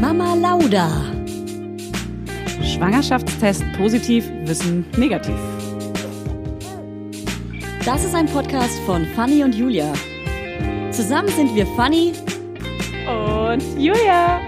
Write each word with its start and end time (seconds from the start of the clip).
Mama 0.00 0.34
Lauda. 0.34 0.90
Schwangerschaftstest 2.62 3.64
positiv, 3.78 4.30
Wissen 4.44 4.84
negativ. 4.98 5.34
Das 7.84 8.04
ist 8.04 8.14
ein 8.14 8.26
Podcast 8.26 8.78
von 8.80 9.06
Fanny 9.16 9.42
und 9.42 9.54
Julia. 9.54 9.92
Zusammen 10.90 11.28
sind 11.28 11.54
wir 11.54 11.66
Fanny 11.68 12.12
und 13.08 13.62
Julia. 13.80 14.38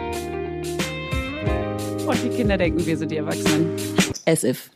Und 2.07 2.22
die 2.22 2.29
Kinder 2.29 2.58
denken, 2.58 2.85
wir 2.85 2.96
sind 2.99 3.11
die 3.11 3.17
Erwachsenen. 3.17 3.71
As 4.26 4.44
if. 4.44 4.71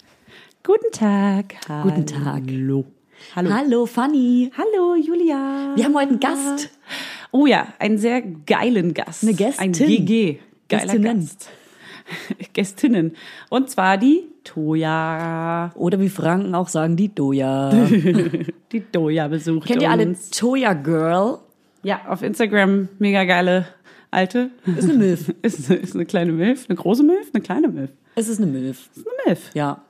Guten 0.62 0.90
Tag. 0.90 1.54
Guten 1.82 2.06
Tag. 2.06 2.42
Hallo. 2.46 2.84
Hallo. 3.36 3.50
Hallo 3.52 3.86
Fanny. 3.86 4.50
Hallo 4.56 4.94
Julia. 4.94 5.72
Wir 5.76 5.84
haben 5.84 5.94
heute 5.94 6.10
einen 6.10 6.20
Gast. 6.20 6.70
Oh 7.30 7.46
ja, 7.46 7.68
einen 7.78 7.98
sehr 7.98 8.22
geilen 8.22 8.94
Gast. 8.94 9.22
Eine 9.22 9.34
Gästin. 9.34 9.64
Ein 9.64 9.72
GG. 9.72 10.38
Geiler 10.72 10.84
Gästinnen. 10.84 11.20
Gast. 11.20 11.50
Gästinnen. 12.52 13.16
Und 13.48 13.70
zwar 13.70 13.98
die 13.98 14.24
Toja. 14.44 15.72
Oder 15.74 16.00
wie 16.00 16.08
Franken 16.08 16.54
auch 16.54 16.68
sagen, 16.68 16.96
die 16.96 17.14
Doja. 17.14 17.70
Die 18.72 18.80
Toja 18.80 19.28
besucht 19.28 19.66
Kennt 19.66 19.82
ihr 19.82 19.90
alle 19.90 20.06
uns. 20.06 20.30
Toya 20.30 20.72
Girl? 20.72 21.38
Ja, 21.82 22.00
auf 22.08 22.22
Instagram 22.22 22.88
mega 22.98 23.24
geile 23.24 23.66
alte. 24.10 24.50
Ist 24.64 24.88
eine 24.88 24.98
Milf. 24.98 25.28
Ist, 25.42 25.70
ist 25.70 25.94
eine 25.94 26.06
kleine 26.06 26.32
Milf. 26.32 26.66
Eine 26.68 26.76
große 26.76 27.02
Milf? 27.02 27.28
Eine 27.34 27.42
kleine 27.42 27.68
Milf. 27.68 27.90
Es 28.14 28.28
ist 28.28 28.40
eine 28.40 28.50
Milf. 28.50 28.88
Ist 28.94 29.06
eine 29.06 29.16
Milf. 29.26 29.50
Ja. 29.54 29.82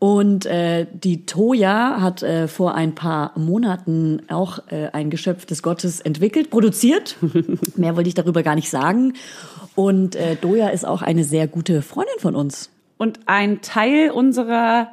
Und 0.00 0.44
äh, 0.44 0.86
die 0.92 1.24
Toya 1.24 2.00
hat 2.00 2.22
äh, 2.22 2.46
vor 2.46 2.74
ein 2.74 2.94
paar 2.94 3.32
Monaten 3.38 4.22
auch 4.28 4.58
äh, 4.68 4.88
ein 4.92 5.08
Geschöpf 5.08 5.46
des 5.46 5.62
Gottes 5.62 6.00
entwickelt, 6.00 6.50
produziert. 6.50 7.16
Mehr 7.76 7.96
wollte 7.96 8.08
ich 8.08 8.14
darüber 8.14 8.42
gar 8.42 8.54
nicht 8.54 8.68
sagen. 8.68 9.14
Und 9.74 10.16
äh, 10.16 10.36
Doja 10.36 10.68
ist 10.68 10.86
auch 10.86 11.02
eine 11.02 11.24
sehr 11.24 11.48
gute 11.48 11.82
Freundin 11.82 12.18
von 12.18 12.34
uns. 12.34 12.70
Und 12.96 13.20
ein 13.26 13.60
Teil 13.60 14.10
unserer 14.10 14.88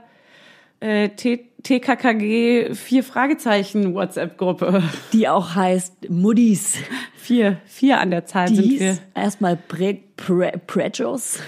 äh, 0.80 1.10
TKKG 1.10 2.74
vier 2.74 3.04
Fragezeichen 3.04 3.94
WhatsApp-Gruppe. 3.94 4.84
Die 5.14 5.30
auch 5.30 5.56
heißt 5.56 6.10
Muddies. 6.10 6.78
Vier, 7.22 7.58
vier 7.66 8.00
an 8.00 8.10
der 8.10 8.26
Zahl 8.26 8.48
Die 8.50 8.56
sind 8.56 8.80
wir. 8.80 8.98
erstmal 9.14 9.56
Pre, 9.56 10.00
Pre, 10.18 10.52
Prejos. 10.68 11.40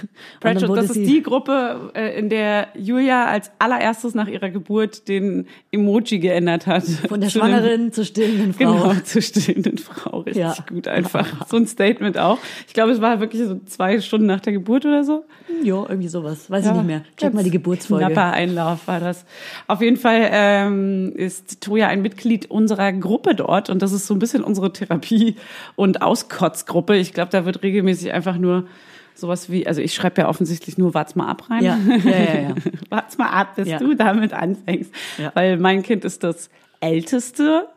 Wurde 0.41 0.67
das 0.75 0.91
ist 0.91 1.07
die 1.07 1.21
Gruppe, 1.23 1.91
äh, 1.95 2.17
in 2.17 2.29
der 2.29 2.67
Julia 2.75 3.25
als 3.25 3.51
allererstes 3.59 4.13
nach 4.15 4.27
ihrer 4.27 4.49
Geburt 4.51 5.07
den 5.07 5.47
Emoji 5.71 6.19
geändert 6.19 6.67
hat. 6.67 6.83
Von 6.83 7.21
der 7.21 7.29
Zu 7.29 7.39
Schwangeren 7.39 7.91
zur 7.91 8.05
stillenden 8.05 8.53
Frau. 8.53 8.59
Genau, 8.89 8.93
zur 9.03 9.21
stillenden 9.21 9.77
Frau. 9.79 10.19
Richtig 10.19 10.41
Ja. 10.43 10.55
gut 10.69 10.87
einfach. 10.87 11.47
So 11.49 11.57
ein 11.57 11.65
Statement 11.67 12.17
auch. 12.17 12.37
Ich 12.67 12.73
glaube, 12.73 12.91
es 12.91 13.01
war 13.01 13.19
wirklich 13.19 13.41
so 13.43 13.59
zwei 13.65 13.99
Stunden 13.99 14.27
nach 14.27 14.39
der 14.41 14.53
Geburt 14.53 14.85
oder 14.85 15.03
so. 15.03 15.25
Ja, 15.63 15.85
irgendwie 15.87 16.07
sowas. 16.07 16.49
Weiß 16.49 16.65
ich 16.65 16.71
nicht 16.71 16.85
mehr. 16.85 17.03
Check 17.17 17.33
mal 17.33 17.43
die 17.43 17.51
Geburtsfolge. 17.51 18.05
Knapper 18.05 18.31
Einlauf 18.33 18.87
war 18.87 18.99
das. 18.99 19.25
Auf 19.67 19.81
jeden 19.81 19.97
Fall 19.97 20.27
ähm, 20.31 21.13
ist 21.15 21.61
Toja 21.61 21.87
ein 21.87 22.01
Mitglied 22.01 22.49
unserer 22.49 22.91
Gruppe 22.93 23.35
dort 23.35 23.69
und 23.69 23.81
das 23.81 23.91
ist 23.91 24.07
so 24.07 24.13
ein 24.15 24.19
bisschen 24.19 24.43
unsere 24.43 24.71
Therapie- 24.71 25.35
und 25.75 26.01
Auskotzgruppe. 26.01 26.95
Ich 26.97 27.13
glaube, 27.13 27.31
da 27.31 27.45
wird 27.45 27.63
regelmäßig 27.63 28.13
einfach 28.13 28.37
nur 28.37 28.67
sowas 29.15 29.51
wie, 29.51 29.67
also 29.67 29.81
ich 29.81 29.93
schreibe 29.93 30.21
ja 30.21 30.29
offensichtlich 30.29 30.77
nur 30.77 30.93
Wart's 30.93 31.15
mal 31.15 31.27
ab 31.27 31.49
rein. 31.49 31.63
Ja, 31.63 31.77
ja, 32.03 32.09
ja, 32.11 32.39
ja. 32.49 32.55
Wart's 32.89 33.17
mal 33.17 33.27
ab, 33.29 33.55
bis 33.55 33.67
Ja. 33.67 33.77
du 33.77 33.93
damit 33.93 34.33
anfängst. 34.33 34.91
Ja. 35.17 35.31
Weil 35.35 35.57
mein 35.57 35.83
Kind 35.83 36.03
ist 36.05 36.23
das 36.23 36.49
älteste. 36.79 37.67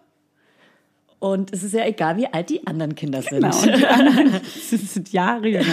Und 1.19 1.53
es 1.53 1.63
ist 1.63 1.73
ja 1.73 1.85
egal, 1.87 2.19
wie 2.19 2.27
alt 2.27 2.51
die 2.51 2.67
anderen 2.67 2.95
Kinder 2.95 3.23
sind. 3.23 3.41
Genau. 3.41 3.57
Und 3.57 3.79
die 3.79 3.87
anderen 3.87 4.41
sind 4.45 5.13
Jahre 5.13 5.49
jünger. 5.49 5.65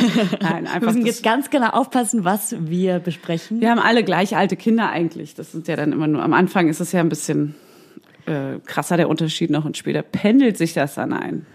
Nein, 0.41 0.63
Wir 0.63 0.71
einfach 0.73 0.81
müssen 0.81 1.01
das, 1.01 1.07
jetzt 1.15 1.23
ganz 1.23 1.49
genau 1.49 1.67
aufpassen, 1.69 2.23
was 2.23 2.55
wir 2.59 2.99
besprechen. 2.99 3.59
Wir 3.59 3.69
haben 3.69 3.79
alle 3.79 4.03
gleich 4.05 4.37
alte 4.37 4.55
Kinder 4.55 4.89
eigentlich. 4.89 5.35
Das 5.35 5.51
sind 5.51 5.67
ja 5.67 5.75
dann 5.75 5.91
immer 5.91 6.07
nur, 6.07 6.23
am 6.23 6.33
Anfang 6.33 6.69
ist 6.69 6.79
es 6.79 6.93
ja 6.93 7.01
ein 7.01 7.09
bisschen 7.09 7.55
äh, 8.25 8.59
krasser 8.65 8.95
der 8.95 9.09
Unterschied 9.09 9.49
noch 9.49 9.65
und 9.65 9.75
später 9.75 10.01
pendelt 10.01 10.57
sich 10.57 10.73
das 10.73 10.95
dann 10.95 11.11
ein. 11.11 11.45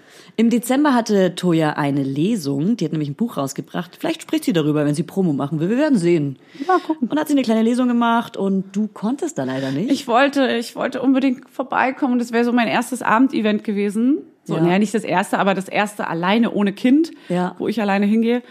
Im 0.41 0.50
Dezember 0.50 0.94
hatte 0.94 1.34
Toja 1.34 1.71
eine 1.72 2.04
Lesung, 2.04 2.76
die 2.76 2.84
hat 2.84 2.93
nämlich 2.93 3.09
ein 3.10 3.16
Buch 3.16 3.37
rausgebracht. 3.37 3.97
Vielleicht 3.99 4.22
spricht 4.22 4.44
sie 4.44 4.53
darüber, 4.53 4.84
wenn 4.87 4.94
sie 4.94 5.03
Promo 5.03 5.32
machen 5.32 5.59
will. 5.59 5.69
Wir 5.69 5.78
werden 5.78 5.99
sehen. 5.99 6.38
Mal 6.65 6.78
gucken. 6.78 7.09
Und 7.09 7.19
hat 7.19 7.26
sie 7.26 7.34
eine 7.34 7.43
kleine 7.43 7.62
Lesung 7.62 7.88
gemacht 7.88 8.37
und 8.37 8.66
du 8.77 8.87
konntest 8.87 9.37
da 9.37 9.43
leider 9.43 9.72
nicht. 9.72 9.91
Ich 9.91 10.06
wollte, 10.06 10.47
ich 10.56 10.77
wollte 10.77 11.03
unbedingt 11.03 11.50
vorbeikommen. 11.50 12.21
Das 12.21 12.31
wäre 12.31 12.44
so 12.44 12.53
mein 12.53 12.69
erstes 12.69 13.03
Abendevent 13.03 13.65
gewesen. 13.65 14.19
So, 14.44 14.54
Ja. 14.54 14.62
naja, 14.62 14.78
nicht 14.78 14.94
das 14.94 15.03
erste, 15.03 15.41
aber 15.41 15.54
das 15.54 15.69
erste 15.69 16.06
alleine 16.06 16.53
ohne 16.53 16.72
Kind, 16.72 17.10
Ja. 17.28 17.56
wo 17.59 17.66
ich 17.66 17.81
alleine 17.81 18.06
hingehe. 18.06 18.43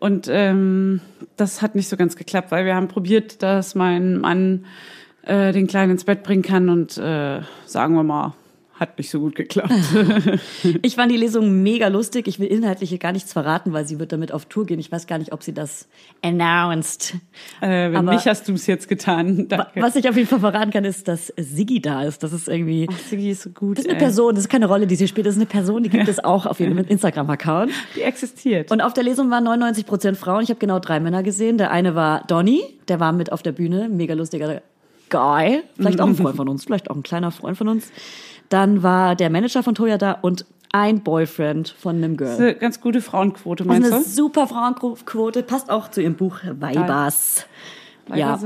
Und 0.00 0.28
ähm, 0.30 1.02
das 1.36 1.60
hat 1.60 1.74
nicht 1.74 1.90
so 1.90 1.98
ganz 1.98 2.16
geklappt, 2.16 2.52
weil 2.52 2.64
wir 2.64 2.74
haben 2.74 2.88
probiert, 2.88 3.42
dass 3.42 3.74
mein 3.74 4.16
Mann 4.18 4.64
äh, 5.26 5.52
den 5.52 5.66
Kleinen 5.66 5.92
ins 5.92 6.04
Bett 6.04 6.22
bringen 6.22 6.42
kann 6.42 6.70
und 6.70 6.96
äh, 6.96 7.40
sagen 7.66 7.94
wir 7.96 8.02
mal, 8.02 8.32
hat 8.78 8.98
nicht 8.98 9.08
so 9.10 9.20
gut 9.20 9.34
geklappt. 9.36 9.70
Ich 10.82 10.96
fand 10.96 11.10
die 11.12 11.16
Lesung 11.16 11.62
mega 11.62 11.88
lustig. 11.88 12.26
Ich 12.26 12.38
will 12.40 12.46
inhaltlich 12.48 12.88
hier 12.90 12.98
gar 12.98 13.12
nichts 13.12 13.32
verraten, 13.32 13.72
weil 13.72 13.86
sie 13.86 13.98
wird 13.98 14.12
damit 14.12 14.32
auf 14.32 14.46
Tour 14.46 14.66
gehen. 14.66 14.80
Ich 14.80 14.90
weiß 14.90 15.06
gar 15.06 15.18
nicht, 15.18 15.32
ob 15.32 15.42
sie 15.42 15.52
das 15.52 15.86
announced. 16.22 17.14
äh, 17.60 17.68
wenn 17.92 17.96
Aber- 17.96 18.12
nicht, 18.14 18.26
hast 18.26 18.48
du 18.48 18.54
es 18.54 18.66
jetzt 18.66 18.88
getan. 18.88 19.46
Danke. 19.48 19.80
Was 19.80 19.94
ich 19.96 20.08
auf 20.08 20.16
jeden 20.16 20.28
Fall 20.28 20.40
verraten 20.40 20.70
kann, 20.72 20.84
ist, 20.84 21.06
dass 21.08 21.32
Siggi 21.36 21.80
da 21.80 22.02
ist. 22.02 22.22
Das 22.22 22.32
ist 22.32 22.48
irgendwie... 22.48 22.88
Ach, 22.90 22.98
Siggi 22.98 23.30
ist 23.30 23.42
so 23.42 23.50
gut. 23.50 23.78
Das 23.78 23.84
ist 23.84 23.90
eine 23.90 23.98
ey. 23.98 24.04
Person, 24.04 24.34
das 24.34 24.44
ist 24.44 24.50
keine 24.50 24.66
Rolle, 24.66 24.86
die 24.86 24.96
sie 24.96 25.06
spielt. 25.08 25.26
Das 25.26 25.34
ist 25.34 25.40
eine 25.40 25.46
Person, 25.46 25.82
die 25.82 25.90
gibt 25.90 26.08
es 26.08 26.22
auch 26.22 26.46
auf 26.46 26.58
ihrem 26.60 26.78
Instagram-Account. 26.78 27.70
Die 27.96 28.02
existiert. 28.02 28.70
Und 28.72 28.80
auf 28.80 28.92
der 28.94 29.04
Lesung 29.04 29.30
waren 29.30 29.44
99 29.44 29.86
Prozent 29.86 30.16
Frauen. 30.16 30.42
Ich 30.42 30.50
habe 30.50 30.58
genau 30.60 30.78
drei 30.80 31.00
Männer 31.00 31.22
gesehen. 31.22 31.58
Der 31.58 31.70
eine 31.70 31.94
war 31.94 32.24
Donny, 32.26 32.62
der 32.88 32.98
war 33.00 33.12
mit 33.12 33.30
auf 33.32 33.42
der 33.42 33.52
Bühne, 33.52 33.88
mega 33.88 34.14
lustiger 34.14 34.62
Guy, 35.10 35.62
vielleicht 35.76 36.00
auch 36.00 36.06
ein 36.08 36.16
Freund 36.16 36.36
von 36.36 36.48
uns, 36.48 36.64
vielleicht 36.64 36.90
auch 36.90 36.96
ein 36.96 37.02
kleiner 37.04 37.30
Freund 37.30 37.56
von 37.56 37.68
uns. 37.68 37.92
Dann 38.48 38.82
war 38.82 39.14
der 39.16 39.30
Manager 39.30 39.62
von 39.62 39.74
Toya 39.74 39.98
da 39.98 40.12
und 40.12 40.44
ein 40.72 41.02
Boyfriend 41.02 41.68
von 41.78 41.96
einem 41.96 42.16
Das 42.16 42.32
ist 42.32 42.36
Girl. 42.38 42.48
eine 42.50 42.58
ganz 42.58 42.80
gute 42.80 43.00
Frauenquote, 43.00 43.64
Das 43.64 43.72
ist 43.76 43.80
meinst 43.80 43.92
eine 43.92 44.02
du? 44.02 44.08
super 44.10 44.46
Frauenquote, 44.48 45.42
passt 45.44 45.70
auch 45.70 45.88
zu 45.90 46.02
ihrem 46.02 46.14
Buch 46.16 46.38
Weibers. 46.44 47.46
Ja. 48.14 48.38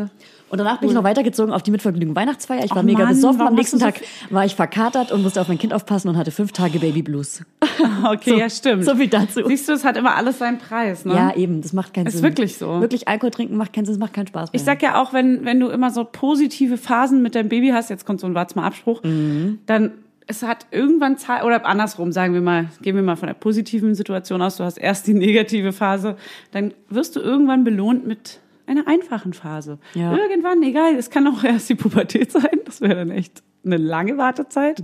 Und 0.50 0.59
danach 0.59 0.81
bin 0.81 0.88
ich 0.88 0.94
noch 0.94 1.04
weitergezogen 1.04 1.53
auf 1.53 1.62
die 1.62 1.70
Mitvergnügen 1.70 2.16
Weihnachtsfeier. 2.16 2.64
Ich 2.64 2.70
war 2.70 2.78
Ach 2.78 2.82
mega 2.82 3.00
Mann, 3.04 3.09
besoffen. 3.14 3.42
Am 3.42 3.54
nächsten 3.54 3.78
Tag 3.78 4.00
war 4.31 4.44
ich 4.44 4.54
verkatert 4.54 5.12
und 5.12 5.22
musste 5.22 5.41
auf 5.41 5.48
mein 5.48 5.59
Kind 5.59 5.75
aufpassen 5.75 6.09
und 6.09 6.16
hatte 6.16 6.31
fünf 6.31 6.53
Tage 6.53 6.78
Baby 6.78 7.03
Blues. 7.03 7.42
Okay, 8.04 8.31
So- 8.31 8.36
ja, 8.38 8.50
stimmt. 8.50 8.84
so 8.84 8.97
viel 8.97 9.06
dazu. 9.08 9.41
Siehst 9.47 9.69
du, 9.69 9.72
es 9.72 9.84
hat 9.84 9.97
immer 9.97 10.16
alles 10.16 10.38
seinen 10.38 10.58
Preis, 10.58 11.04
ne? 11.04 11.14
Ja, 11.14 11.34
eben, 11.37 11.62
das 11.62 11.72
macht 11.72 11.94
keinen 11.94 12.06
Ist 12.08 12.14
Sinn. 12.14 12.22
wirklich 12.25 12.56
so. 12.58 12.81
Wirklich 12.81 13.06
Alkohol 13.08 13.31
trinken 13.31 13.56
macht 13.56 13.72
keinen 13.72 13.84
Sinn, 13.84 13.94
es 13.94 14.00
macht 14.00 14.12
keinen 14.14 14.26
Spaß 14.26 14.53
mehr. 14.53 14.58
Ich 14.60 14.64
sag 14.64 14.82
ja 14.82 15.00
auch, 15.00 15.12
wenn, 15.12 15.44
wenn 15.44 15.60
du 15.60 15.69
immer 15.69 15.91
so 15.91 16.04
positive 16.04 16.76
Phasen 16.76 17.22
mit 17.22 17.34
deinem 17.37 17.48
Baby 17.48 17.69
hast, 17.70 17.88
jetzt 17.91 18.04
kommt 18.04 18.20
so 18.20 18.26
ein 18.26 18.34
Wart's 18.34 18.54
mal 18.56 18.64
Abspruch, 18.64 19.03
Mhm. 19.04 19.60
dann 19.66 19.92
es 20.26 20.42
hat 20.42 20.66
irgendwann 20.72 21.16
Zeit, 21.19 21.42
oder 21.44 21.64
andersrum, 21.64 22.10
sagen 22.12 22.34
wir 22.34 22.41
mal, 22.42 22.66
gehen 22.82 22.94
wir 22.97 23.03
mal 23.03 23.16
von 23.16 23.28
der 23.28 23.34
positiven 23.34 23.94
Situation 23.94 24.42
aus, 24.42 24.56
du 24.58 24.64
hast 24.64 24.76
erst 24.76 25.06
die 25.06 25.14
negative 25.14 25.72
Phase, 25.72 26.16
dann 26.50 26.75
wirst 26.91 27.16
du 27.16 27.20
irgendwann 27.20 27.64
belohnt 27.64 28.06
mit 28.06 28.41
einer 28.69 28.87
einfachen 28.87 29.33
Phase. 29.33 29.79
Ja. 29.95 30.15
Irgendwann, 30.17 30.62
egal, 30.62 30.95
es 30.95 31.11
kann 31.11 31.27
auch 31.27 31.43
erst 31.45 31.69
die 31.69 31.75
Pubertät 31.75 32.31
sein, 32.33 32.61
das 32.65 32.81
wäre 32.81 32.95
dann 32.97 33.11
echt 33.11 33.43
eine 33.65 33.77
lange 33.77 34.17
Wartezeit, 34.19 34.83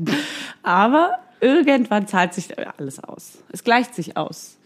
aber 0.62 1.12
irgendwann 1.40 2.06
zahlt 2.06 2.34
sich 2.34 2.48
alles 2.78 3.02
aus. 3.02 3.38
Es 3.52 3.64
gleicht 3.64 3.94
sich 3.94 4.16
aus. 4.16 4.58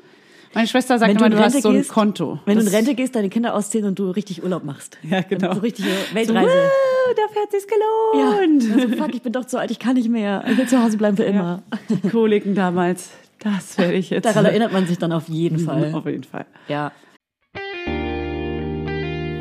Meine 0.54 0.66
Schwester 0.66 0.98
sagt 0.98 1.10
Wenn 1.10 1.18
immer, 1.18 1.28
du 1.28 1.36
Rente 1.36 1.56
hast 1.56 1.62
so 1.62 1.68
ein 1.68 1.74
gehst- 1.76 1.90
Konto. 1.90 2.38
Wenn 2.46 2.56
du 2.58 2.62
in 2.64 2.68
Rente 2.68 2.94
gehst, 2.94 3.14
deine 3.14 3.28
Kinder 3.28 3.54
ausziehen 3.54 3.84
und 3.84 3.98
du 3.98 4.10
richtig 4.10 4.42
Urlaub 4.42 4.64
machst. 4.64 4.96
Ja, 5.02 5.20
genau. 5.20 5.52
So 5.54 5.60
richtig 5.60 5.84
So, 5.84 6.14
Weltreise. 6.14 6.46
"Wow, 6.48 7.14
dafür 7.16 7.42
hat 7.42 7.50
sich's 7.50 7.66
ja. 7.70 8.30
gelohnt. 8.40 8.64
Also, 8.82 8.96
fuck, 8.96 9.14
ich 9.14 9.22
bin 9.22 9.32
doch 9.34 9.44
zu 9.44 9.58
alt, 9.58 9.70
ich 9.70 9.78
kann 9.78 9.94
nicht 9.94 10.08
mehr. 10.08 10.42
Ich 10.50 10.56
will 10.56 10.66
zu 10.66 10.82
Hause 10.82 10.96
bleiben 10.96 11.18
für 11.18 11.24
immer. 11.24 11.62
Die 11.90 12.08
Koliken 12.08 12.54
damals, 12.54 13.10
das 13.40 13.76
werde 13.76 13.92
ich 13.94 14.08
jetzt. 14.08 14.24
Daran 14.24 14.44
erinnert 14.46 14.72
man 14.72 14.86
sich 14.86 14.96
dann 14.98 15.12
auf 15.12 15.28
jeden 15.28 15.58
Fall. 15.58 15.92
Auf 15.94 16.06
jeden 16.06 16.24
Fall. 16.24 16.46
Ja. 16.68 16.92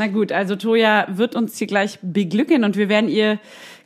Na 0.00 0.06
gut, 0.06 0.32
also 0.32 0.56
Toja 0.56 1.06
wird 1.10 1.36
uns 1.36 1.58
hier 1.58 1.66
gleich 1.66 1.98
beglücken 2.00 2.64
und 2.64 2.78
wir 2.78 2.88
werden 2.88 3.10
ihr 3.10 3.38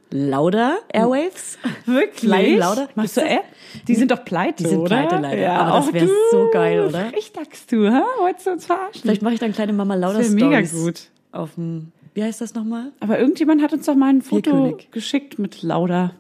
Lauda 0.09 0.77
Airwaves? 0.91 1.57
Wirklich? 1.85 2.57
Lauda? 2.59 2.87
Machst 2.95 3.17
du 3.17 3.21
App? 3.21 3.43
Die 3.87 3.95
sind 3.95 4.11
doch 4.11 4.25
pleite, 4.25 4.63
Die 4.63 4.69
sind 4.69 4.79
oder? 4.79 4.89
pleite 5.07 5.17
leider. 5.21 5.41
Ja, 5.41 5.57
Aber 5.61 5.77
das 5.77 5.87
auch 5.87 5.93
wär 5.93 6.01
du. 6.05 6.11
so 6.31 6.49
geil, 6.51 6.79
oder? 6.81 7.05
Frech 7.09 7.31
sagst 7.33 7.71
du, 7.71 7.89
hä? 7.89 8.01
Wolltest 8.19 8.47
du 8.47 8.51
uns 8.51 8.65
verarschen? 8.65 9.01
Vielleicht 9.01 9.21
mache 9.21 9.35
ich 9.35 9.39
dann 9.39 9.53
kleine 9.53 9.71
Mama 9.71 9.95
Lauda 9.95 10.19
wär 10.19 10.29
mega 10.31 10.65
Stories 10.65 10.73
gut. 10.83 11.01
auf 11.31 11.53
dem, 11.55 11.91
wie 12.13 12.23
heißt 12.23 12.41
das 12.41 12.53
nochmal? 12.53 12.91
Aber 12.99 13.19
irgendjemand 13.19 13.61
hat 13.61 13.71
uns 13.71 13.85
doch 13.85 13.95
mal 13.95 14.09
ein 14.09 14.21
Foto 14.21 14.77
geschickt 14.91 15.39
mit 15.39 15.61
Lauda. 15.63 16.11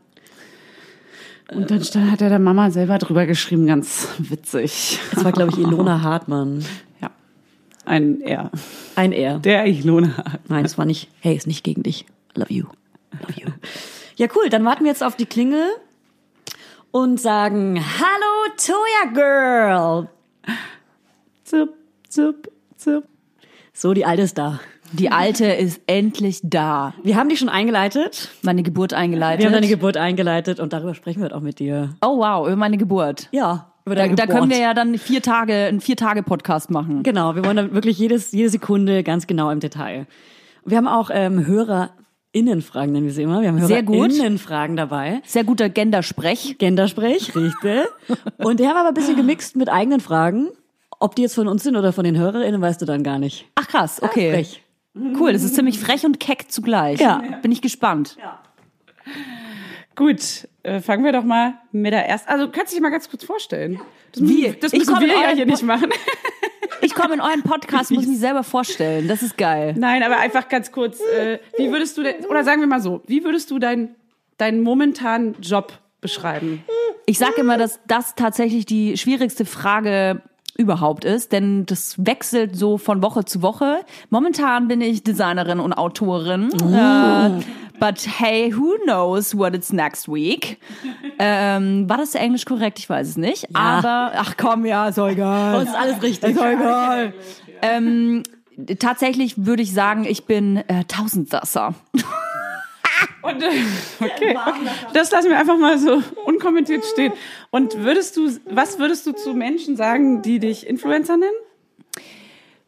Und 1.53 1.69
dann 1.69 1.83
stand, 1.83 2.09
hat 2.09 2.21
er 2.21 2.29
der 2.29 2.39
Mama 2.39 2.71
selber 2.71 2.97
drüber 2.97 3.25
geschrieben, 3.25 3.67
ganz 3.67 4.07
witzig. 4.19 4.99
Das 5.13 5.25
war, 5.25 5.33
glaube 5.33 5.51
ich, 5.51 5.57
Ilona 5.65 6.01
Hartmann. 6.01 6.63
Ein 7.91 8.21
R. 8.21 8.49
Ein 8.95 9.11
R. 9.11 9.39
Der 9.39 9.65
Ilona. 9.65 10.39
Nein, 10.47 10.63
es 10.63 10.77
war 10.77 10.85
nicht, 10.85 11.09
hey, 11.19 11.35
ist 11.35 11.45
nicht 11.45 11.61
gegen 11.61 11.83
dich. 11.83 12.05
Love 12.35 12.53
you. 12.53 12.65
Love 13.19 13.33
you. 13.35 13.47
Ja, 14.15 14.27
cool. 14.33 14.47
Dann 14.47 14.63
warten 14.63 14.85
wir 14.85 14.91
jetzt 14.91 15.03
auf 15.03 15.17
die 15.17 15.25
Klingel 15.25 15.65
und 16.91 17.19
sagen, 17.19 17.83
hallo, 17.99 18.55
Toya 18.55 19.11
Girl. 19.13 20.09
Zup, 21.43 21.73
zup, 22.07 22.49
zup. 22.77 23.03
So, 23.73 23.93
die 23.93 24.05
Alte 24.05 24.21
ist 24.21 24.37
da. 24.37 24.61
Die 24.93 25.11
Alte 25.11 25.47
ist 25.47 25.81
endlich 25.85 26.39
da. 26.43 26.93
Wir 27.03 27.17
haben 27.17 27.27
dich 27.27 27.39
schon 27.39 27.49
eingeleitet. 27.49 28.29
Meine 28.41 28.63
Geburt 28.63 28.93
eingeleitet. 28.93 29.41
Wir 29.41 29.47
haben 29.47 29.53
deine 29.53 29.67
Geburt 29.67 29.97
eingeleitet 29.97 30.61
und 30.61 30.71
darüber 30.71 30.95
sprechen 30.95 31.21
wir 31.21 31.35
auch 31.35 31.41
mit 31.41 31.59
dir. 31.59 31.93
oh 32.01 32.19
wow, 32.19 32.47
über 32.47 32.55
meine 32.55 32.77
Geburt. 32.77 33.27
Ja, 33.33 33.70
über 33.85 33.95
Da, 33.95 34.07
da 34.07 34.27
können 34.27 34.49
wir 34.49 34.59
ja 34.59 34.73
dann 34.73 34.97
vier 34.97 35.21
Tage, 35.21 35.53
einen 35.53 35.81
vier 35.81 35.95
Tage 35.95 36.23
Podcast 36.23 36.69
machen. 36.69 37.03
Genau, 37.03 37.35
wir 37.35 37.45
wollen 37.45 37.57
dann 37.57 37.73
wirklich 37.73 37.97
jedes, 37.97 38.31
jede 38.31 38.49
Sekunde 38.49 39.03
ganz 39.03 39.27
genau 39.27 39.49
im 39.49 39.59
Detail. 39.59 40.07
Wir 40.65 40.77
haben 40.77 40.87
auch 40.87 41.09
ähm, 41.11 41.45
HörerInnenfragen, 41.45 42.91
nennen 42.93 43.05
wir 43.05 43.13
sie 43.13 43.23
immer. 43.23 43.41
Wir 43.41 43.49
haben 43.49 43.65
Sehr 43.65 43.83
gut. 43.83 44.11
HörerInnenfragen 44.11 44.75
dabei. 44.75 45.21
Sehr 45.25 45.43
guter 45.43 45.69
Gendersprech. 45.69 46.57
Gendersprech, 46.59 47.35
richtig. 47.35 47.87
Und 48.37 48.59
die 48.59 48.67
haben 48.67 48.77
aber 48.77 48.89
ein 48.89 48.93
bisschen 48.93 49.15
gemixt 49.15 49.55
mit 49.55 49.69
eigenen 49.69 49.99
Fragen. 49.99 50.49
Ob 50.99 51.15
die 51.15 51.23
jetzt 51.23 51.33
von 51.33 51.47
uns 51.47 51.63
sind 51.63 51.75
oder 51.75 51.93
von 51.93 52.03
den 52.03 52.15
HörerInnen, 52.17 52.61
weißt 52.61 52.81
du 52.81 52.85
dann 52.85 53.03
gar 53.03 53.17
nicht. 53.17 53.47
Ach 53.55 53.67
krass, 53.67 54.01
okay. 54.03 54.31
Frech. 54.31 54.63
Cool, 54.93 55.31
das 55.33 55.43
ist 55.43 55.55
ziemlich 55.55 55.79
frech 55.79 56.05
und 56.05 56.19
keck 56.19 56.51
zugleich. 56.51 56.99
Ja. 56.99 57.23
Bin 57.41 57.51
ich 57.51 57.61
gespannt. 57.61 58.17
Gut, 59.95 60.47
äh, 60.63 60.79
fangen 60.79 61.03
wir 61.03 61.11
doch 61.11 61.23
mal 61.23 61.55
mit 61.71 61.93
der 61.93 62.07
ersten. 62.07 62.29
Also, 62.29 62.49
kannst 62.49 62.71
du 62.71 62.75
dich 62.75 62.81
mal 62.81 62.89
ganz 62.89 63.09
kurz 63.09 63.23
vorstellen? 63.23 63.79
Das 64.11 64.23
Wie? 64.23 64.47
müssen, 64.47 64.59
das 64.59 64.73
Ich 64.73 64.79
müssen 64.79 64.99
wir 64.99 65.07
ja 65.07 65.29
hier 65.29 65.45
nicht 65.45 65.63
machen. 65.63 65.89
Ich 66.83 66.95
komme 66.95 67.13
in 67.13 67.21
euren 67.21 67.43
Podcast, 67.43 67.91
muss 67.91 68.07
mich 68.07 68.17
selber 68.17 68.43
vorstellen. 68.43 69.07
Das 69.07 69.21
ist 69.21 69.37
geil. 69.37 69.75
Nein, 69.77 70.01
aber 70.01 70.17
einfach 70.17 70.49
ganz 70.49 70.71
kurz. 70.71 70.99
Äh, 70.99 71.37
wie 71.55 71.71
würdest 71.71 71.95
du, 71.95 72.01
denn, 72.01 72.25
oder 72.25 72.43
sagen 72.43 72.59
wir 72.59 72.67
mal 72.67 72.81
so, 72.81 73.03
wie 73.05 73.23
würdest 73.23 73.51
du 73.51 73.59
deinen 73.59 73.95
deinen 74.41 74.63
momentanen 74.63 75.35
Job 75.41 75.73
beschreiben? 76.01 76.63
Ich 77.05 77.19
sage 77.19 77.41
immer, 77.41 77.57
dass 77.57 77.79
das 77.87 78.15
tatsächlich 78.15 78.65
die 78.65 78.97
schwierigste 78.97 79.45
Frage 79.45 80.21
überhaupt 80.57 81.05
ist, 81.05 81.31
denn 81.31 81.65
das 81.65 81.95
wechselt 82.05 82.55
so 82.55 82.77
von 82.77 83.01
Woche 83.01 83.23
zu 83.25 83.41
Woche. 83.41 83.81
Momentan 84.09 84.67
bin 84.67 84.81
ich 84.81 85.03
Designerin 85.03 85.59
und 85.59 85.73
Autorin. 85.73 86.49
Äh, 86.51 87.41
but 87.81 88.05
hey, 88.05 88.51
who 88.51 88.77
knows 88.85 89.35
what 89.35 89.55
it's 89.55 89.73
next 89.73 90.07
week? 90.07 90.59
ähm, 91.19 91.89
war 91.89 91.97
das 91.97 92.13
Englisch 92.13 92.45
korrekt? 92.45 92.77
Ich 92.77 92.87
weiß 92.87 93.09
es 93.09 93.17
nicht. 93.17 93.53
Aber, 93.55 94.11
ach 94.15 94.37
komm, 94.37 94.65
ja, 94.65 94.87
ist 94.87 94.99
doch 94.99 95.09
egal. 95.09 95.59
Uns 95.59 95.69
ist 95.69 95.75
alles 95.75 96.01
richtig. 96.01 96.29
Ist 96.29 96.39
doch 96.39 96.45
egal. 96.45 97.13
ähm, 97.63 98.23
tatsächlich 98.79 99.45
würde 99.45 99.63
ich 99.63 99.73
sagen, 99.73 100.05
ich 100.05 100.25
bin 100.25 100.57
äh, 100.57 100.85
Tausendsasser. 100.87 101.73
Und, 103.23 103.41
äh, 103.41 103.49
okay, 103.99 104.37
das 104.93 105.11
lassen 105.11 105.29
wir 105.29 105.39
einfach 105.39 105.57
mal 105.57 105.77
so 105.79 106.03
unkommentiert 106.25 106.85
stehen. 106.85 107.13
Und 107.49 107.79
würdest 107.79 108.15
du, 108.15 108.29
was 108.49 108.77
würdest 108.77 109.07
du 109.07 109.13
zu 109.13 109.33
Menschen 109.33 109.75
sagen, 109.75 110.21
die 110.21 110.39
dich 110.39 110.67
Influencer 110.67 111.17
nennen? 111.17 111.33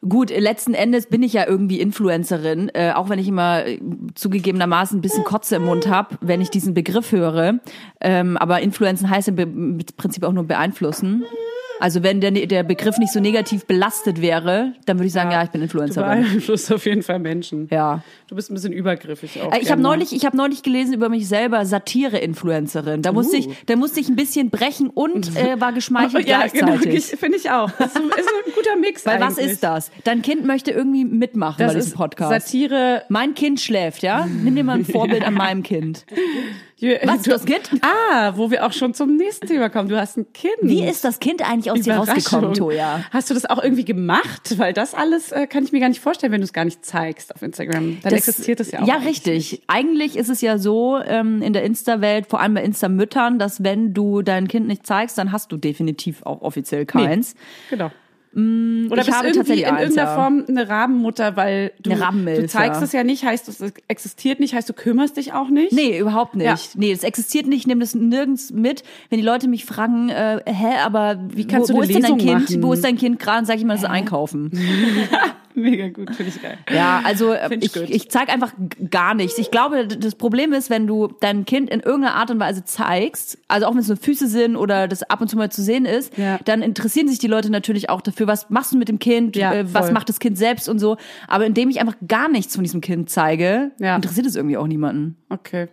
Gut, 0.07 0.31
letzten 0.37 0.73
Endes 0.73 1.07
bin 1.07 1.23
ich 1.23 1.31
ja 1.31 1.47
irgendwie 1.47 1.79
Influencerin, 1.79 2.69
äh, 2.73 2.91
auch 2.91 3.07
wenn 3.07 3.19
ich 3.19 3.27
immer 3.29 3.65
äh, 3.65 3.79
zugegebenermaßen 4.15 4.97
ein 4.97 5.01
bisschen 5.01 5.23
Kotze 5.23 5.55
im 5.55 5.65
Mund 5.65 5.87
habe, 5.87 6.17
wenn 6.19 6.41
ich 6.41 6.49
diesen 6.49 6.73
Begriff 6.73 7.13
höre. 7.13 7.59
Ähm, 8.01 8.35
aber 8.35 8.59
Influenzen 8.59 9.09
heißt 9.09 9.29
im, 9.29 9.79
Prinzip 9.95 10.23
auch 10.25 10.33
nur 10.33 10.43
beeinflussen. 10.43 11.23
Also 11.83 12.01
wenn 12.01 12.21
der, 12.21 12.31
der 12.31 12.63
Begriff 12.63 12.97
nicht 12.97 13.11
so 13.11 13.19
negativ 13.19 13.65
belastet 13.65 14.21
wäre, 14.21 14.71
dann 14.85 14.99
würde 14.99 15.07
ich 15.07 15.11
sagen, 15.11 15.31
ja, 15.31 15.43
ich 15.43 15.49
bin 15.49 15.59
Du 15.59 15.65
Influencerin. 15.65 16.21
beeinflusst 16.23 16.71
auf 16.71 16.85
jeden 16.85 17.03
Fall 17.03 17.19
Menschen. 17.19 17.67
Ja. 17.71 18.01
Du 18.29 18.35
bist 18.35 18.49
ein 18.49 18.53
bisschen 18.53 18.71
übergriffig 18.71 19.41
auch. 19.41 19.51
Äh, 19.51 19.59
Ich 19.59 19.69
habe 19.69 19.81
neulich, 19.81 20.13
ich 20.15 20.25
habe 20.25 20.37
neulich 20.37 20.63
gelesen 20.63 20.93
über 20.93 21.09
mich 21.09 21.27
selber 21.27 21.65
Satire-Influencerin. 21.65 23.01
Da 23.01 23.11
musste 23.11 23.35
ich, 23.35 23.49
da 23.65 23.75
musste 23.75 23.99
ich 23.99 24.07
ein 24.07 24.15
bisschen 24.15 24.49
brechen 24.49 24.89
und 24.89 25.35
äh, 25.35 25.59
war 25.59 25.73
geschmeichelt 25.73 26.25
ja, 26.25 26.47
genau, 26.47 26.77
gleichzeitig. 26.77 27.05
finde 27.19 27.37
ich 27.37 27.51
auch. 27.51 27.69
Das 27.71 27.87
ist, 27.87 27.97
ein- 27.97 28.03
guter 28.55 28.75
Mix 28.79 29.05
Weil 29.05 29.19
was 29.19 29.37
eigentlich. 29.37 29.51
ist 29.53 29.63
das? 29.63 29.91
Dein 30.05 30.21
Kind 30.21 30.45
möchte 30.45 30.71
irgendwie 30.71 31.03
mitmachen 31.03 31.57
Das 31.59 31.73
bei 31.73 31.79
diesem 31.79 31.93
Podcast. 31.97 32.47
Satire. 32.47 33.03
mein 33.09 33.33
Kind 33.33 33.59
schläft, 33.59 34.03
ja? 34.03 34.25
Nimm 34.25 34.55
dir 34.55 34.63
mal 34.63 34.77
ein 34.77 34.85
Vorbild 34.93 35.25
an 35.27 35.33
meinem 35.33 35.63
Kind. 35.63 36.05
Was, 37.03 37.27
hast 37.27 37.45
Kind? 37.45 37.69
Ah, 37.81 38.33
wo 38.35 38.51
wir 38.51 38.65
auch 38.65 38.73
schon 38.73 38.93
zum 38.93 39.15
nächsten 39.15 39.47
Thema 39.47 39.69
kommen. 39.69 39.89
Du 39.89 39.97
hast 39.99 40.17
ein 40.17 40.31
Kind. 40.33 40.53
Wie 40.61 40.85
ist 40.85 41.03
das 41.03 41.19
Kind 41.19 41.41
eigentlich 41.41 41.71
aus 41.71 41.79
dir 41.81 41.95
rausgekommen. 41.95 42.53
Toja? 42.53 43.03
Hast 43.11 43.29
du 43.29 43.33
das 43.33 43.45
auch 43.45 43.61
irgendwie 43.63 43.85
gemacht? 43.85 44.57
Weil 44.57 44.73
das 44.73 44.93
alles 44.93 45.31
äh, 45.31 45.47
kann 45.47 45.63
ich 45.63 45.71
mir 45.71 45.79
gar 45.79 45.89
nicht 45.89 46.01
vorstellen, 46.01 46.31
wenn 46.33 46.41
du 46.41 46.45
es 46.45 46.53
gar 46.53 46.65
nicht 46.65 46.85
zeigst 46.85 47.33
auf 47.33 47.41
Instagram. 47.41 47.99
Dann 48.01 48.11
Das- 48.11 48.27
existiert 48.27 48.59
es 48.59 48.71
ja 48.71 48.81
auch. 48.81 48.87
Ja, 48.87 48.95
eigentlich 48.95 49.07
richtig. 49.07 49.61
Eigentlich 49.67 50.15
ist 50.17 50.29
es 50.29 50.41
ja 50.41 50.57
so 50.57 50.99
ähm, 51.05 51.41
in 51.41 51.53
der 51.53 51.63
Insta-Welt, 51.63 52.27
vor 52.27 52.41
allem 52.41 52.53
bei 52.53 52.63
Insta-Müttern, 52.63 53.39
dass 53.39 53.63
wenn 53.63 53.93
du 53.93 54.21
dein 54.21 54.47
Kind 54.47 54.67
nicht 54.67 54.85
zeigst, 54.85 55.17
dann 55.17 55.31
hast 55.31 55.51
du 55.51 55.57
definitiv 55.57 56.23
auch 56.23 56.41
offiziell 56.41 56.85
keins. 56.85 57.35
Genau. 57.69 57.91
Oder 58.35 58.41
Mm, 58.41 58.85
ich 58.85 59.05
bist 59.05 59.11
habe 59.11 59.27
irgendwie 59.27 59.39
tatsächlich 59.39 59.67
in 59.67 59.77
irgendeiner. 59.77 60.15
Form 60.15 60.45
eine 60.47 60.67
Rabenmutter, 60.67 61.35
weil 61.35 61.71
du, 61.81 61.91
du 61.91 62.47
zeigst 62.47 62.81
es 62.81 62.91
ja 62.91 63.03
nicht, 63.03 63.23
heißt 63.23 63.47
es 63.47 63.73
existiert 63.87 64.39
nicht, 64.39 64.55
heißt 64.55 64.67
du 64.67 64.73
kümmerst 64.73 65.17
dich 65.17 65.33
auch 65.33 65.49
nicht. 65.49 65.71
Nee, 65.71 65.99
überhaupt 65.99 66.35
nicht. 66.35 66.45
Ja. 66.45 66.57
Nee, 66.75 66.91
es 66.91 67.03
existiert 67.03 67.45
nicht, 67.45 67.67
nimm 67.67 67.79
das 67.79 67.93
nirgends 67.93 68.51
mit. 68.51 68.83
Wenn 69.09 69.19
die 69.19 69.25
Leute 69.25 69.47
mich 69.47 69.65
fragen, 69.65 70.09
äh, 70.09 70.41
hä, 70.45 70.79
aber 70.83 71.19
wie 71.29 71.45
kannst 71.45 71.69
wo, 71.69 71.73
du 71.73 71.79
wo 71.79 71.83
ist 71.83 71.93
denn 71.93 72.01
dein 72.01 72.17
Kind? 72.17 72.49
machen? 72.49 72.63
Wo 72.63 72.73
ist 72.73 72.83
dein 72.83 72.97
Kind 72.97 73.19
gerade? 73.19 73.45
Sag 73.45 73.57
ich 73.57 73.65
mal, 73.65 73.73
das 73.73 73.83
ist 73.83 73.89
einkaufen. 73.89 74.51
Mega 75.55 75.89
gut, 75.89 76.15
finde 76.15 76.31
ich 76.35 76.41
geil. 76.41 76.57
Ja, 76.71 77.01
also 77.05 77.31
äh, 77.33 77.47
Find 77.47 77.63
ich 77.63 77.75
ich, 77.75 77.89
ich 77.93 78.09
zeige 78.09 78.31
einfach 78.31 78.53
gar 78.89 79.13
nichts. 79.13 79.37
Ich 79.37 79.51
glaube, 79.51 79.87
das 79.87 80.15
Problem 80.15 80.51
ist, 80.53 80.69
wenn 80.69 80.87
du 80.87 81.09
dein 81.19 81.45
Kind 81.45 81.69
in 81.69 81.79
irgendeiner 81.81 82.15
Art 82.15 82.31
und 82.31 82.39
Weise 82.39 82.63
zeigst, 82.65 83.37
also 83.47 83.67
auch 83.67 83.71
wenn 83.73 83.79
es 83.79 83.87
nur 83.87 83.97
Füße 83.97 84.27
sind 84.27 84.55
oder 84.55 84.87
das 84.87 85.03
ab 85.03 85.21
und 85.21 85.27
zu 85.27 85.37
mal 85.37 85.51
zu 85.51 85.61
sehen 85.61 85.85
ist, 85.85 86.17
Ja. 86.17 86.39
dann 86.45 86.61
interessieren 86.61 87.07
sich 87.07 87.19
die 87.19 87.27
Leute 87.27 87.49
natürlich 87.51 87.89
auch 87.89 88.01
dafür, 88.01 88.27
was 88.27 88.49
machst 88.49 88.71
du 88.73 88.77
mit 88.77 88.89
dem 88.89 88.99
Kind, 88.99 89.35
Ja, 89.35 89.53
äh, 89.53 89.73
was 89.73 89.91
macht 89.91 90.09
das 90.09 90.19
Kind 90.19 90.37
selbst 90.37 90.67
und 90.69 90.79
so. 90.79 90.97
Aber 91.27 91.45
indem 91.45 91.69
ich 91.69 91.79
einfach 91.79 91.95
gar 92.07 92.29
nichts 92.29 92.55
von 92.55 92.63
diesem 92.63 92.81
Kind 92.81 93.09
zeige, 93.09 93.71
Ja. 93.79 93.95
interessiert 93.95 94.25
es 94.25 94.35
irgendwie 94.35 94.57
auch 94.57 94.67
niemanden. 94.67 95.17
Okay. 95.29 95.67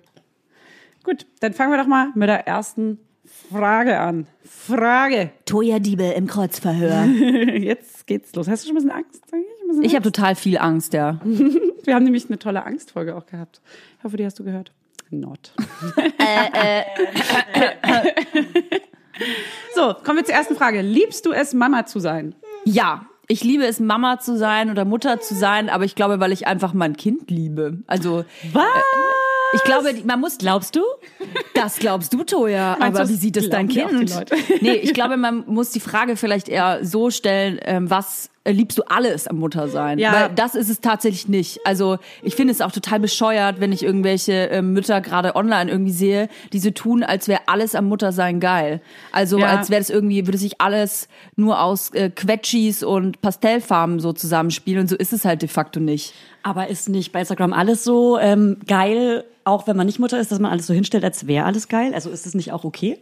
Gut, 1.04 1.26
dann 1.40 1.54
fangen 1.54 1.72
wir 1.72 1.78
doch 1.78 1.86
mal 1.88 2.08
mit 2.14 2.28
der 2.28 2.46
ersten 2.46 2.98
Frage 3.50 3.98
an. 3.98 4.26
Frage. 4.44 5.30
Toja 5.44 5.78
Diebel 5.80 6.12
im 6.12 6.26
Kreuzverhör. 6.26 7.04
Jetzt 7.56 8.06
geht's 8.06 8.34
los. 8.34 8.48
Hast 8.48 8.64
du 8.64 8.68
schon 8.68 8.76
ein 8.76 8.82
bisschen 8.82 8.96
Angst? 8.96 9.22
Ein 9.32 9.44
bisschen 9.68 9.84
Ich 9.84 9.94
habe 9.94 10.04
total 10.04 10.36
viel 10.36 10.58
Angst, 10.58 10.92
ja. 10.92 11.20
Wir 11.84 11.94
haben 11.94 12.04
nämlich 12.04 12.26
eine 12.28 12.38
tolle 12.38 12.64
Angstfolge 12.64 13.16
auch 13.16 13.26
gehabt. 13.26 13.60
Ich 13.98 14.04
hoffe, 14.04 14.16
die 14.16 14.24
hast 14.24 14.38
du 14.38 14.44
gehört. 14.44 14.72
Not. 15.10 15.52
so, 19.74 19.94
kommen 20.04 20.18
wir 20.18 20.24
zur 20.24 20.36
ersten 20.36 20.54
Frage. 20.54 20.82
Liebst 20.82 21.26
du 21.26 21.32
es, 21.32 21.52
Mama 21.52 21.84
zu 21.86 21.98
sein? 21.98 22.36
Ja, 22.64 23.06
ich 23.26 23.42
liebe 23.42 23.64
es, 23.64 23.80
Mama 23.80 24.20
zu 24.20 24.38
sein 24.38 24.70
oder 24.70 24.84
Mutter 24.84 25.20
zu 25.20 25.34
sein, 25.34 25.68
aber 25.68 25.84
ich 25.84 25.96
glaube, 25.96 26.20
weil 26.20 26.30
ich 26.30 26.46
einfach 26.46 26.74
mein 26.74 26.96
Kind 26.96 27.28
liebe. 27.30 27.78
Also 27.88 28.24
Was? 28.52 28.64
Ich 29.52 29.64
glaube, 29.64 29.94
man 30.04 30.20
muss. 30.20 30.38
Glaubst 30.38 30.76
du? 30.76 30.82
Das 31.54 31.76
glaubst 31.76 32.12
du, 32.12 32.24
Toja. 32.24 32.76
Aber 32.80 33.08
wie 33.08 33.14
sieht 33.16 33.36
es 33.36 33.50
dein 33.50 33.68
Kind? 33.68 34.14
Nee, 34.60 34.74
ich 34.74 34.94
glaube, 34.94 35.16
man 35.16 35.44
muss 35.46 35.70
die 35.70 35.80
Frage 35.80 36.16
vielleicht 36.16 36.48
eher 36.48 36.84
so 36.84 37.10
stellen, 37.10 37.58
ähm, 37.62 37.90
was 37.90 38.30
liebst 38.46 38.78
du 38.78 38.82
alles 38.84 39.26
am 39.26 39.36
Muttersein? 39.36 39.98
Ja. 39.98 40.12
Weil 40.12 40.30
das 40.34 40.54
ist 40.54 40.70
es 40.70 40.80
tatsächlich 40.80 41.28
nicht. 41.28 41.60
Also 41.64 41.98
ich 42.22 42.34
finde 42.34 42.52
es 42.52 42.60
auch 42.62 42.72
total 42.72 42.98
bescheuert, 42.98 43.60
wenn 43.60 43.70
ich 43.72 43.82
irgendwelche 43.82 44.32
ähm, 44.32 44.72
Mütter 44.72 45.00
gerade 45.00 45.36
online 45.36 45.70
irgendwie 45.70 45.92
sehe, 45.92 46.28
die 46.52 46.58
so 46.58 46.70
tun, 46.70 47.02
als 47.02 47.28
wäre 47.28 47.42
alles 47.46 47.74
am 47.74 47.84
Muttersein 47.86 48.40
geil. 48.40 48.80
Also 49.12 49.38
Ja. 49.38 49.46
als 49.58 49.68
wäre 49.70 49.80
das 49.80 49.90
irgendwie, 49.90 50.26
würde 50.26 50.38
sich 50.38 50.60
alles 50.60 51.08
nur 51.36 51.60
aus 51.60 51.90
äh, 51.92 52.08
Quetschis 52.10 52.82
und 52.82 53.20
Pastellfarben 53.20 54.00
so 54.00 54.12
zusammenspielen. 54.12 54.80
Und 54.82 54.88
so 54.88 54.96
ist 54.96 55.12
es 55.12 55.24
halt 55.24 55.42
de 55.42 55.48
facto 55.48 55.78
nicht. 55.78 56.14
Aber 56.42 56.68
ist 56.68 56.88
nicht 56.88 57.12
bei 57.12 57.20
Instagram 57.20 57.52
alles 57.52 57.84
so 57.84 58.18
ähm, 58.18 58.56
geil, 58.66 59.24
auch 59.44 59.66
wenn 59.66 59.76
man 59.76 59.86
nicht 59.86 59.98
Mutter 59.98 60.18
ist, 60.18 60.32
dass 60.32 60.38
man 60.38 60.50
alles 60.50 60.66
so 60.66 60.72
hinstellt, 60.72 61.04
als 61.04 61.26
wäre 61.26 61.44
alles 61.44 61.68
geil? 61.68 61.92
Also 61.94 62.08
ist 62.08 62.24
das 62.24 62.34
nicht 62.34 62.52
auch 62.52 62.64
okay? 62.64 62.98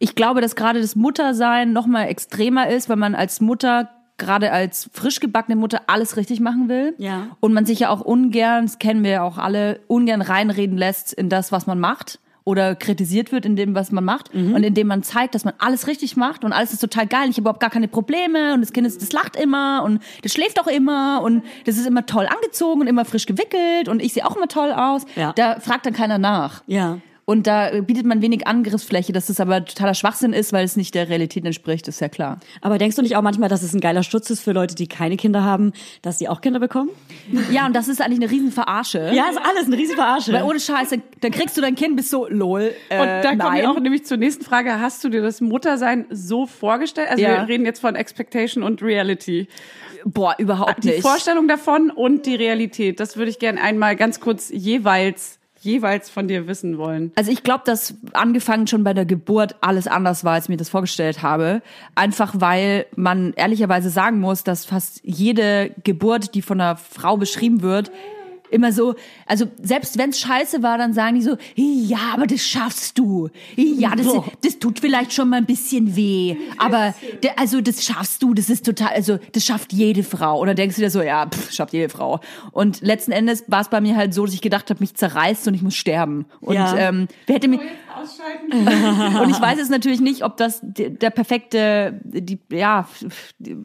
Ich 0.00 0.16
glaube, 0.16 0.40
dass 0.40 0.56
gerade 0.56 0.80
das 0.80 0.96
Muttersein 0.96 1.72
noch 1.72 1.86
mal 1.86 2.04
extremer 2.06 2.68
ist, 2.68 2.88
weil 2.88 2.96
man 2.96 3.14
als 3.14 3.40
Mutter 3.40 3.88
gerade 4.22 4.52
als 4.52 4.88
frisch 4.92 5.20
gebackene 5.20 5.56
Mutter 5.56 5.82
alles 5.86 6.16
richtig 6.16 6.40
machen 6.40 6.68
will. 6.68 6.94
Ja. 6.98 7.28
Und 7.40 7.52
man 7.52 7.66
sich 7.66 7.80
ja 7.80 7.90
auch 7.90 8.00
ungern, 8.00 8.66
das 8.66 8.78
kennen 8.78 9.02
wir 9.02 9.10
ja 9.10 9.22
auch 9.22 9.38
alle, 9.38 9.80
ungern 9.88 10.22
reinreden 10.22 10.78
lässt 10.78 11.12
in 11.12 11.28
das, 11.28 11.52
was 11.52 11.66
man 11.66 11.80
macht 11.80 12.18
oder 12.44 12.74
kritisiert 12.74 13.32
wird 13.32 13.46
in 13.46 13.56
dem, 13.56 13.74
was 13.74 13.92
man 13.92 14.04
macht 14.04 14.34
und 14.34 14.64
indem 14.64 14.88
man 14.88 15.02
zeigt, 15.02 15.34
dass 15.34 15.44
man 15.44 15.54
alles 15.58 15.86
richtig 15.86 16.16
macht 16.16 16.44
und 16.44 16.52
alles 16.52 16.72
ist 16.72 16.80
total 16.80 17.06
geil, 17.06 17.28
ich 17.28 17.36
habe 17.36 17.42
überhaupt 17.42 17.60
gar 17.60 17.70
keine 17.70 17.88
Probleme 17.88 18.54
und 18.54 18.60
das 18.62 18.72
Kind 18.72 18.86
ist, 18.86 19.00
das 19.00 19.12
lacht 19.12 19.36
immer 19.36 19.82
und 19.84 20.02
das 20.22 20.32
schläft 20.32 20.60
auch 20.60 20.66
immer 20.66 21.22
und 21.22 21.44
das 21.66 21.76
ist 21.76 21.86
immer 21.86 22.04
toll 22.04 22.26
angezogen 22.26 22.80
und 22.80 22.88
immer 22.88 23.04
frisch 23.04 23.26
gewickelt 23.26 23.88
und 23.88 24.02
ich 24.02 24.12
sehe 24.12 24.26
auch 24.26 24.36
immer 24.36 24.48
toll 24.48 24.72
aus. 24.72 25.06
Ja. 25.14 25.32
Da 25.34 25.60
fragt 25.60 25.86
dann 25.86 25.92
keiner 25.92 26.18
nach. 26.18 26.64
Ja. 26.66 26.98
Und 27.24 27.46
da 27.46 27.80
bietet 27.80 28.04
man 28.04 28.20
wenig 28.20 28.48
Angriffsfläche, 28.48 29.12
dass 29.12 29.26
das 29.26 29.38
aber 29.38 29.64
totaler 29.64 29.94
Schwachsinn 29.94 30.32
ist, 30.32 30.52
weil 30.52 30.64
es 30.64 30.76
nicht 30.76 30.94
der 30.94 31.08
Realität 31.08 31.44
entspricht, 31.44 31.86
ist 31.86 32.00
ja 32.00 32.08
klar. 32.08 32.40
Aber 32.60 32.78
denkst 32.78 32.96
du 32.96 33.02
nicht 33.02 33.14
auch 33.16 33.22
manchmal, 33.22 33.48
dass 33.48 33.62
es 33.62 33.72
ein 33.72 33.80
geiler 33.80 34.02
Schutz 34.02 34.28
ist 34.30 34.40
für 34.42 34.50
Leute, 34.52 34.74
die 34.74 34.88
keine 34.88 35.16
Kinder 35.16 35.44
haben, 35.44 35.72
dass 36.02 36.18
sie 36.18 36.28
auch 36.28 36.40
Kinder 36.40 36.58
bekommen? 36.58 36.90
Ja, 37.52 37.64
und 37.66 37.74
das 37.76 37.86
ist 37.86 38.00
eigentlich 38.02 38.20
eine 38.20 38.30
riesen 38.30 38.50
Verarsche. 38.50 39.12
Ja, 39.14 39.26
ist 39.30 39.38
alles 39.38 39.66
eine 39.66 39.76
riesen 39.76 39.94
Verarsche. 39.94 40.32
Weil 40.32 40.42
ohne 40.42 40.58
Scheiße, 40.58 41.00
dann 41.20 41.30
kriegst 41.30 41.56
du 41.56 41.60
dein 41.60 41.76
Kind 41.76 41.96
bis 41.96 42.10
so, 42.10 42.26
lol, 42.28 42.72
äh, 42.88 43.00
Und 43.00 43.06
da 43.06 43.22
kommen 43.22 43.38
nein. 43.38 43.62
wir 43.62 43.70
auch 43.70 43.78
nämlich 43.80 44.04
zur 44.04 44.16
nächsten 44.16 44.44
Frage. 44.44 44.80
Hast 44.80 45.04
du 45.04 45.08
dir 45.08 45.22
das 45.22 45.40
Muttersein 45.40 46.06
so 46.10 46.46
vorgestellt? 46.46 47.08
Also 47.08 47.22
Ja. 47.22 47.42
wir 47.42 47.48
reden 47.48 47.64
jetzt 47.64 47.80
von 47.80 47.94
Expectation 47.94 48.64
und 48.64 48.82
Reality. 48.82 49.46
Boah, 50.04 50.34
überhaupt 50.38 50.82
Die 50.82 50.88
nicht. 50.88 51.02
Vorstellung 51.02 51.46
davon 51.46 51.90
und 51.90 52.26
die 52.26 52.34
Realität. 52.34 52.98
Das 52.98 53.16
würde 53.16 53.30
ich 53.30 53.38
gerne 53.38 53.60
einmal 53.60 53.94
ganz 53.94 54.18
kurz 54.18 54.50
jeweils, 54.50 55.38
jeweils 55.62 56.10
von 56.10 56.28
dir 56.28 56.46
wissen 56.46 56.78
wollen. 56.78 57.12
Also 57.14 57.30
ich 57.30 57.42
glaube, 57.42 57.62
dass 57.64 57.94
angefangen 58.12 58.66
schon 58.66 58.84
bei 58.84 58.94
der 58.94 59.06
Geburt 59.06 59.56
alles 59.60 59.86
anders 59.86 60.24
war, 60.24 60.34
als 60.34 60.46
ich 60.46 60.48
mir 60.48 60.56
das 60.56 60.68
vorgestellt 60.68 61.22
habe. 61.22 61.62
Einfach 61.94 62.34
weil 62.38 62.86
man 62.96 63.32
ehrlicherweise 63.34 63.90
sagen 63.90 64.20
muss, 64.20 64.44
dass 64.44 64.64
fast 64.64 65.00
jede 65.04 65.70
Geburt, 65.84 66.34
die 66.34 66.42
von 66.42 66.60
einer 66.60 66.76
Frau 66.76 67.16
beschrieben 67.16 67.62
wird, 67.62 67.90
immer 68.52 68.72
so, 68.72 68.94
also 69.26 69.46
selbst 69.62 69.98
wenn's 69.98 70.20
scheiße 70.20 70.62
war, 70.62 70.78
dann 70.78 70.92
sagen 70.92 71.16
die 71.16 71.22
so, 71.22 71.36
ja, 71.56 72.12
aber 72.14 72.26
das 72.26 72.46
schaffst 72.46 72.98
du. 72.98 73.28
Ja, 73.56 73.94
das, 73.96 74.06
das 74.42 74.58
tut 74.58 74.80
vielleicht 74.80 75.12
schon 75.12 75.28
mal 75.28 75.36
ein 75.36 75.46
bisschen 75.46 75.96
weh, 75.96 76.36
aber 76.58 76.94
also 77.36 77.60
das 77.60 77.84
schaffst 77.84 78.22
du, 78.22 78.34
das 78.34 78.50
ist 78.50 78.64
total, 78.66 78.88
also 78.88 79.18
das 79.32 79.44
schafft 79.44 79.72
jede 79.72 80.02
Frau. 80.02 80.40
Und 80.40 80.46
dann 80.48 80.56
denkst 80.56 80.76
du 80.76 80.82
dir 80.82 80.90
so, 80.90 81.02
ja, 81.02 81.26
pff, 81.26 81.52
schafft 81.52 81.72
jede 81.72 81.88
Frau. 81.88 82.20
Und 82.52 82.80
letzten 82.82 83.12
Endes 83.12 83.44
war 83.48 83.60
es 83.60 83.68
bei 83.68 83.80
mir 83.80 83.96
halt 83.96 84.14
so, 84.14 84.24
dass 84.24 84.34
ich 84.34 84.40
gedacht 84.42 84.70
habe, 84.70 84.80
mich 84.80 84.94
zerreißt 84.94 85.48
und 85.48 85.54
ich 85.54 85.62
muss 85.62 85.74
sterben. 85.74 86.26
Und 86.40 86.54
Ja. 86.54 86.76
ähm, 86.76 87.08
wer 87.26 87.36
hätte 87.36 87.48
mir 88.48 89.20
und 89.22 89.30
ich 89.30 89.40
weiß 89.40 89.58
jetzt 89.58 89.70
natürlich 89.70 90.00
nicht, 90.00 90.24
ob 90.24 90.36
das 90.36 90.60
der, 90.62 90.90
der 90.90 91.10
perfekte, 91.10 92.00
die, 92.04 92.38
ja, 92.50 92.88
die, 93.38 93.56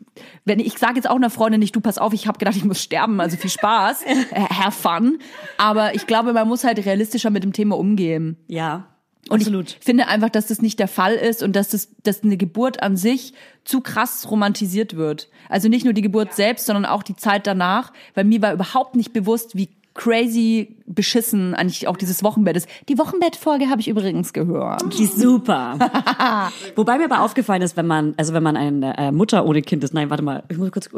wenn 0.46 0.60
ich 0.60 0.78
sage 0.78 0.96
jetzt 0.96 1.10
auch 1.10 1.16
einer 1.16 1.30
Freundin 1.30 1.60
nicht, 1.60 1.76
du 1.76 1.82
pass 1.82 1.98
auf, 1.98 2.14
ich 2.14 2.28
habe 2.28 2.38
gedacht, 2.38 2.56
ich 2.56 2.66
muss 2.66 2.82
sterben, 2.82 3.20
also 3.20 3.38
viel 3.38 3.50
Spaß, 3.50 4.06
have 4.34 4.72
fun. 4.72 5.20
Aber 5.58 5.96
ich 5.96 6.08
glaube, 6.08 6.34
man 6.34 6.48
muss 6.48 6.64
halt 6.64 6.84
realistischer 6.86 7.30
mit 7.30 7.44
dem 7.44 7.54
Thema 7.54 7.78
umgehen. 7.78 8.38
ja, 8.48 8.88
Und 9.30 9.42
absolut. 9.42 9.78
ich 9.80 9.86
finde 9.86 10.08
einfach, 10.08 10.30
dass 10.30 10.48
das 10.48 10.62
nicht 10.62 10.80
der 10.80 10.88
Fall 10.88 11.14
ist 11.16 11.44
und 11.44 11.56
dass 11.56 11.70
das, 11.70 11.90
dass 12.04 12.24
eine 12.24 12.38
Geburt 12.38 12.82
an 12.82 12.98
sich 12.98 13.34
zu 13.64 13.82
krass 13.82 14.30
romantisiert 14.32 14.96
wird. 14.96 15.30
Also 15.50 15.68
nicht 15.68 15.84
nur 15.84 15.94
die 15.94 16.02
Geburt 16.02 16.34
selbst, 16.34 16.66
sondern 16.66 16.86
auch 16.86 17.04
die 17.04 17.16
Zeit 17.16 17.48
danach, 17.48 17.92
weil 18.14 18.24
mir 18.24 18.42
war 18.42 18.54
überhaupt 18.54 18.96
nicht 18.96 19.14
bewusst, 19.14 19.56
wie 19.56 19.77
crazy 19.98 20.76
beschissen 20.86 21.54
eigentlich 21.54 21.88
auch 21.88 21.98
dieses 21.98 22.24
Wochenbett 22.24 22.56
ist. 22.56 22.68
Die 22.88 22.98
Wochenbettfolge 22.98 23.70
habe 23.70 23.82
ich 23.82 23.90
übrigens 23.90 24.32
gehört. 24.32 24.98
Die 24.98 25.04
ist 25.04 25.20
super. 25.20 25.78
Wobei 26.78 26.98
mir 26.98 27.06
aber 27.06 27.22
aufgefallen 27.22 27.62
ist, 27.62 27.76
wenn 27.76 27.88
man, 27.88 28.14
also 28.16 28.34
wenn 28.34 28.44
man 28.44 28.56
eine 28.56 28.98
äh, 28.98 29.12
Mutter 29.12 29.46
ohne 29.46 29.62
Kind 29.62 29.84
ist, 29.84 29.94
nein, 29.94 30.10
warte 30.10 30.24
mal, 30.24 30.44
ich 30.48 30.58
muss 30.58 30.72
kurz 30.72 30.90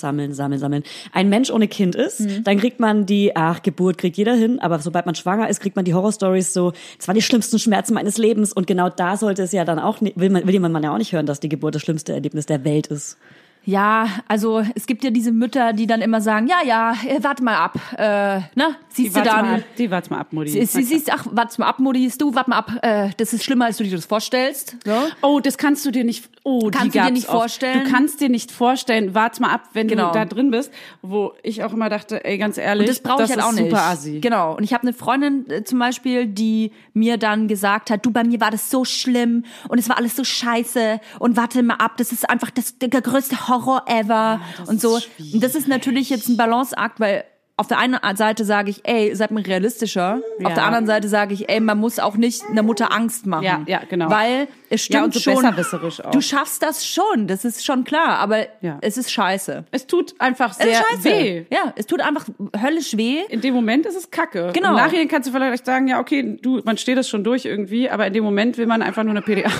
sammeln, 0.00 0.32
sammeln, 0.32 0.58
sammeln. 0.58 0.82
Ein 1.12 1.28
Mensch 1.28 1.50
ohne 1.50 1.68
Kind 1.68 1.94
ist, 1.94 2.20
Mhm. 2.20 2.44
dann 2.44 2.58
kriegt 2.58 2.80
man 2.80 3.06
die, 3.06 3.36
ach, 3.36 3.62
Geburt 3.62 3.98
kriegt 3.98 4.16
jeder 4.16 4.34
hin, 4.34 4.60
aber 4.60 4.78
sobald 4.78 5.04
man 5.04 5.14
schwanger 5.14 5.48
ist, 5.48 5.60
kriegt 5.60 5.76
man 5.76 5.84
die 5.84 5.92
Horrorstories 5.92 6.52
so, 6.54 6.72
es 6.98 7.06
waren 7.06 7.16
die 7.16 7.22
schlimmsten 7.22 7.58
Schmerzen 7.58 7.94
meines 7.94 8.16
Lebens 8.18 8.52
und 8.52 8.66
genau 8.66 8.88
da 8.88 9.16
sollte 9.16 9.42
es 9.42 9.52
ja 9.52 9.64
dann 9.64 9.78
auch, 9.78 10.00
will 10.00 10.30
man, 10.30 10.46
will 10.46 10.54
jemand 10.54 10.82
ja 10.84 10.92
auch 10.92 10.98
nicht 10.98 11.12
hören, 11.12 11.26
dass 11.26 11.40
die 11.40 11.48
Geburt 11.48 11.74
das 11.74 11.82
schlimmste 11.82 12.12
Erlebnis 12.12 12.46
der 12.46 12.64
Welt 12.64 12.86
ist. 12.86 13.18
Ja, 13.66 14.08
also 14.28 14.62
es 14.74 14.86
gibt 14.86 15.04
ja 15.04 15.10
diese 15.10 15.32
Mütter, 15.32 15.72
die 15.72 15.86
dann 15.86 16.02
immer 16.02 16.20
sagen, 16.20 16.46
ja, 16.46 16.58
ja, 16.64 16.92
äh, 17.06 17.22
warte 17.22 17.42
mal 17.42 17.56
ab, 17.56 17.78
äh, 17.96 18.40
ne, 18.54 18.76
siehst 18.94 19.14
du 19.16 19.20
warte 19.20 19.30
mal 19.30 19.42
dann, 19.42 19.54
ab, 19.60 19.66
die 19.78 19.90
warte 19.90 20.10
mal 20.10 20.20
ab, 20.20 20.32
Mutti. 20.32 20.50
sie, 20.50 20.64
sie 20.66 20.82
siehst, 20.82 21.12
ach, 21.12 21.26
warte 21.30 21.60
mal 21.60 21.68
ab, 21.68 21.78
Mutti, 21.78 22.10
du, 22.18 22.34
warte 22.34 22.50
mal 22.50 22.58
ab, 22.58 22.72
äh, 22.82 23.10
das 23.16 23.32
ist 23.32 23.44
schlimmer, 23.44 23.66
als 23.66 23.76
du 23.78 23.84
dir 23.84 23.96
das 23.96 24.06
vorstellst. 24.06 24.76
So. 24.84 24.92
Oh, 25.22 25.40
das 25.40 25.58
kannst 25.58 25.84
du 25.86 25.90
dir 25.90 26.04
nicht. 26.04 26.28
Oh, 26.46 26.68
Kannst 26.70 26.94
die 26.94 26.98
du 26.98 27.04
dir 27.06 27.10
nicht 27.10 27.28
oft. 27.28 27.38
vorstellen? 27.38 27.84
Du 27.84 27.90
kannst 27.90 28.20
dir 28.20 28.28
nicht 28.28 28.52
vorstellen. 28.52 29.14
Warte 29.14 29.40
mal 29.40 29.50
ab, 29.52 29.62
wenn 29.72 29.88
Genau. 29.88 30.08
du 30.08 30.18
da 30.18 30.24
drin 30.26 30.50
bist, 30.50 30.70
wo 31.00 31.32
ich 31.42 31.64
auch 31.64 31.72
immer 31.72 31.88
dachte, 31.88 32.22
ey, 32.24 32.36
ganz 32.36 32.58
ehrlich, 32.58 32.88
Und 32.88 32.96
das 32.96 33.02
brauche 33.02 33.22
ich 33.24 33.30
halt 33.30 33.38
ist 33.40 33.44
auch 33.46 33.52
nicht. 33.52 33.70
super 33.70 33.82
assi. 33.82 34.20
Genau. 34.20 34.54
Und 34.56 34.62
ich 34.64 34.74
habe 34.74 34.82
eine 34.82 34.92
Freundin 34.92 35.48
äh, 35.50 35.64
zum 35.64 35.78
Beispiel, 35.78 36.26
die 36.26 36.72
mir 36.92 37.16
dann 37.16 37.48
gesagt 37.48 37.90
hat, 37.90 38.04
du, 38.04 38.10
bei 38.10 38.24
mir 38.24 38.40
war 38.40 38.50
das 38.50 38.70
so 38.70 38.84
schlimm 38.84 39.44
und 39.68 39.78
es 39.78 39.88
war 39.88 39.96
alles 39.96 40.16
so 40.16 40.24
scheiße 40.24 41.00
und 41.18 41.36
warte 41.36 41.62
mal 41.62 41.76
ab, 41.76 41.96
das 41.96 42.12
ist 42.12 42.28
einfach 42.28 42.50
das, 42.50 42.78
der 42.78 42.90
größte 42.90 43.48
Horror 43.48 43.84
ever 43.86 44.40
und 44.66 44.80
so. 44.80 44.98
Und 45.32 45.42
das 45.42 45.54
ist 45.54 45.66
natürlich 45.66 46.10
jetzt 46.10 46.28
ein 46.28 46.36
Balanceakt, 46.36 47.00
weil 47.00 47.24
auf 47.56 47.68
der 47.68 47.78
einen 47.78 47.96
Seite 48.16 48.44
sage 48.44 48.70
ich, 48.70 48.80
ey, 48.82 49.14
seid 49.14 49.30
mir 49.30 49.46
realistischer. 49.46 50.20
Ja. 50.40 50.46
Auf 50.48 50.54
der 50.54 50.64
anderen 50.64 50.86
Seite 50.86 51.06
sage 51.08 51.34
ich, 51.34 51.48
ey, 51.48 51.60
man 51.60 51.78
muss 51.78 52.00
auch 52.00 52.16
nicht 52.16 52.42
einer 52.50 52.64
Mutter 52.64 52.92
Angst 52.92 53.26
machen. 53.26 53.44
Ja, 53.44 53.62
ja, 53.66 53.82
genau. 53.88 54.10
Weil 54.10 54.48
es 54.70 54.82
stimmt 54.82 54.98
Ja, 54.98 55.04
und 55.04 55.14
so 55.14 55.20
schon. 55.20 56.04
auch. 56.04 56.10
Du 56.10 56.20
schaffst 56.20 56.64
das 56.64 56.84
schon, 56.84 57.28
das 57.28 57.44
ist 57.44 57.64
schon 57.64 57.84
klar, 57.84 58.18
aber 58.18 58.46
Ja. 58.60 58.78
es 58.80 58.96
ist 58.96 59.12
scheiße. 59.12 59.66
Es 59.70 59.86
tut 59.86 60.20
einfach 60.20 60.52
sehr 60.52 60.82
weh. 61.02 61.44
Ja, 61.48 61.72
es 61.76 61.86
tut 61.86 62.00
einfach 62.00 62.26
höllisch 62.60 62.96
weh. 62.96 63.20
In 63.28 63.40
dem 63.40 63.54
Moment 63.54 63.86
ist 63.86 63.94
es 63.96 64.10
kacke. 64.10 64.50
Genau. 64.52 64.70
Im 64.70 64.74
Nachhinein 64.76 65.06
kannst 65.06 65.28
du 65.28 65.32
vielleicht 65.32 65.64
sagen, 65.64 65.86
ja, 65.86 66.00
okay, 66.00 66.36
du, 66.42 66.60
man 66.64 66.76
steht 66.76 66.98
das 66.98 67.08
schon 67.08 67.22
durch 67.22 67.44
irgendwie, 67.44 67.88
aber 67.88 68.08
in 68.08 68.14
dem 68.14 68.24
Moment 68.24 68.58
will 68.58 68.66
man 68.66 68.82
einfach 68.82 69.04
nur 69.04 69.12
eine 69.12 69.22
PDA. 69.22 69.50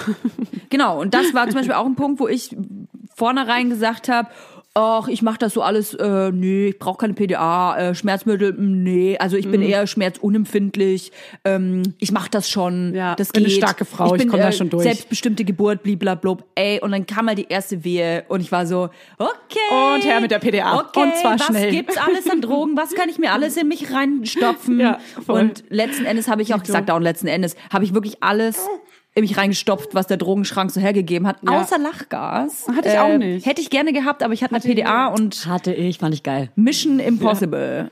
Genau, 0.69 1.01
und 1.01 1.15
das 1.15 1.33
war 1.33 1.45
zum 1.47 1.55
Beispiel 1.59 1.75
auch 1.75 1.87
ein 1.87 1.95
Punkt, 1.95 2.19
wo 2.19 2.27
ich 2.27 2.57
vornherein 3.15 3.71
gesagt 3.71 4.09
habe, 4.09 4.29
ach, 4.77 5.07
ich 5.07 5.23
mache 5.23 5.39
das 5.39 5.55
so 5.55 5.63
alles, 5.63 5.95
äh, 5.95 6.33
nee, 6.33 6.69
ich 6.69 6.79
brauche 6.81 6.99
keine 6.99 7.15
PDA, 7.15 7.77
äh, 7.77 7.95
Schmerzmittel, 7.95 8.53
mm, 8.55 8.83
nee, 8.83 9.17
also 9.19 9.37
ich 9.37 9.49
bin 9.49 9.61
Mhm. 9.61 9.69
eher 9.69 9.87
schmerzunempfindlich, 9.87 11.13
ähm, 11.45 11.83
ich 12.01 12.11
mache 12.11 12.29
das 12.31 12.51
schon, 12.51 12.93
Ja, 12.95 13.15
das 13.15 13.29
bin 13.29 13.45
geht. 13.45 13.53
eine 13.53 13.57
starke 13.57 13.85
Frau, 13.85 14.15
ich 14.15 14.21
bin, 14.23 14.29
komm 14.29 14.41
da 14.41 14.51
schon 14.53 14.71
durch. 14.71 14.83
Selbstbestimmte 14.83 15.45
Geburt, 15.45 15.83
blablabla, 15.85 16.39
ey, 16.57 16.81
und 16.81 16.91
dann 16.93 17.07
kam 17.07 17.27
mal 17.27 17.35
die 17.37 17.47
erste 17.49 17.85
Wehe 17.85 18.25
und 18.29 18.41
ich 18.41 18.51
war 18.51 18.67
so, 18.67 18.89
okay. 19.19 19.95
Und 19.95 20.05
her 20.05 20.21
mit 20.21 20.31
der 20.33 20.39
PDA. 20.41 20.75
Okay, 20.81 21.03
Und 21.03 21.17
zwar 21.17 21.35
was 21.39 21.47
schnell. 21.47 21.71
gibt's 21.71 21.97
alles 21.97 22.29
an 22.29 22.41
Drogen? 22.41 22.77
Was 22.77 22.95
kann 22.95 23.09
ich 23.09 23.19
mir 23.19 23.33
alles 23.33 23.57
in 23.57 23.69
mich 23.69 23.93
reinstopfen? 23.93 24.81
Ja, 24.81 24.99
voll. 25.25 25.41
Und 25.41 25.65
letzten 25.69 26.05
Endes 26.05 26.29
habe 26.29 26.43
ich 26.43 26.53
auch 26.53 26.63
gesagt, 26.63 26.91
auch 26.91 26.99
letzten 26.99 27.29
Endes 27.29 27.55
habe 27.73 27.85
ich 27.85 27.95
wirklich 27.95 28.23
alles 28.23 28.67
in 29.15 29.23
mich 29.23 29.37
reingestopft, 29.37 29.95
was 29.95 30.07
der 30.09 30.17
Drogenschrank 30.17 30.71
so 30.73 30.81
hergegeben 30.81 31.27
hat, 31.27 31.37
Ja. 31.43 31.61
außer 31.61 31.79
Lachgas. 31.79 32.67
Hatte 32.69 32.89
ich 32.89 32.99
auch 32.99 33.17
nicht. 33.17 33.47
Hätte 33.47 33.61
ich 33.63 33.71
gerne 33.71 33.93
gehabt, 33.93 34.23
aber 34.23 34.33
ich 34.35 34.43
hatte 34.43 34.55
eine 34.57 34.63
PDA 34.65 35.07
und 35.07 35.47
Hatte 35.47 35.73
ich, 35.73 35.99
fand 35.99 36.15
ich 36.15 36.23
geil. 36.23 36.51
Mission 36.57 36.99
Impossible. 36.99 37.85
Ja, 37.85 37.91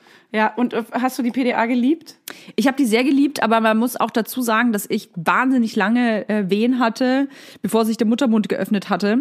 und 0.57 0.73
äh, 0.73 0.83
hast 0.93 1.19
du 1.19 1.23
die 1.23 1.31
PDA 1.31 1.67
geliebt? 1.67 2.17
Ich 2.57 2.67
habe 2.67 2.77
die 2.77 2.87
sehr 2.87 3.05
geliebt, 3.05 3.43
aber 3.43 3.61
man 3.61 3.77
muss 3.77 3.97
auch 4.01 4.11
dazu 4.11 4.41
sagen, 4.41 4.73
dass 4.73 4.87
ich 4.89 5.11
wahnsinnig 5.15 5.77
lange 5.77 6.29
äh, 6.29 6.49
Wehen 6.49 6.79
hatte, 6.79 7.29
bevor 7.61 7.85
sich 7.85 7.97
der 7.99 8.07
Muttermund 8.07 8.49
geöffnet 8.49 8.89
hatte. 8.89 9.19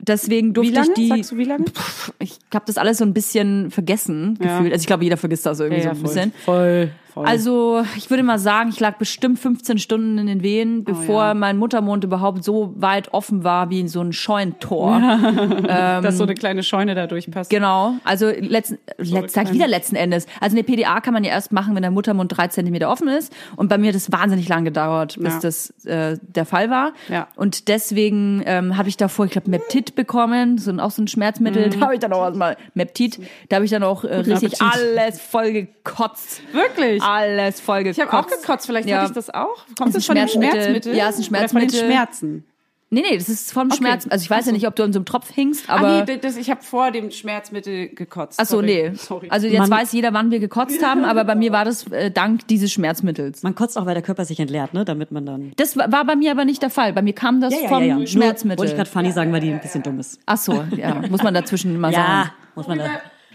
Deswegen 0.00 0.54
durfte 0.54 0.72
Wie 0.72 0.76
lange? 0.76 0.88
ich 0.88 0.94
die. 0.94 1.08
Sagst 1.08 1.32
du, 1.32 1.36
wie 1.36 1.44
lange? 1.44 1.64
Pff, 1.66 2.12
ich 2.18 2.38
habe 2.52 2.64
das 2.66 2.76
alles 2.78 2.98
so 2.98 3.04
ein 3.04 3.14
bisschen 3.14 3.70
vergessen 3.70 4.38
Ja. 4.42 4.56
gefühlt. 4.56 4.72
Also 4.72 4.82
ich 4.82 4.86
glaube, 4.88 5.04
jeder 5.04 5.16
vergisst 5.16 5.46
das 5.46 5.60
irgendwie 5.60 5.82
so 5.82 5.90
ein 5.90 6.02
bisschen. 6.02 6.32
Voll, 6.44 6.90
voll. 7.12 7.26
Also, 7.26 7.82
ich 7.96 8.10
würde 8.10 8.22
mal 8.22 8.38
sagen, 8.38 8.70
ich 8.70 8.78
lag 8.80 8.96
bestimmt 8.98 9.38
15 9.40 9.78
Stunden 9.78 10.18
in 10.18 10.26
den 10.26 10.42
Wehen, 10.42 10.84
bevor 10.84 11.22
Oh 11.22 11.26
ja. 11.28 11.34
mein 11.34 11.56
Muttermund 11.56 12.04
überhaupt 12.04 12.44
so 12.44 12.72
weit 12.76 13.12
offen 13.12 13.42
war 13.44 13.70
wie 13.70 13.80
in 13.80 13.88
so 13.88 14.00
ein 14.00 14.12
Scheunentor. 14.12 15.00
dass 15.62 16.16
so 16.16 16.24
eine 16.24 16.34
kleine 16.34 16.62
Scheune 16.62 16.94
da 16.94 17.06
durchpasst. 17.06 17.50
Genau. 17.50 17.94
Also, 18.04 18.28
letzten, 18.28 18.78
letzt, 18.98 19.34
sag 19.34 19.46
ich 19.46 19.52
wieder 19.52 19.66
letzten 19.68 19.96
Endes. 19.96 20.26
Also, 20.40 20.47
eine 20.52 20.64
PDA 20.64 21.00
kann 21.00 21.14
man 21.14 21.24
ja 21.24 21.30
erst 21.30 21.52
machen, 21.52 21.74
wenn 21.74 21.82
der 21.82 21.90
Muttermund 21.90 22.36
drei 22.36 22.48
Zentimeter 22.48 22.90
offen 22.90 23.08
ist. 23.08 23.32
Und 23.56 23.68
bei 23.68 23.78
mir 23.78 23.88
hat 23.88 23.94
es 23.94 24.10
wahnsinnig 24.12 24.48
lang 24.48 24.64
gedauert, 24.64 25.16
bis 25.18 25.34
Ja. 25.34 25.40
das 25.40 25.70
äh, 25.84 26.18
der 26.22 26.44
Fall 26.46 26.70
war. 26.70 26.92
Ja. 27.08 27.28
Und 27.36 27.68
deswegen 27.68 28.42
ähm, 28.46 28.76
habe 28.76 28.88
ich 28.88 28.96
davor, 28.96 29.24
ich 29.26 29.32
glaube, 29.32 29.50
Meptit 29.50 29.94
bekommen, 29.94 30.58
so 30.58 30.70
ein, 30.70 30.80
auch 30.80 30.90
so 30.90 31.02
ein 31.02 31.08
Schmerzmittel. 31.08 31.68
Da 31.78 31.80
habe 31.80 31.94
ich 31.94 32.00
dann 32.00 32.12
auch 32.12 32.24
erstmal 32.24 32.56
Meptit. 32.74 33.20
Da 33.48 33.56
habe 33.56 33.64
ich 33.64 33.70
dann 33.70 33.82
auch 33.82 34.04
äh, 34.04 34.16
richtig 34.16 34.60
Appetit. 34.60 34.82
alles 35.00 35.20
voll 35.20 35.52
gekotzt. 35.52 36.40
Wirklich? 36.52 37.02
Alles 37.02 37.60
voll 37.60 37.84
gekotzt. 37.84 37.98
Ich 37.98 38.06
habe 38.06 38.18
auch 38.18 38.26
gekotzt, 38.28 38.66
vielleicht 38.66 38.88
Ja. 38.88 38.98
hatte 38.98 39.08
ich 39.08 39.14
das 39.14 39.30
auch. 39.30 39.56
Kommt 39.78 39.94
Das 39.94 40.04
von 40.06 40.16
Schmerzmittel. 40.16 40.50
Schmerzmittel? 40.52 40.94
Ja, 40.96 41.08
es 41.08 41.18
ist 41.18 41.30
ein 41.30 41.36
Oder 41.38 41.48
von 41.48 41.60
den 41.60 41.70
Schmerzmittel. 41.70 41.92
Schmerzen? 41.92 42.44
Nee, 42.90 43.02
nee, 43.02 43.18
das 43.18 43.28
ist 43.28 43.52
vom 43.52 43.70
Schmerz. 43.70 44.06
Also 44.08 44.22
ich 44.22 44.30
weiß 44.30 44.46
ja 44.46 44.52
nicht, 44.52 44.66
ob 44.66 44.74
du 44.74 44.82
an 44.82 44.94
so 44.94 44.98
einem 44.98 45.04
Tropf 45.04 45.30
hingst, 45.30 45.68
aber. 45.68 45.86
ah, 45.88 46.04
nee, 46.06 46.16
das, 46.16 46.38
ich 46.38 46.48
habe 46.50 46.62
vor 46.62 46.90
dem 46.90 47.10
Schmerzmittel 47.10 47.88
gekotzt. 47.90 48.38
Ach 48.40 48.46
so, 48.46 48.62
nee. 48.62 48.92
Sorry. 48.94 49.28
Also 49.28 49.46
jetzt 49.46 49.58
Man- 49.68 49.70
weiß 49.70 49.92
jeder, 49.92 50.14
wann 50.14 50.30
wir 50.30 50.40
gekotzt 50.40 50.82
haben, 50.82 51.04
aber 51.04 51.24
bei 51.24 51.34
mir 51.34 51.52
war 51.52 51.66
das 51.66 51.86
äh, 51.88 52.10
dank 52.10 52.48
dieses 52.48 52.72
Schmerzmittels. 52.72 53.42
Man 53.42 53.54
kotzt 53.54 53.76
auch, 53.76 53.84
weil 53.84 53.92
der 53.92 54.02
Körper 54.02 54.24
sich 54.24 54.40
entleert, 54.40 54.72
ne? 54.72 54.86
Damit 54.86 55.12
man 55.12 55.26
dann. 55.26 55.52
Das 55.56 55.76
war 55.76 55.88
bei 56.06 56.16
mir 56.16 56.30
aber 56.30 56.46
nicht 56.46 56.62
der 56.62 56.70
Fall. 56.70 56.94
Bei 56.94 57.02
mir 57.02 57.12
kam 57.12 57.42
das 57.42 57.54
vom 57.54 57.86
Nur 57.86 58.06
Schmerzmittel. 58.06 58.58
Wollte 58.58 58.72
ich 58.72 58.76
gerade 58.76 58.90
Fanny 58.90 59.12
sagen, 59.12 59.32
weil 59.32 59.40
die 59.40 59.50
ein 59.50 59.60
bisschen 59.60 59.82
dumm 59.82 60.00
ist. 60.00 60.18
Ach 60.24 60.38
so, 60.38 60.64
ja, 60.76 60.94
muss 61.10 61.22
man 61.22 61.34
dazwischen 61.34 61.78
mal 61.78 61.92
sagen. 61.92 62.30
muss 62.54 62.66
man 62.68 62.78
da. 62.78 62.84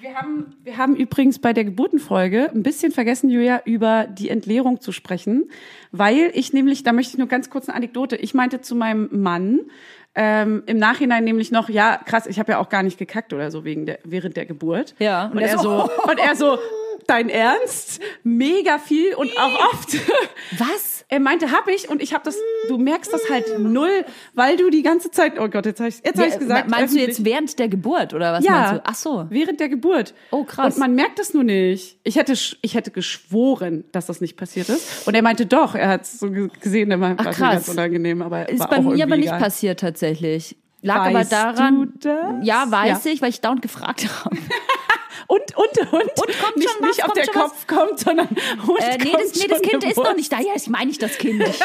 Wir 0.03 0.15
haben, 0.15 0.57
wir 0.61 0.77
haben 0.77 0.97
übrigens 0.97 1.39
bei 1.39 1.53
der 1.53 1.63
Geburtenfolge 1.63 2.51
ein 2.53 2.61
bisschen 2.61 2.91
vergessen, 2.91 3.29
Julia, 3.29 3.61
über 3.63 4.05
die 4.05 4.27
Entleerung 4.27 4.81
zu 4.81 4.91
sprechen, 4.91 5.49
weil 5.93 6.29
ich 6.33 6.51
nämlich, 6.51 6.83
da 6.83 6.91
möchte 6.91 7.13
ich 7.13 7.17
nur 7.17 7.29
ganz 7.29 7.49
kurz 7.49 7.69
eine 7.69 7.77
Anekdote. 7.77 8.17
Ich 8.17 8.33
meinte 8.33 8.59
zu 8.59 8.75
meinem 8.75 9.07
Mann 9.13 9.61
ähm, 10.13 10.63
im 10.65 10.77
Nachhinein 10.77 11.23
nämlich 11.23 11.51
noch, 11.51 11.69
ja, 11.69 11.95
krass, 11.95 12.27
ich 12.27 12.37
habe 12.37 12.51
ja 12.51 12.57
auch 12.59 12.67
gar 12.67 12.83
nicht 12.83 12.97
gekackt 12.97 13.31
oder 13.31 13.49
so 13.49 13.63
wegen 13.63 13.85
der, 13.85 13.99
während 14.03 14.35
der 14.35 14.45
Geburt. 14.45 14.93
Ja, 14.99 15.27
Und, 15.27 15.39
er 15.39 15.57
so, 15.57 15.83
und 16.03 16.19
er 16.19 16.35
so, 16.35 16.57
dein 17.07 17.29
Ernst? 17.29 17.99
Mega 18.23 18.77
viel 18.79 19.13
und 19.15 19.29
auch 19.37 19.71
oft. 19.73 19.93
Was? 20.57 21.05
Er 21.09 21.19
meinte, 21.19 21.51
hab 21.51 21.67
ich 21.67 21.89
und 21.89 22.01
ich 22.01 22.13
habe 22.13 22.23
das, 22.23 22.35
du 22.67 22.77
merkst 22.77 23.13
das 23.13 23.29
halt 23.29 23.59
null, 23.59 24.03
weil 24.33 24.57
du 24.57 24.69
die 24.71 24.81
ganze 24.81 25.11
Zeit, 25.11 25.39
oh 25.39 25.47
Gott, 25.47 25.65
jetzt 25.67 25.79
habe 25.79 25.89
ich 25.89 26.01
jetzt 26.03 26.17
hab 26.19 26.25
ich's 26.27 26.39
gesagt. 26.39 26.69
Meinst 26.69 26.95
du 26.95 26.97
öffentlich. 26.99 27.17
jetzt 27.17 27.25
während 27.25 27.59
der 27.59 27.67
Geburt 27.67 28.13
oder 28.15 28.33
was 28.33 28.43
Ja. 28.43 28.51
meinst 28.51 28.73
du? 28.73 28.81
Ach 28.85 28.95
so. 28.95 29.25
Während 29.29 29.59
der 29.59 29.69
Geburt. 29.69 30.13
Oh, 30.31 30.43
krass. 30.43 30.73
Und 30.75 30.79
man 30.79 30.95
merkt 30.95 31.19
das 31.19 31.33
nur 31.33 31.43
nicht. 31.43 31.97
Ich 32.03 32.15
hätte, 32.15 32.33
ich 32.33 32.73
hätte 32.75 32.89
geschworen, 32.91 33.83
dass 33.91 34.07
das 34.07 34.21
nicht 34.21 34.37
passiert 34.37 34.69
ist. 34.69 35.07
Und 35.07 35.13
er 35.13 35.21
meinte 35.21 35.45
doch, 35.45 35.75
er 35.75 35.89
hat 35.89 36.01
es 36.03 36.19
so 36.19 36.31
ge- 36.31 36.49
gesehen, 36.59 36.89
der 36.89 36.99
war 36.99 37.15
Ach, 37.17 37.37
ganz 37.37 37.67
unangenehm, 37.67 38.21
aber 38.23 38.49
Ist 38.49 38.67
bei 38.67 38.81
mir 38.81 39.03
aber 39.03 39.17
nicht 39.17 39.27
egal. 39.27 39.39
passiert 39.39 39.79
tatsächlich. 39.81 40.55
Lag 40.81 41.13
Weißt 41.13 41.33
aber 41.33 41.53
daran. 41.53 41.75
du 41.75 42.09
das? 42.09 42.35
Ja, 42.45 42.65
weiß 42.69 43.05
Ja. 43.05 43.11
ich, 43.11 43.21
weil 43.21 43.29
ich 43.29 43.39
dauernd 43.39 43.61
gefragt 43.61 44.05
habe. 44.25 44.35
Und, 45.27 45.41
und, 45.55 45.93
und. 45.93 45.93
Und 45.93 46.11
kommt 46.41 46.57
nicht, 46.57 46.69
schon 46.69 46.81
was, 46.81 46.89
nicht, 46.89 46.99
ob 46.99 47.05
kommt 47.05 47.17
der 47.17 47.23
schon 47.25 47.33
Kopf 47.33 47.67
kommt, 47.67 47.99
sondern 47.99 48.27
und 48.67 48.79
Äh, 48.79 48.97
nee, 48.97 49.09
kommt 49.11 49.23
das, 49.23 49.35
nee, 49.35 49.47
das 49.47 49.61
Kind 49.61 49.83
ist 49.83 49.97
noch 49.97 50.05
Wurst. 50.05 50.17
nicht 50.17 50.31
da. 50.31 50.39
Ja, 50.39 50.53
ich 50.55 50.67
meine 50.69 50.87
nicht 50.87 51.01
das 51.01 51.17
Kind. 51.17 51.41
Ich, 51.41 51.59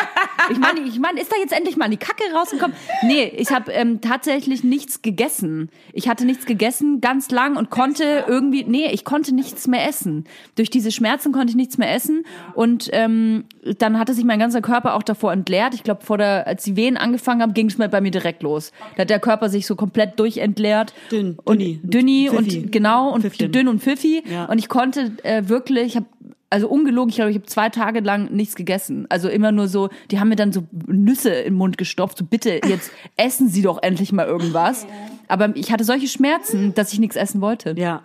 ich 0.50 0.58
meine, 0.58 0.80
ich 0.80 0.98
meine, 0.98 1.20
ist 1.20 1.30
da 1.32 1.37
jetzt 1.37 1.52
endlich 1.52 1.76
mal 1.76 1.88
die 1.88 1.96
Kacke 1.96 2.22
rausgekommen? 2.34 2.76
Nee, 3.02 3.24
ich 3.37 3.50
habe 3.50 3.72
ähm, 3.72 4.00
tatsächlich 4.00 4.64
nichts 4.64 5.02
gegessen. 5.02 5.70
Ich 5.92 6.08
hatte 6.08 6.24
nichts 6.24 6.46
gegessen 6.46 7.00
ganz 7.00 7.30
lang 7.30 7.56
und 7.56 7.70
konnte 7.70 8.24
irgendwie, 8.26 8.64
nee, 8.64 8.90
ich 8.92 9.04
konnte 9.04 9.34
nichts 9.34 9.66
mehr 9.66 9.87
essen. 9.88 10.24
Durch 10.56 10.70
diese 10.70 10.90
Schmerzen 10.92 11.32
konnte 11.32 11.50
ich 11.50 11.56
nichts 11.56 11.78
mehr 11.78 11.92
essen 11.94 12.24
und 12.54 12.88
ähm, 12.92 13.44
dann 13.78 13.98
hatte 13.98 14.14
sich 14.14 14.24
mein 14.24 14.38
ganzer 14.38 14.61
Körper 14.61 14.94
auch 14.94 15.02
davor 15.02 15.32
entleert. 15.32 15.74
Ich 15.74 15.82
glaube, 15.82 16.04
vor 16.04 16.18
der, 16.18 16.46
als 16.46 16.64
die 16.64 16.76
Wehen 16.76 16.96
angefangen 16.96 17.42
haben, 17.42 17.54
ging 17.54 17.66
es 17.68 17.78
mir 17.78 17.88
bei 17.88 18.00
mir 18.00 18.11
direkt 18.11 18.42
los. 18.42 18.72
Da 18.96 19.02
hat 19.02 19.11
der 19.11 19.20
Körper 19.20 19.48
sich 19.48 19.66
so 19.66 19.76
komplett 19.76 20.18
durchentleert. 20.18 20.94
Dünn, 21.11 21.38
und 21.44 21.58
dünni, 21.61 21.80
dünni 21.82 22.28
Pfiffi. 22.30 22.58
und 22.58 22.72
genau 22.72 23.11
und. 23.11 23.22
Dünn 23.38 23.68
und 23.68 23.81
pfiffi. 23.81 24.22
Ja. 24.29 24.46
Und 24.46 24.59
ich 24.59 24.68
konnte 24.68 25.12
äh, 25.22 25.48
wirklich, 25.48 25.87
ich 25.87 25.96
habe 25.96 26.07
also 26.51 26.66
ungelogen, 26.68 27.11
ich 27.11 27.16
glaube, 27.16 27.31
ich 27.31 27.37
habe 27.37 27.46
zwei 27.46 27.68
Tage 27.68 28.01
lang 28.01 28.33
nichts 28.33 28.55
gegessen. 28.57 29.07
Also 29.11 29.29
immer 29.29 29.53
nur 29.53 29.68
so, 29.68 29.90
die 30.11 30.18
haben 30.18 30.31
mir 30.31 30.37
dann 30.37 30.51
so 30.53 30.62
Nüsse 30.87 31.31
im 31.31 31.55
Mund 31.55 31.77
gestopft. 31.77 32.16
So 32.18 32.24
bitte, 32.24 32.61
jetzt 32.66 32.90
essen 33.16 33.48
Sie 33.48 33.61
doch 33.62 33.83
endlich 33.83 34.12
mal 34.12 34.27
irgendwas. 34.27 34.87
Aber 35.29 35.55
ich 35.57 35.70
hatte 35.72 35.85
solche 35.85 36.09
Schmerzen, 36.09 36.72
dass 36.74 36.92
ich 36.92 37.01
nichts 37.01 37.16
essen 37.16 37.40
wollte. 37.42 37.74
Ja. 37.77 38.03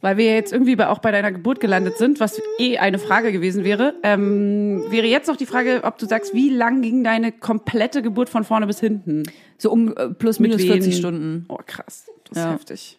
Weil 0.00 0.16
wir 0.18 0.26
jetzt 0.34 0.52
irgendwie 0.52 0.76
bei, 0.76 0.88
auch 0.88 0.98
bei 0.98 1.10
deiner 1.10 1.32
Geburt 1.32 1.58
gelandet 1.60 1.96
sind, 1.96 2.20
was 2.20 2.40
eh 2.58 2.76
eine 2.78 2.98
Frage 2.98 3.32
gewesen 3.32 3.64
wäre, 3.64 3.94
ähm, 4.02 4.84
wäre 4.90 5.06
jetzt 5.06 5.26
noch 5.28 5.36
die 5.36 5.46
Frage, 5.46 5.80
ob 5.84 5.96
du 5.98 6.06
sagst, 6.06 6.34
wie 6.34 6.50
lang 6.50 6.82
ging 6.82 7.02
deine 7.02 7.32
komplette 7.32 8.02
Geburt 8.02 8.28
von 8.28 8.44
vorne 8.44 8.66
bis 8.66 8.78
hinten? 8.80 9.22
So 9.58 9.70
um 9.70 9.96
äh, 9.96 10.08
plus 10.10 10.38
minus 10.38 10.58
Mit 10.58 10.66
40 10.66 10.92
Wehen? 10.92 10.98
Stunden. 10.98 11.44
Oh, 11.48 11.58
krass. 11.64 12.06
Das 12.28 12.36
ist 12.38 12.44
Ja. 12.44 12.52
heftig. 12.52 12.98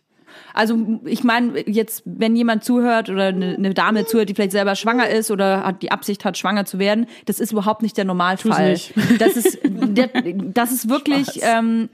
Also 0.57 0.99
ich 1.05 1.23
meine, 1.23 1.69
jetzt, 1.69 2.01
wenn 2.05 2.35
jemand 2.35 2.63
zuhört 2.63 3.11
oder 3.11 3.27
eine, 3.27 3.53
eine 3.55 3.75
Dame 3.75 4.07
zuhört, 4.07 4.27
die 4.27 4.33
vielleicht 4.33 4.53
selber 4.53 4.75
schwanger 4.75 5.07
ist 5.07 5.29
oder 5.29 5.63
hat 5.63 5.83
die 5.83 5.91
Absicht 5.91 6.25
hat, 6.25 6.35
schwanger 6.35 6.65
zu 6.65 6.79
werden, 6.79 7.05
das 7.25 7.39
ist 7.39 7.51
überhaupt 7.51 7.83
nicht 7.83 7.95
der 7.95 8.05
Normalfall. 8.05 8.73
Tu's 8.73 8.91
Das 9.19 9.37
ist, 9.37 9.59
der, 9.63 10.09
das 10.53 10.71
ist 10.71 10.89
wirklich 10.89 11.41
ähm, 11.43 11.89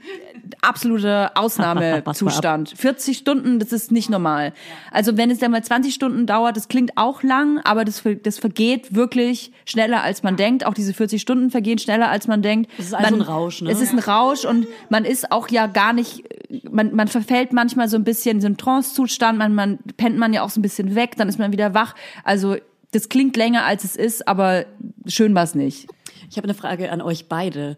absoluter 0.62 1.32
Ausnahmezustand. 1.34 2.72
40 2.76 3.18
Stunden, 3.18 3.58
das 3.58 3.70
ist 3.70 3.92
nicht 3.92 4.08
normal. 4.08 4.54
Also 4.90 5.18
wenn 5.18 5.30
es 5.30 5.40
dann 5.40 5.50
mal 5.50 5.62
20 5.62 5.92
Stunden 5.92 6.26
dauert, 6.26 6.56
das 6.56 6.68
klingt 6.68 6.96
auch 6.96 7.22
lang, 7.22 7.60
aber 7.64 7.84
das, 7.84 8.02
das 8.22 8.38
vergeht 8.38 8.94
wirklich 8.94 9.52
schneller, 9.66 10.02
als 10.02 10.22
man 10.22 10.36
denkt. 10.36 10.64
Auch 10.64 10.74
diese 10.74 10.94
40 10.94 11.20
Stunden 11.20 11.50
vergehen 11.50 11.78
schneller, 11.78 12.08
als 12.08 12.28
man 12.28 12.40
denkt. 12.40 12.70
Es 12.78 12.86
ist 12.86 12.94
also 12.94 13.10
man, 13.10 13.20
ein 13.20 13.26
Rausch, 13.26 13.60
ne? 13.60 13.70
Es 13.70 13.82
ist 13.82 13.92
ein 13.92 13.98
Rausch 13.98 14.46
und 14.46 14.66
man 14.88 15.04
ist 15.04 15.32
auch 15.32 15.48
ja 15.48 15.66
gar 15.66 15.92
nicht, 15.92 16.24
man, 16.70 16.94
man 16.94 17.08
verfällt 17.08 17.52
manchmal 17.52 17.88
so 17.88 17.96
ein 17.96 18.04
bisschen 18.04 18.36
in 18.36 18.40
so 18.40 18.46
einen 18.46 18.56
Trance-Zustand, 18.56 19.38
man, 19.38 19.54
man 19.54 19.78
pennt 19.96 20.18
man 20.18 20.32
ja 20.32 20.42
auch 20.42 20.50
so 20.50 20.60
ein 20.60 20.62
bisschen 20.62 20.94
weg, 20.94 21.16
dann 21.16 21.28
ist 21.28 21.38
man 21.38 21.52
wieder 21.52 21.74
wach. 21.74 21.94
Also 22.24 22.56
das 22.92 23.08
klingt 23.08 23.36
länger 23.36 23.64
als 23.64 23.84
es 23.84 23.96
ist, 23.96 24.26
aber 24.26 24.66
schön 25.06 25.34
war's 25.34 25.54
nicht. 25.54 25.88
Ich 26.30 26.36
habe 26.36 26.46
eine 26.46 26.54
Frage 26.54 26.90
an 26.90 27.00
euch 27.00 27.28
beide. 27.28 27.76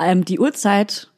Ähm, 0.00 0.24
die 0.24 0.40
Uhrzeit, 0.40 1.11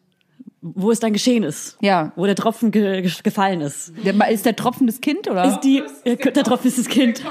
wo 0.66 0.90
es 0.90 0.98
dann 0.98 1.12
geschehen 1.12 1.42
ist. 1.42 1.76
Ja. 1.82 2.12
Wo 2.16 2.24
der 2.24 2.34
Tropfen 2.34 2.70
ge 2.70 3.02
ge 3.02 3.12
gefallen 3.22 3.60
ist. 3.60 3.92
Der, 4.02 4.30
ist 4.30 4.46
der 4.46 4.56
Tropfen 4.56 4.86
das 4.86 5.02
Kind, 5.02 5.28
oder? 5.28 5.44
Ist 5.44 5.60
die, 5.60 5.82
äh, 6.04 6.16
der 6.16 6.42
Tropfen 6.42 6.68
ist 6.68 6.78
das 6.78 6.88
Kind. 6.88 7.22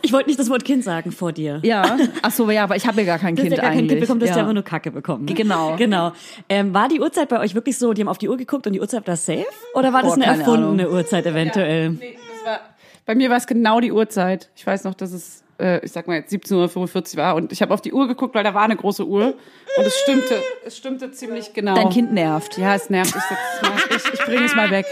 Ich 0.00 0.14
wollte 0.14 0.28
nicht 0.30 0.40
das 0.40 0.48
Wort 0.48 0.64
Kind 0.64 0.82
sagen 0.82 1.12
vor 1.12 1.32
dir. 1.32 1.60
ja. 1.62 1.98
Ach 2.22 2.32
so, 2.32 2.50
ja, 2.50 2.64
aber 2.64 2.76
ich 2.76 2.86
habe 2.86 3.02
ja 3.02 3.06
gar 3.06 3.18
kein 3.18 3.36
Du 3.36 3.42
hast 3.42 3.48
Kind 3.48 3.56
ja 3.56 3.62
gar 3.62 3.70
kein 3.70 3.80
eigentlich. 3.80 3.90
Kind 3.90 4.00
bekommen, 4.00 4.20
du 4.20 4.26
hast 4.26 4.30
ja 4.30 4.36
ja. 4.36 4.42
einfach 4.42 4.54
nur 4.54 4.64
Kacke 4.64 4.90
bekommen. 4.90 5.26
Genau. 5.26 5.68
Genau. 5.78 6.12
Ähm, 6.48 6.72
war 6.74 6.88
die 6.88 7.00
Uhrzeit 7.00 7.28
bei 7.28 7.38
euch 7.38 7.54
wirklich 7.54 7.76
so, 7.78 7.92
die 7.92 8.00
haben 8.00 8.08
auf 8.08 8.18
die 8.18 8.28
Uhr 8.28 8.36
geguckt 8.36 8.66
und 8.66 8.72
die 8.72 8.80
Uhrzeit 8.80 9.06
war 9.06 9.16
safe? 9.16 9.44
Oder 9.74 9.92
war 9.92 10.02
das 10.02 10.14
eine 10.14 10.24
erfundene 10.24 10.90
Uhrzeit 10.90 11.26
eventuell? 11.26 11.90
Nee, 11.90 12.16
das 12.16 12.46
war, 12.46 12.60
bei 13.06 13.14
mir 13.14 13.30
war 13.30 13.36
es 13.36 13.46
genau 13.46 13.80
die 13.80 13.92
Uhrzeit. 13.92 14.50
Ich 14.56 14.66
weiß 14.66 14.84
noch, 14.84 14.94
dass 14.94 15.12
es, 15.12 15.44
äh, 15.58 15.84
ich 15.84 15.92
sag 15.92 16.06
mal 16.06 16.16
jetzt 16.16 16.32
17.45 16.32 17.12
Uhr 17.12 17.22
war 17.22 17.34
und 17.34 17.52
ich 17.52 17.62
habe 17.62 17.74
auf 17.74 17.80
die 17.80 17.92
Uhr 17.92 18.06
geguckt, 18.08 18.34
weil 18.34 18.44
da 18.44 18.54
war 18.54 18.62
eine 18.62 18.76
große 18.76 19.06
Uhr 19.06 19.34
und 19.76 19.86
es 19.86 19.98
stimmte, 20.00 20.42
es 20.64 20.76
stimmte 20.76 21.10
ziemlich 21.12 21.52
genau. 21.52 21.74
Dein 21.74 21.90
Kind 21.90 22.12
nervt. 22.12 22.58
Ja, 22.58 22.74
es 22.74 22.90
nervt. 22.90 23.14
Ich, 23.14 23.96
ich, 23.96 24.12
ich 24.14 24.20
bringe 24.24 24.44
es 24.44 24.54
mal 24.54 24.70
weg. 24.70 24.86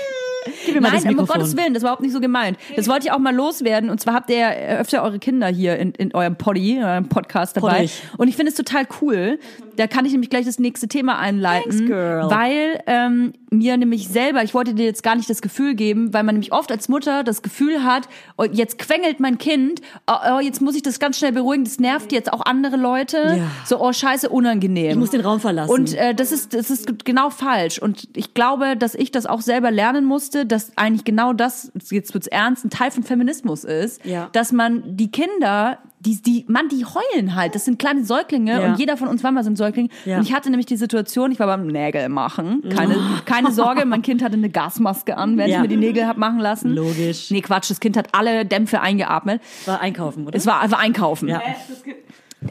Gib 0.66 0.74
mir 0.74 0.80
mal 0.82 0.90
das 0.90 1.04
Nein, 1.04 1.14
um 1.14 1.20
Mikrofon. 1.20 1.40
Gottes 1.40 1.56
Willen, 1.56 1.74
das 1.74 1.82
war 1.82 1.90
überhaupt 1.90 2.02
nicht 2.02 2.12
so 2.12 2.20
gemeint. 2.20 2.58
Das 2.76 2.88
wollte 2.88 3.06
ich 3.06 3.12
auch 3.12 3.18
mal 3.18 3.34
loswerden. 3.34 3.90
Und 3.90 4.00
zwar 4.00 4.14
habt 4.14 4.30
ihr 4.30 4.38
ja 4.38 4.50
öfter 4.78 5.02
eure 5.02 5.18
Kinder 5.18 5.48
hier 5.48 5.76
in, 5.76 5.92
in 5.92 6.14
eurem 6.14 6.36
Poddy, 6.36 6.76
in 6.76 6.84
eurem 6.84 7.08
Podcast 7.08 7.56
dabei. 7.56 7.68
Poddig. 7.68 8.02
Und 8.18 8.28
ich 8.28 8.36
finde 8.36 8.50
es 8.50 8.56
total 8.56 8.86
cool. 9.00 9.38
Da 9.76 9.86
kann 9.86 10.06
ich 10.06 10.12
nämlich 10.12 10.30
gleich 10.30 10.46
das 10.46 10.58
nächste 10.58 10.88
Thema 10.88 11.18
einleiten. 11.18 11.70
Thanks, 11.70 11.86
girl. 11.86 12.30
Weil 12.30 12.80
ähm, 12.86 13.32
mir 13.50 13.76
nämlich 13.76 14.08
selber, 14.08 14.42
ich 14.42 14.54
wollte 14.54 14.74
dir 14.74 14.84
jetzt 14.84 15.02
gar 15.02 15.16
nicht 15.16 15.28
das 15.28 15.42
Gefühl 15.42 15.74
geben, 15.74 16.12
weil 16.14 16.22
man 16.22 16.34
nämlich 16.34 16.52
oft 16.52 16.72
als 16.72 16.88
Mutter 16.88 17.24
das 17.24 17.42
Gefühl 17.42 17.84
hat, 17.84 18.08
oh, 18.38 18.44
jetzt 18.44 18.78
quengelt 18.78 19.20
mein 19.20 19.38
Kind, 19.38 19.80
oh, 20.06 20.14
oh, 20.36 20.40
jetzt 20.40 20.60
muss 20.62 20.76
ich 20.76 20.82
das 20.82 20.98
ganz 20.98 21.18
schnell 21.18 21.32
beruhigen, 21.32 21.64
das 21.64 21.78
nervt 21.78 22.12
jetzt 22.12 22.32
auch 22.32 22.44
andere 22.44 22.76
Leute. 22.76 23.36
Ja. 23.38 23.50
So, 23.64 23.80
oh 23.80 23.92
scheiße, 23.92 24.28
unangenehm. 24.28 24.90
Ich 24.90 24.96
muss 24.96 25.10
den 25.10 25.20
Raum 25.20 25.40
verlassen. 25.40 25.70
Und 25.70 25.94
äh, 25.94 26.14
das 26.14 26.32
ist 26.32 26.54
das 26.54 26.70
ist 26.70 27.04
genau 27.04 27.30
falsch 27.30 27.78
und 27.78 28.08
ich 28.14 28.34
glaube, 28.34 28.76
dass 28.76 28.94
ich 28.94 29.10
das 29.10 29.26
auch 29.26 29.40
selber 29.40 29.70
lernen 29.70 30.04
musste, 30.04 30.46
dass 30.56 30.72
eigentlich 30.76 31.04
genau 31.04 31.32
das 31.32 31.70
jetzt 31.90 32.14
wird's 32.14 32.26
ernst 32.26 32.64
ein 32.64 32.70
Teil 32.70 32.90
von 32.90 33.02
Feminismus 33.02 33.64
ist, 33.64 34.04
Ja. 34.04 34.28
dass 34.32 34.52
man 34.52 34.96
die 34.96 35.10
Kinder 35.10 35.78
die, 35.98 36.22
die, 36.22 36.44
Mann, 36.46 36.68
die 36.68 36.84
heulen 36.84 37.34
halt. 37.34 37.54
Das 37.56 37.64
sind 37.64 37.80
kleine 37.80 38.04
Säuglinge 38.04 38.52
Ja. 38.62 38.66
und 38.68 38.78
jeder 38.78 38.96
von 38.96 39.08
uns 39.08 39.24
war 39.24 39.32
mal 39.32 39.42
so 39.42 39.50
ein 39.50 39.56
Säugling. 39.56 39.88
Ja. 40.04 40.18
Und 40.18 40.22
ich 40.22 40.32
hatte 40.32 40.50
nämlich 40.50 40.66
die 40.66 40.76
Situation, 40.76 41.32
ich 41.32 41.40
war 41.40 41.48
beim 41.48 41.66
Nägel 41.66 42.08
machen. 42.10 42.62
Keine, 42.68 42.96
keine 43.24 43.50
Sorge, 43.50 43.84
mein 43.86 44.02
Kind 44.02 44.22
hatte 44.22 44.34
eine 44.34 44.48
Gasmaske 44.50 45.16
an, 45.16 45.36
während 45.36 45.50
Ja. 45.50 45.56
ich 45.56 45.62
mir 45.62 45.68
die 45.68 45.76
Nägel 45.78 46.06
hab 46.06 46.16
machen 46.16 46.38
lassen. 46.38 46.72
Logisch. 46.74 47.30
Nee, 47.32 47.40
Quatsch, 47.40 47.70
das 47.70 47.80
Kind 47.80 47.96
hat 47.96 48.08
alle 48.12 48.44
Dämpfe 48.44 48.80
eingeatmet. 48.82 49.40
War 49.64 49.80
einkaufen, 49.80 50.26
oder? 50.28 50.36
Es 50.36 50.46
war 50.46 50.60
einfach 50.60 50.78
einkaufen. 50.78 51.28
Ja. 51.28 51.40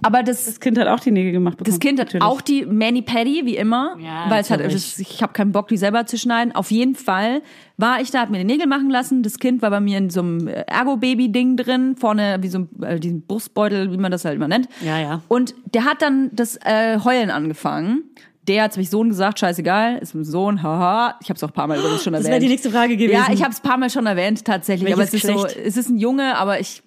Aber 0.02 0.24
das, 0.24 0.46
Das 0.46 0.60
Kind 0.60 0.80
hat 0.80 0.88
auch 0.88 1.00
die 1.00 1.12
Nägel 1.12 1.32
gemacht 1.32 1.58
bekommen. 1.58 1.72
das 1.74 1.80
Kind 1.80 2.00
hat 2.00 2.08
natürlich. 2.08 2.24
auch 2.24 2.42
die 2.42 2.66
Mani 2.66 3.02
Paddy, 3.04 3.46
wie 3.46 3.56
immer, 3.56 3.96
Ja, 4.00 4.26
weil 4.30 4.42
es 4.42 4.50
hat, 4.50 4.60
es- 4.60 4.98
ich 5.00 5.22
habe 5.22 5.34
keinen 5.34 5.52
Bock, 5.52 5.68
die 5.68 5.78
selber 5.78 6.06
zu 6.08 6.18
schneiden. 6.18 6.54
Auf 6.56 6.72
jeden 6.72 6.96
Fall 6.96 7.42
war 7.78 8.02
ich 8.02 8.10
da, 8.12 8.22
hab 8.22 8.30
mir 8.32 8.40
die 8.40 8.44
Nägel 8.46 8.66
machen 8.68 8.90
lassen. 8.90 9.22
Das 9.22 9.38
Kind 9.38 9.62
war 9.62 9.70
bei 9.70 9.80
mir 9.80 9.98
in 10.00 10.10
so 10.10 10.22
einem 10.22 10.48
äh, 10.48 10.64
Ergo-Baby-Ding 10.68 11.56
drin, 11.58 11.96
vorne 11.98 12.38
wie 12.42 12.48
so 12.48 12.60
ein 12.60 12.70
äh, 12.84 13.00
diesen 13.00 13.22
Brustbeutel, 13.28 13.92
wie 13.92 13.98
man 13.98 14.12
das 14.12 14.26
halt 14.26 14.36
immer 14.36 14.48
nennt. 14.48 14.68
Ja, 14.84 15.00
ja. 15.00 15.22
Und 15.28 15.54
der 15.74 15.86
hat 15.86 16.02
dann 16.02 16.30
das 16.34 16.58
äh, 16.64 17.00
Heulen 17.04 17.30
angefangen. 17.30 18.04
Der 18.48 18.64
hat 18.64 18.78
mich 18.78 18.90
Sohn 18.92 19.10
gesagt, 19.10 19.40
scheißegal, 19.40 19.98
ist 19.98 20.14
ein 20.14 20.24
Sohn, 20.24 20.62
haha. 20.62 21.16
Ich 21.22 21.30
habe 21.30 21.38
es 21.38 21.44
auch 21.44 21.48
ein 21.50 21.54
paar 21.54 21.66
Mal 21.68 21.80
übrigens 21.80 22.04
schon 22.04 22.14
Das 22.14 22.22
erwähnt. 22.26 22.32
wäre 22.34 22.42
die 22.42 22.48
nächste 22.50 22.70
Frage 22.70 22.96
gewesen. 22.96 23.14
Ja, 23.28 23.34
ich 23.34 23.42
habe 23.42 23.52
es 23.52 23.60
ein 23.60 23.68
paar 23.68 23.78
Mal 23.78 23.90
schon 23.90 24.06
erwähnt 24.06 24.46
tatsächlich, 24.46 24.96
Welches 24.96 25.26
aber 25.26 25.40
es 25.40 25.46
ist 25.48 25.56
so, 25.56 25.60
es 25.64 25.78
ist 25.78 25.90
ein 25.90 25.98
Junge, 25.98 26.38
aber 26.38 26.60
ich 26.60 26.84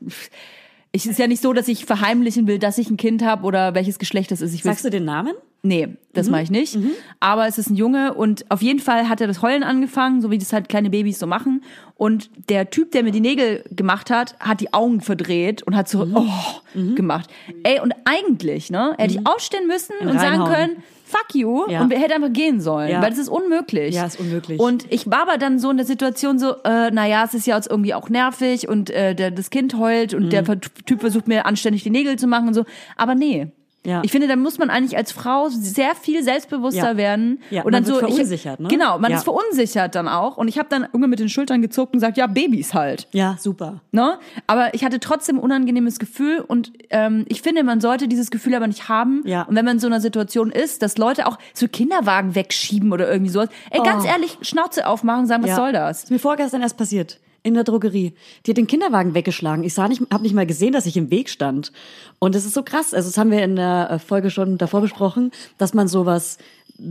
ich 0.93 1.07
ist 1.07 1.19
ja 1.19 1.27
nicht 1.27 1.43
so, 1.43 1.53
dass 1.53 1.69
ich 1.69 1.85
verheimlichen 1.85 2.47
will, 2.47 2.59
dass 2.59 2.79
ich 2.79 2.91
ein 2.91 2.97
Kind 2.97 3.23
habe 3.23 3.45
oder 3.45 3.75
welches 3.75 3.99
Geschlecht 3.99 4.31
das 4.31 4.41
ist. 4.41 4.55
Ich 4.55 4.63
Sagst 4.63 4.85
du 4.85 4.91
den 4.91 5.05
Namen? 5.05 5.35
Nee, 5.63 5.89
das 6.13 6.27
Mhm. 6.27 6.33
mache 6.33 6.43
ich 6.43 6.51
nicht. 6.53 6.79
Aber 7.19 7.49
es 7.49 7.59
ist 7.59 7.69
ein 7.69 7.75
Junge 7.75 8.15
und 8.15 8.49
auf 8.49 8.63
jeden 8.63 8.79
Fall 8.79 9.09
hat 9.09 9.21
er 9.21 9.27
das 9.27 9.43
Heulen 9.43 9.65
angefangen, 9.65 10.21
so 10.21 10.31
wie 10.31 10.39
das 10.39 10.53
halt 10.53 10.69
kleine 10.69 10.89
Babys 10.89 11.19
so 11.19 11.27
machen. 11.27 11.65
Und 11.97 12.31
der 12.49 12.71
Typ, 12.71 12.93
der 12.93 13.03
mir 13.03 13.11
die 13.11 13.21
Nägel 13.21 13.65
gemacht 13.73 14.09
hat, 14.11 14.37
hat 14.39 14.61
die 14.61 14.73
Augen 14.73 15.01
verdreht 15.01 15.65
und 15.65 15.75
hat 15.75 15.89
so 15.89 16.07
Mhm. 16.07 16.17
oh 16.17 16.95
gemacht. 16.95 17.29
Ey, 17.65 17.81
und 17.81 17.93
eigentlich, 18.05 18.71
ne, 18.71 18.95
hätte 18.99 19.15
ich 19.15 19.27
aufstehen 19.27 19.67
müssen 19.67 19.95
und 20.01 20.13
sagen 20.21 20.43
reinhauen. 20.43 20.53
können, 20.53 20.77
fuck 21.05 21.35
you, 21.35 21.65
Ja. 21.69 21.81
und 21.81 21.91
wir 21.91 21.99
hätten 21.99 22.13
einfach 22.13 22.33
gehen 22.33 22.61
sollen, 22.61 22.91
Ja. 22.91 23.03
weil 23.03 23.11
das 23.11 23.19
ist 23.19 23.29
unmöglich. 23.29 23.97
Ja, 23.97 24.07
ist 24.07 24.21
unmöglich. 24.21 24.61
Und 24.61 24.87
ich 24.93 25.11
war 25.11 25.23
aber 25.23 25.39
dann 25.39 25.59
so 25.59 25.71
in 25.71 25.77
der 25.77 25.87
Situation 25.87 26.39
so, 26.39 26.55
äh, 26.65 26.93
naja, 26.93 27.25
es 27.25 27.35
ist 27.35 27.49
ja 27.49 27.57
jetzt 27.57 27.69
irgendwie 27.69 27.95
auch 27.95 28.09
nervig 28.11 28.69
und 28.69 28.91
äh, 28.91 29.17
der, 29.17 29.33
das 29.33 29.51
Kind 29.51 29.77
heult 29.77 30.15
und 30.15 30.27
Mhm. 30.27 30.31
der 30.31 30.45
Typ 30.87 31.01
versucht 31.01 31.27
mir 31.27 31.47
anständig 31.47 31.83
die 31.83 31.91
Nägel 31.91 32.17
zu 32.17 32.29
machen 32.29 32.47
und 32.47 32.55
so. 32.55 32.65
Aber 32.97 33.17
nee. 33.17 33.49
Ja. 33.87 34.03
Ich 34.05 34.11
finde, 34.11 34.27
da 34.29 34.37
muss 34.37 34.59
man 34.59 34.71
eigentlich 34.71 34.97
als 34.97 35.13
Frau 35.13 35.49
sehr 35.51 35.95
viel 35.95 36.23
selbstbewusster 36.23 36.91
Ja. 36.93 36.97
werden. 36.97 37.41
Ja, 37.51 37.63
und 37.63 37.73
dann 37.73 37.85
man 37.85 37.91
so, 37.93 38.01
ich- 38.01 38.15
verunsichert, 38.15 38.61
ne? 38.61 38.69
Genau, 38.69 38.99
man 38.99 39.11
Ja. 39.11 39.17
ist 39.19 39.25
verunsichert 39.25 39.95
dann 39.95 40.09
auch. 40.09 40.37
Und 40.37 40.49
ich 40.49 40.59
habe 40.59 40.69
dann 40.69 40.83
irgendwie 40.83 41.07
mit 41.09 41.21
den 41.21 41.29
Schultern 41.29 41.63
gezuckt 41.63 41.93
und 41.95 42.01
gesagt, 42.01 42.17
ja, 42.19 42.27
Babys 42.27 42.75
halt. 42.75 43.07
Ja, 43.13 43.37
super. 43.39 43.81
Ne? 43.93 44.19
Aber 44.47 44.75
ich 44.75 44.85
hatte 44.85 45.01
trotzdem 45.01 45.37
ein 45.37 45.41
unangenehmes 45.43 45.99
Gefühl 45.99 46.41
und 46.47 46.73
ähm, 46.91 47.25
ich 47.29 47.41
finde, 47.41 47.63
man 47.63 47.81
sollte 47.81 48.09
dieses 48.09 48.31
Gefühl 48.31 48.55
aber 48.57 48.67
nicht 48.67 48.89
haben. 48.89 49.23
Ja. 49.25 49.43
Und 49.43 49.55
wenn 49.57 49.65
man 49.65 49.77
in 49.77 49.81
so 49.81 49.87
einer 49.87 50.01
Situation 50.01 50.51
ist, 50.51 50.83
dass 50.83 50.99
Leute 50.99 51.27
auch 51.27 51.39
so 51.55 51.69
Kinderwagen 51.69 52.35
wegschieben 52.35 52.93
oder 52.93 53.11
irgendwie 53.11 53.31
sowas, 53.31 53.49
ey, 53.71 53.81
ganz 53.83 54.05
Oh. 54.05 54.09
ehrlich, 54.09 54.37
Schnauze 54.43 54.87
aufmachen 54.87 55.21
und 55.21 55.27
sagen, 55.29 55.45
was 55.45 55.55
soll 55.57 55.73
das? 55.73 56.05
Ist 56.05 56.11
mir 56.11 56.19
vorgestern 56.19 56.63
erst 56.63 56.77
passiert. 56.77 57.21
In 57.49 57.55
der 57.55 57.65
Drogerie. 57.65 58.13
Die 58.45 58.51
hat 58.51 58.59
den 58.59 58.67
Kinderwagen 58.67 59.15
weggeschlagen. 59.15 59.65
Ich 59.65 59.73
sah 59.73 59.89
nicht, 59.89 60.03
habe 60.13 60.23
nicht 60.23 60.35
mal 60.35 60.45
gesehen, 60.45 60.75
dass 60.75 60.85
ich 60.85 60.99
im 60.99 61.11
Weg 61.11 61.31
stand. 61.31 61.73
Und 62.19 62.35
das 62.35 62.45
ist 62.45 62.53
so 62.53 62.63
krass. 62.63 62.93
Also, 62.93 63.09
das 63.09 63.17
haben 63.17 63.31
wir 63.31 63.43
in 63.43 63.57
der 63.57 63.91
äh, 63.91 63.99
Folge 63.99 64.29
schon 64.29 64.59
davor 64.59 64.83
besprochen, 64.83 65.31
dass 65.57 65.73
man 65.73 65.89
sowas 65.89 66.37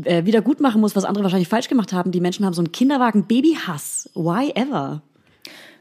äh, 0.03 0.25
wieder 0.25 0.41
gut 0.41 0.59
machen 0.59 0.81
muss, 0.81 0.95
was 0.95 1.05
andere 1.05 1.23
wahrscheinlich 1.23 1.47
falsch 1.47 1.69
gemacht 1.69 1.93
haben. 1.93 2.11
Die 2.11 2.21
Menschen 2.21 2.43
haben 2.43 2.53
so 2.53 2.61
einen 2.61 2.71
Kinderwagen-Baby-Hass. 2.71 4.09
Why 4.15 4.51
ever? 4.55 5.03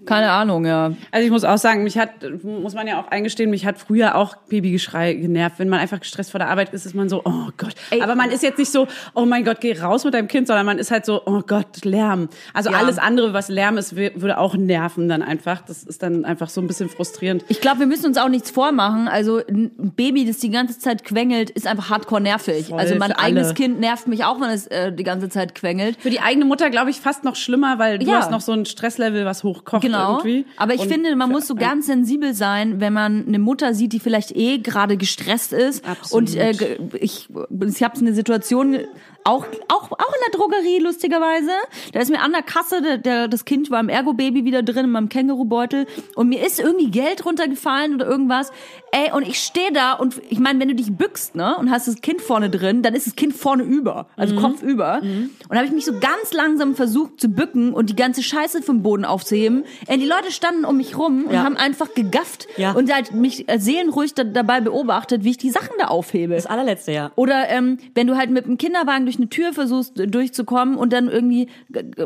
Keine 0.06 0.30
Ahnung, 0.30 0.64
ja. 0.64 0.92
Also 1.10 1.24
ich 1.26 1.30
muss 1.30 1.44
auch 1.44 1.58
sagen, 1.58 1.82
mich 1.82 1.98
hat, 1.98 2.10
muss 2.42 2.74
man 2.74 2.86
ja 2.86 3.00
auch 3.00 3.08
eingestehen, 3.08 3.50
mich 3.50 3.66
hat 3.66 3.78
früher 3.78 4.14
auch 4.14 4.36
Babygeschrei 4.48 5.14
genervt. 5.14 5.58
Wenn 5.58 5.68
man 5.68 5.80
einfach 5.80 6.00
gestresst 6.00 6.30
vor 6.30 6.38
der 6.38 6.48
Arbeit 6.48 6.72
ist, 6.72 6.86
ist 6.86 6.94
man 6.94 7.08
so, 7.08 7.22
oh 7.24 7.48
Gott. 7.56 7.74
Aber 8.00 8.14
man 8.14 8.30
ist 8.30 8.42
jetzt 8.42 8.58
nicht 8.58 8.70
so, 8.72 8.86
oh 9.14 9.24
mein 9.26 9.44
Gott, 9.44 9.60
geh 9.60 9.78
raus 9.78 10.04
mit 10.04 10.14
deinem 10.14 10.28
Kind, 10.28 10.46
sondern 10.46 10.64
man 10.66 10.78
ist 10.78 10.90
halt 10.90 11.04
so, 11.04 11.22
oh 11.26 11.42
Gott, 11.46 11.84
Lärm. 11.84 12.28
Also 12.54 12.70
Ja. 12.70 12.78
alles 12.78 12.98
andere, 12.98 13.32
was 13.32 13.48
Lärm 13.48 13.76
ist, 13.78 13.96
würde 13.96 14.38
auch 14.38 14.54
nerven 14.56 15.08
dann 15.08 15.22
einfach. 15.22 15.62
Das 15.62 15.82
ist 15.82 16.02
dann 16.02 16.24
einfach 16.24 16.48
so 16.48 16.60
ein 16.60 16.66
bisschen 16.66 16.88
frustrierend. 16.88 17.44
Ich 17.48 17.60
glaube, 17.60 17.80
wir 17.80 17.86
müssen 17.86 18.06
uns 18.06 18.18
auch 18.18 18.28
nichts 18.28 18.50
vormachen. 18.50 19.08
Also 19.08 19.38
ein 19.46 19.70
Baby, 19.96 20.24
das 20.26 20.38
die 20.38 20.50
ganze 20.50 20.78
Zeit 20.78 21.04
quengelt, 21.04 21.50
ist 21.50 21.66
einfach 21.66 21.90
hardcore 21.90 22.20
nervig. 22.20 22.66
Voll, 22.68 22.78
also 22.78 22.94
mein 22.96 23.10
für 23.10 23.18
alle. 23.18 23.26
eigenes 23.26 23.54
Kind 23.54 23.80
nervt 23.80 24.06
mich 24.06 24.24
auch, 24.24 24.40
wenn 24.40 24.50
es 24.50 24.66
äh, 24.68 24.92
die 24.92 25.04
ganze 25.04 25.28
Zeit 25.28 25.54
quengelt. 25.54 26.00
Für 26.00 26.10
die 26.10 26.20
eigene 26.20 26.44
Mutter, 26.44 26.70
glaube 26.70 26.90
ich, 26.90 27.00
fast 27.00 27.24
noch 27.24 27.36
schlimmer, 27.36 27.78
weil 27.78 27.98
du 27.98 28.06
Ja. 28.06 28.18
hast 28.18 28.30
noch 28.30 28.40
so 28.40 28.52
ein 28.52 28.64
Stresslevel, 28.66 29.24
was 29.24 29.42
hochkocht 29.44 29.82
Genau. 29.82 29.95
Irgendwie. 30.02 30.46
Aber 30.56 30.74
ich 30.74 30.82
Und 30.82 30.88
finde, 30.88 31.14
man 31.16 31.30
muss 31.30 31.46
so 31.46 31.54
ganz 31.54 31.86
sensibel 31.86 32.34
sein, 32.34 32.80
wenn 32.80 32.92
man 32.92 33.26
eine 33.26 33.38
Mutter 33.38 33.74
sieht, 33.74 33.92
die 33.92 34.00
vielleicht 34.00 34.36
eh 34.36 34.58
gerade 34.58 34.96
gestresst 34.96 35.52
ist. 35.52 35.86
Absolut. 35.86 36.30
Und 36.30 36.36
äh, 36.36 36.78
ich, 36.98 37.28
ich 37.50 37.82
habe 37.82 37.98
eine 37.98 38.14
Situation, 38.14 38.78
auch, 39.26 39.44
auch, 39.68 39.90
auch 39.92 40.14
in 40.14 40.20
der 40.32 40.38
Drogerie, 40.38 40.78
lustigerweise. 40.78 41.50
Da 41.92 42.00
ist 42.00 42.10
mir 42.10 42.20
an 42.20 42.32
der 42.32 42.42
Kasse, 42.42 42.80
der, 42.82 42.98
der, 42.98 43.28
das 43.28 43.44
Kind 43.44 43.70
war 43.70 43.80
im 43.80 43.88
Ergo-Baby 43.88 44.44
wieder 44.44 44.62
drin, 44.62 44.86
in 44.86 44.90
meinem 44.90 45.08
Kängurubeutel. 45.08 45.86
Und 46.14 46.28
mir 46.28 46.44
ist 46.46 46.60
irgendwie 46.60 46.90
Geld 46.90 47.24
runtergefallen 47.26 47.94
oder 47.94 48.06
irgendwas. 48.06 48.52
Ey, 48.92 49.12
und 49.12 49.26
ich 49.28 49.38
stehe 49.40 49.72
da 49.72 49.92
und 49.94 50.20
ich 50.30 50.38
meine, 50.38 50.60
wenn 50.60 50.68
du 50.68 50.74
dich 50.74 50.92
bückst, 50.92 51.34
ne, 51.34 51.56
und 51.58 51.70
hast 51.70 51.86
das 51.88 52.00
Kind 52.00 52.20
vorne 52.22 52.48
drin, 52.48 52.82
dann 52.82 52.94
ist 52.94 53.06
das 53.06 53.16
Kind 53.16 53.34
vorne 53.34 53.62
über, 53.64 54.06
also 54.16 54.36
Kopf 54.36 54.62
über. 54.62 55.00
Und 55.02 55.30
da 55.50 55.56
habe 55.56 55.66
ich 55.66 55.72
mich 55.72 55.84
so 55.84 55.92
ganz 55.92 56.32
langsam 56.32 56.74
versucht 56.74 57.20
zu 57.20 57.28
bücken 57.28 57.72
und 57.74 57.90
die 57.90 57.96
ganze 57.96 58.22
Scheiße 58.22 58.62
vom 58.62 58.82
Boden 58.82 59.04
aufzuheben. 59.04 59.64
Ey, 59.86 59.98
die 59.98 60.06
Leute 60.06 60.30
standen 60.32 60.64
um 60.64 60.76
mich 60.76 60.96
rum 60.96 61.24
und 61.26 61.32
Ja. 61.34 61.42
haben 61.44 61.56
einfach 61.56 61.92
gegafft 61.94 62.46
Ja. 62.56 62.72
und 62.72 62.92
halt 62.92 63.12
mich 63.12 63.48
äh, 63.48 63.58
seelenruhig 63.58 64.14
da, 64.14 64.24
dabei 64.24 64.60
beobachtet, 64.60 65.24
wie 65.24 65.30
ich 65.30 65.38
die 65.38 65.50
Sachen 65.50 65.74
da 65.78 65.88
aufhebe. 65.88 66.34
Das 66.34 66.46
allerletzte 66.46 66.92
Jahr. 66.92 67.12
Oder 67.16 67.48
ähm, 67.50 67.78
wenn 67.94 68.06
du 68.06 68.16
halt 68.16 68.30
mit 68.30 68.46
dem 68.46 68.56
Kinderwagen 68.56 69.04
durch 69.04 69.15
eine 69.18 69.28
Tür 69.28 69.52
versuchst 69.52 69.98
äh, 70.00 70.06
durchzukommen 70.06 70.76
und 70.76 70.92
dann 70.92 71.08
irgendwie 71.08 71.48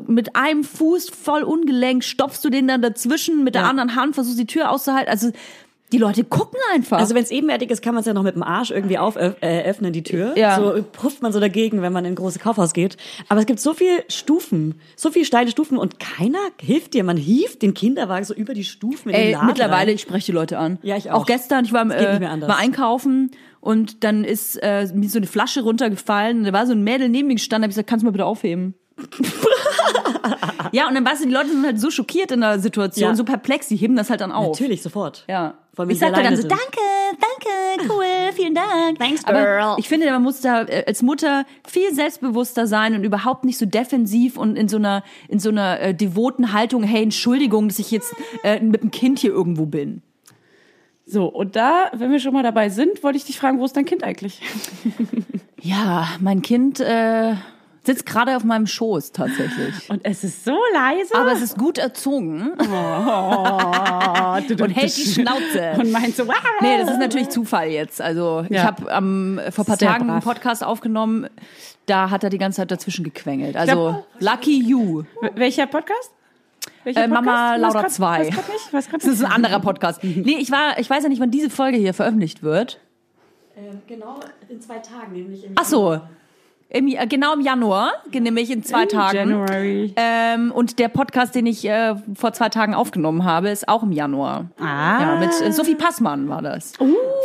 mit 0.07 0.37
einem 0.37 0.65
Fuß 0.65 1.11
voll 1.11 1.43
ungelenkt 1.43 2.05
stopfst 2.05 2.45
du 2.45 2.51
den 2.51 2.69
dann 2.69 2.83
dazwischen, 2.83 3.45
mit 3.45 3.55
der 3.55 3.63
Ja. 3.63 3.69
anderen 3.71 3.95
Hand 3.97 4.15
versuchst 4.15 4.39
die 4.39 4.47
Tür 4.47 4.71
auszuhalten. 4.71 5.11
Also 5.11 5.31
die 5.93 5.99
Leute 5.99 6.23
gucken 6.23 6.61
einfach. 6.73 6.99
Also 7.01 7.17
wenn 7.17 7.25
es 7.25 7.33
ebenwertig 7.33 7.69
ist, 7.69 7.83
kann 7.83 7.95
man 7.95 8.03
es 8.03 8.07
ja 8.07 8.15
noch 8.15 8.23
mit 8.23 8.37
dem 8.37 8.45
Arsch 8.45 8.71
irgendwie 8.71 8.97
auföffnen, 8.97 9.35
äh, 9.43 9.65
öffnen, 9.65 9.93
die 9.93 10.05
Tür. 10.05 10.39
Ja. 10.39 10.55
So 10.57 10.85
pufft 10.85 11.21
man 11.21 11.33
so 11.33 11.41
dagegen, 11.41 11.83
wenn 11.83 11.93
man 11.93 12.05
in 12.05 12.13
ein 12.13 12.15
großes 12.15 12.41
Kaufhaus 12.41 12.75
geht. 12.75 12.97
Aber 13.29 13.41
es 13.41 13.47
gibt 13.47 13.59
so 13.59 13.75
viel 13.75 14.05
Stufen, 14.09 14.77
so 14.95 15.11
viel 15.11 15.25
steile 15.25 15.51
Stufen 15.51 15.77
und 15.77 15.99
keiner 15.99 16.39
hilft 16.61 16.95
dir. 16.95 17.03
Man 17.03 17.17
hieft 17.17 17.63
den 17.63 17.75
Kinderwagen 17.75 18.25
so 18.25 18.35
über 18.35 18.55
die 18.55 18.63
Stufen 18.63 19.09
in 19.11 19.17
den 19.17 19.25
Ey, 19.27 19.33
Laden 19.33 19.47
mittlerweile, 19.49 19.89
rein. 19.89 19.95
ich 19.97 20.03
spreche 20.03 20.27
die 20.27 20.33
Leute 20.33 20.59
an. 20.59 20.79
Ja, 20.83 20.97
ich 20.97 21.11
auch. 21.11 21.23
Auch 21.23 21.27
gestern, 21.27 21.65
ich 21.65 21.73
war, 21.73 21.85
äh, 21.91 22.21
war 22.43 22.57
einkaufen 22.59 23.33
und 23.61 24.05
dann 24.05 24.25
ist 24.25 24.57
äh, 24.63 24.87
mir 24.95 25.09
so 25.09 25.19
eine 25.19 25.27
Flasche 25.27 25.63
runtergefallen. 25.63 26.45
Da 26.45 26.53
war 26.53 26.67
so 26.67 26.73
ein 26.73 26.83
Mädel 26.83 27.09
neben 27.09 27.29
mir 27.29 27.35
gestanden, 27.35 27.65
hab 27.65 27.71
ich 27.71 27.75
gesagt, 27.77 27.89
kannst 27.89 28.03
du 28.03 28.07
mal 28.07 28.13
bitte 28.13 28.25
aufheben? 28.27 28.75
Ja, 30.73 30.87
und 30.87 30.95
dann 30.95 31.05
weißt 31.05 31.23
du, 31.23 31.27
die 31.27 31.33
Leute 31.35 31.49
sind 31.49 31.65
halt 31.65 31.81
so 31.81 31.91
schockiert 31.91 32.31
in 32.31 32.43
der 32.43 32.61
Situation, 32.61 33.11
Ja. 33.11 33.17
so 33.17 33.25
perplex, 33.25 33.67
die 33.69 33.77
heben 33.77 33.97
das 33.97 34.09
halt 34.09 34.21
dann 34.21 34.31
auf. 34.31 34.59
Natürlich, 34.61 34.83
sofort. 34.83 35.25
Ja. 35.29 35.55
Vor 35.75 35.83
allem, 35.83 35.89
wenn 35.89 35.95
ich 35.95 35.99
sie 35.99 36.07
sag 36.07 36.15
dir 36.15 36.23
dann 36.23 36.37
so, 36.37 36.43
sind. 36.43 36.53
danke, 36.53 37.19
danke, 37.19 37.93
cool, 37.93 38.05
vielen 38.35 38.55
Dank. 38.55 38.99
Thanks, 38.99 39.25
Aber 39.25 39.41
girl. 39.43 39.75
ich 39.79 39.89
finde, 39.89 40.09
man 40.11 40.23
muss 40.23 40.41
da 40.43 40.63
äh, 40.63 40.85
als 40.87 41.03
Mutter 41.03 41.45
viel 41.67 41.93
selbstbewusster 41.93 42.67
sein 42.69 42.95
und 42.95 43.03
überhaupt 43.03 43.45
nicht 43.45 43.59
so 43.59 43.67
defensiv 43.67 44.37
und 44.37 44.57
in 44.57 44.69
so 44.69 44.77
einer, 44.77 45.03
in 45.29 45.41
so 45.41 45.49
einer 45.49 45.81
äh, 45.81 45.95
devoten 45.95 46.53
Haltung, 46.53 46.85
hey, 46.85 47.03
Entschuldigung, 47.03 47.67
dass 47.69 47.79
ich 47.81 47.91
jetzt 47.91 48.15
äh, 48.45 48.61
mit 48.61 48.83
dem 48.83 48.91
Kind 48.93 49.19
hier 49.19 49.31
irgendwo 49.33 49.67
bin. 49.67 50.03
So, 51.11 51.27
und 51.27 51.57
da, 51.57 51.91
wenn 51.93 52.13
wir 52.13 52.21
schon 52.21 52.33
mal 52.33 52.45
dabei 52.45 52.69
sind, 52.69 53.03
wollte 53.03 53.19
ich 53.19 53.25
dich 53.25 53.37
fragen, 53.39 53.59
wo 53.59 53.65
ist 53.65 53.77
dein 53.77 53.85
Kind 53.85 54.05
eigentlich? 54.05 54.41
Ja, 55.63 56.09
mein 56.21 56.41
Kind 56.41 56.81
äh, 56.81 57.35
sitzt 57.85 58.07
gerade 58.07 58.35
auf 58.35 58.45
meinem 58.45 58.67
Schoß 58.67 59.13
tatsächlich. 59.13 59.91
Und 59.91 60.01
es 60.05 60.25
ist 60.25 60.43
so 60.47 60.57
leise. 60.73 61.15
Aber 61.15 61.33
es 61.33 61.43
ist 61.43 61.59
gut 61.59 61.77
erzogen 61.77 62.53
und 62.59 62.67
hält 64.71 64.97
die 64.97 65.05
Schnauze. 65.05 65.73
Und 65.79 65.93
meint 65.93 66.17
so, 66.17 66.27
wow. 66.27 66.35
Nee, 66.63 66.79
das 66.81 66.93
ist 66.93 66.99
natürlich 66.99 67.29
Zufall 67.29 67.69
jetzt. 67.69 68.01
Also 68.01 68.47
ich 68.49 68.57
Ja. 68.57 68.63
habe 68.65 68.91
am 68.91 69.39
vor 69.51 69.65
ein 69.65 69.67
paar 69.67 69.77
Sehr 69.77 69.89
Tagen 69.91 70.09
einen 70.09 70.21
brav. 70.21 70.25
Podcast 70.35 70.65
aufgenommen. 70.65 71.27
Da 71.85 72.09
hat 72.09 72.25
er 72.25 72.31
die 72.31 72.39
ganze 72.39 72.57
Zeit 72.63 72.71
dazwischen 72.71 73.05
gequengelt. 73.05 73.55
Also 73.55 73.75
glaub- 73.75 74.07
lucky 74.19 74.63
you. 74.67 75.03
Welcher 75.35 75.67
Podcast? 75.67 76.11
Welcher 76.85 77.05
Äh, 77.05 77.09
Mama 77.09 77.57
grad- 77.59 77.91
2. 77.91 78.19
Weiß 78.19 78.29
grad 78.35 78.49
nicht, 78.49 78.73
weiß 78.73 78.89
grad 78.89 79.03
Das 79.03 79.11
ist 79.11 79.25
ein 79.25 79.33
anderer 79.33 79.61
Podcast. 79.61 80.03
Nee, 80.03 80.37
ich 80.39 80.51
war, 80.51 80.79
ich 80.79 80.89
weiß 80.89 81.03
ja 81.03 81.09
nicht, 81.09 81.21
wann 81.21 81.31
diese 81.31 81.51
Folge 81.51 81.77
hier 81.79 81.95
veröffentlicht 81.95 82.43
wird. 82.43 82.81
Ähm, 83.57 83.83
genau 83.87 84.21
in 84.49 84.61
zwei 84.61 84.79
Tagen, 84.79 85.13
nämlich 85.13 85.45
im 85.45 85.53
Ach 85.57 85.65
so. 85.65 86.01
Im, 86.73 86.87
äh, 86.87 87.05
genau 87.09 87.35
im 87.35 87.41
Januar, 87.41 87.93
nämlich 88.13 88.51
in 88.51 88.63
zwei 88.63 88.87
Tagen. 88.87 89.17
January. 89.17 89.93
Ähm, 89.97 90.53
und 90.53 90.79
der 90.79 90.89
Podcast, 90.89 91.35
den 91.35 91.47
ich 91.47 91.65
äh, 91.69 91.97
vor 92.15 92.33
zwei 92.33 92.49
Tagen 92.49 92.75
aufgenommen 92.75 93.25
habe, 93.25 93.51
ist 93.51 93.69
auch 93.69 93.83
im 93.83 93.91
Januar. 93.91 94.47
Ah. 94.61 95.01
Ja, 95.01 95.17
mit 95.17 95.31
äh, 95.43 95.51
Sophie 95.53 95.75
Passmann 95.75 96.29
war 96.29 96.43
das. 96.43 96.75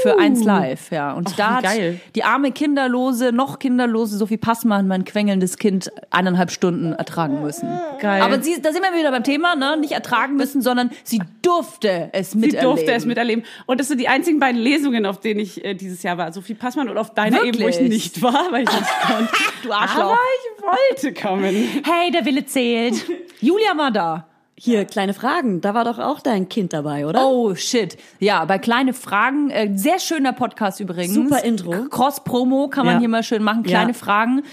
Für 0.02 0.18
eins 0.20 0.44
Live, 0.44 0.92
ja. 0.92 1.14
Und 1.14 1.30
Ach, 1.32 1.36
da 1.36 1.56
hat 1.58 1.64
geil. 1.64 2.00
die 2.16 2.24
arme 2.24 2.52
kinderlose, 2.52 3.32
noch 3.32 3.60
kinderlose 3.60 4.18
Sophie 4.18 4.38
Passmann 4.38 4.88
mein 4.88 5.06
quengelndes 5.06 5.58
Kind 5.58 5.92
eineinhalb 6.10 6.50
Stunden 6.50 6.94
ertragen 6.94 7.44
müssen. 7.44 7.70
Geil. 8.02 8.24
Aber 8.24 8.42
sie, 8.42 8.60
da 8.62 8.72
sind 8.74 8.82
wir 8.82 8.98
wieder 8.98 9.12
beim 9.12 9.24
Thema, 9.24 9.56
ne? 9.56 9.78
Nicht 9.80 9.92
ertragen 9.94 10.38
müssen, 10.38 10.62
sondern 10.64 10.90
sie 11.04 11.22
durfte 11.44 12.10
es 12.14 12.32
Sie 12.32 12.40
miterleben. 12.40 12.64
durfte 12.76 12.92
es 12.94 13.06
miterleben. 13.06 13.44
Und 13.68 13.80
das 13.80 13.90
sind 13.90 14.00
die 14.02 14.08
einzigen 14.08 14.40
beiden 14.40 14.60
Lesungen, 14.60 15.06
auf 15.06 15.20
denen 15.20 15.40
ich 15.40 15.64
äh, 15.64 15.76
dieses 15.76 16.02
Jahr 16.02 16.18
war. 16.18 16.34
Sophie 16.34 16.56
Passmann 16.56 16.90
und 16.90 16.98
auf 16.98 17.14
deiner 17.14 17.44
eben, 17.44 17.60
wo 17.62 17.68
ich 17.68 17.76
Wirklich? 17.76 17.90
nicht 17.90 18.22
war, 18.24 18.52
weil 18.52 18.64
ich 18.64 18.72
nicht 18.72 19.02
konnte. 19.08 19.35
Du 19.64 19.72
Arschloch. 19.72 20.04
Aber 20.04 20.18
ich 20.58 20.64
wollte 20.64 21.14
kommen. 21.22 21.82
Hey, 21.84 22.12
der 22.12 22.26
Wille 22.26 22.46
zählt. 22.46 23.06
Julia 23.42 23.78
war 23.78 23.92
da. 23.92 24.28
Hier, 24.58 24.86
kleine 24.86 25.14
Fragen. 25.14 25.60
Da 25.60 25.74
war 25.74 25.84
doch 25.84 26.00
auch 26.00 26.22
dein 26.22 26.48
Kind 26.48 26.72
dabei, 26.72 27.06
oder? 27.06 27.28
Oh, 27.28 27.56
shit. 27.56 27.98
Ja, 28.20 28.46
bei 28.46 28.58
kleine 28.58 28.94
Fragen, 28.94 29.50
äh, 29.50 29.72
sehr 29.76 30.00
schöner 30.00 30.32
Podcast 30.32 30.80
übrigens. 30.80 31.14
Super 31.14 31.44
Intro. 31.44 31.72
Cross-Promo 31.90 32.70
kann 32.70 32.86
man 32.86 32.96
Ja. 32.96 33.00
hier 33.02 33.10
mal 33.10 33.24
schön 33.24 33.44
machen, 33.44 33.64
kleine 33.64 33.92
Ja. 33.92 33.98
Fragen. 33.98 34.44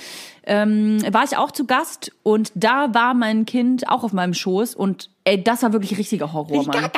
Ähm, 0.44 0.98
war 1.12 1.22
ich 1.24 1.37
auch 1.37 1.52
zu 1.52 1.66
Gast 1.66 2.11
und 2.24 2.50
da 2.57 2.92
war 2.94 3.14
mein 3.14 3.46
Kind 3.46 3.88
auch 3.88 4.02
auf 4.02 4.12
meinem 4.12 4.35
Schoß 4.35 4.74
und 4.74 5.09
ey, 5.24 5.42
das 5.42 5.62
war 5.62 5.72
wirklich 5.72 5.96
richtiger 5.98 6.33
Horror, 6.33 6.66
Mann. 6.66 6.90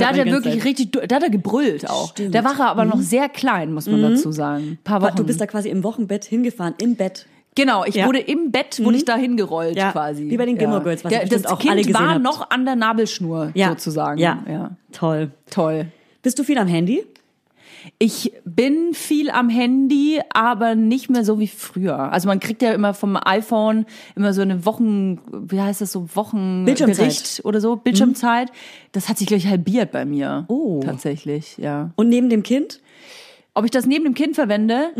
Da 0.00 0.08
hat 0.08 0.16
er 0.16 0.26
wirklich 0.26 0.64
richtig, 0.64 0.90
da 0.92 1.14
hat 1.16 1.22
er 1.22 1.30
gebrüllt 1.30 1.88
auch. 1.88 2.10
Stimmt. 2.10 2.34
Da 2.34 2.42
war 2.44 2.58
er 2.58 2.66
aber 2.70 2.84
noch 2.84 2.98
sehr 3.00 3.28
klein, 3.28 3.72
muss 3.72 3.86
man 3.86 4.02
dazu 4.02 4.32
sagen. 4.32 4.72
Ein 4.72 4.78
paar 4.82 5.02
Wochen. 5.02 5.14
Du 5.16 5.24
bist 5.24 5.40
da 5.40 5.46
quasi 5.46 5.68
im 5.68 5.84
Wochenbett 5.84 6.24
hingefahren, 6.24 6.74
im 6.80 6.96
Bett. 6.96 7.26
Genau, 7.54 7.84
ich 7.84 7.94
Ja. 7.96 8.06
wurde 8.06 8.18
im 8.20 8.50
Bett, 8.50 8.82
wurde 8.84 8.96
ich 8.96 9.04
da 9.04 9.16
hingerollt 9.16 9.76
Ja, 9.76 9.92
quasi. 9.92 10.28
wie 10.30 10.36
bei 10.36 10.46
den 10.46 10.56
Gilmore 10.58 10.82
Girls, 10.82 11.04
was 11.04 11.10
Der, 11.12 11.20
bestimmt 11.20 11.44
das 11.44 11.52
auch 11.52 11.58
Kind 11.58 11.72
alle 11.72 11.82
gesehen 11.82 11.94
war 11.94 12.14
habt. 12.14 12.22
noch 12.22 12.50
an 12.50 12.64
der 12.64 12.74
Nabelschnur, 12.76 13.50
Ja. 13.54 13.68
sozusagen. 13.70 14.18
Ja. 14.18 14.38
ja. 14.48 14.70
Toll. 14.92 15.30
Toll. 15.50 15.86
Bist 16.22 16.38
du 16.38 16.44
viel 16.44 16.58
am 16.58 16.68
Handy? 16.68 17.04
Ich 17.98 18.32
bin 18.44 18.94
viel 18.94 19.30
am 19.30 19.48
Handy, 19.48 20.20
aber 20.32 20.74
nicht 20.74 21.10
mehr 21.10 21.24
so 21.24 21.38
wie 21.38 21.46
früher. 21.46 22.12
Also 22.12 22.28
man 22.28 22.40
kriegt 22.40 22.62
ja 22.62 22.72
immer 22.72 22.94
vom 22.94 23.18
iPhone 23.22 23.86
immer 24.16 24.32
so 24.32 24.42
eine 24.42 24.64
Wochen, 24.64 25.20
wie 25.30 25.60
heißt 25.60 25.80
das 25.80 25.92
so. 25.92 26.08
Wochenbericht 26.14 27.42
oder 27.44 27.60
so, 27.60 27.76
Bildschirmzeit. 27.76 28.50
Das 28.92 29.08
hat 29.08 29.18
sich 29.18 29.26
gleich 29.26 29.46
halbiert 29.46 29.92
bei 29.92 30.04
mir. 30.04 30.44
Oh. 30.48 30.80
Tatsächlich, 30.84 31.56
ja. 31.58 31.90
Und 31.96 32.08
neben 32.08 32.30
dem 32.30 32.42
Kind? 32.42 32.80
Ob 33.54 33.64
ich 33.64 33.70
das 33.70 33.86
neben 33.86 34.04
dem 34.04 34.14
Kind 34.14 34.34
verwende? 34.34 34.90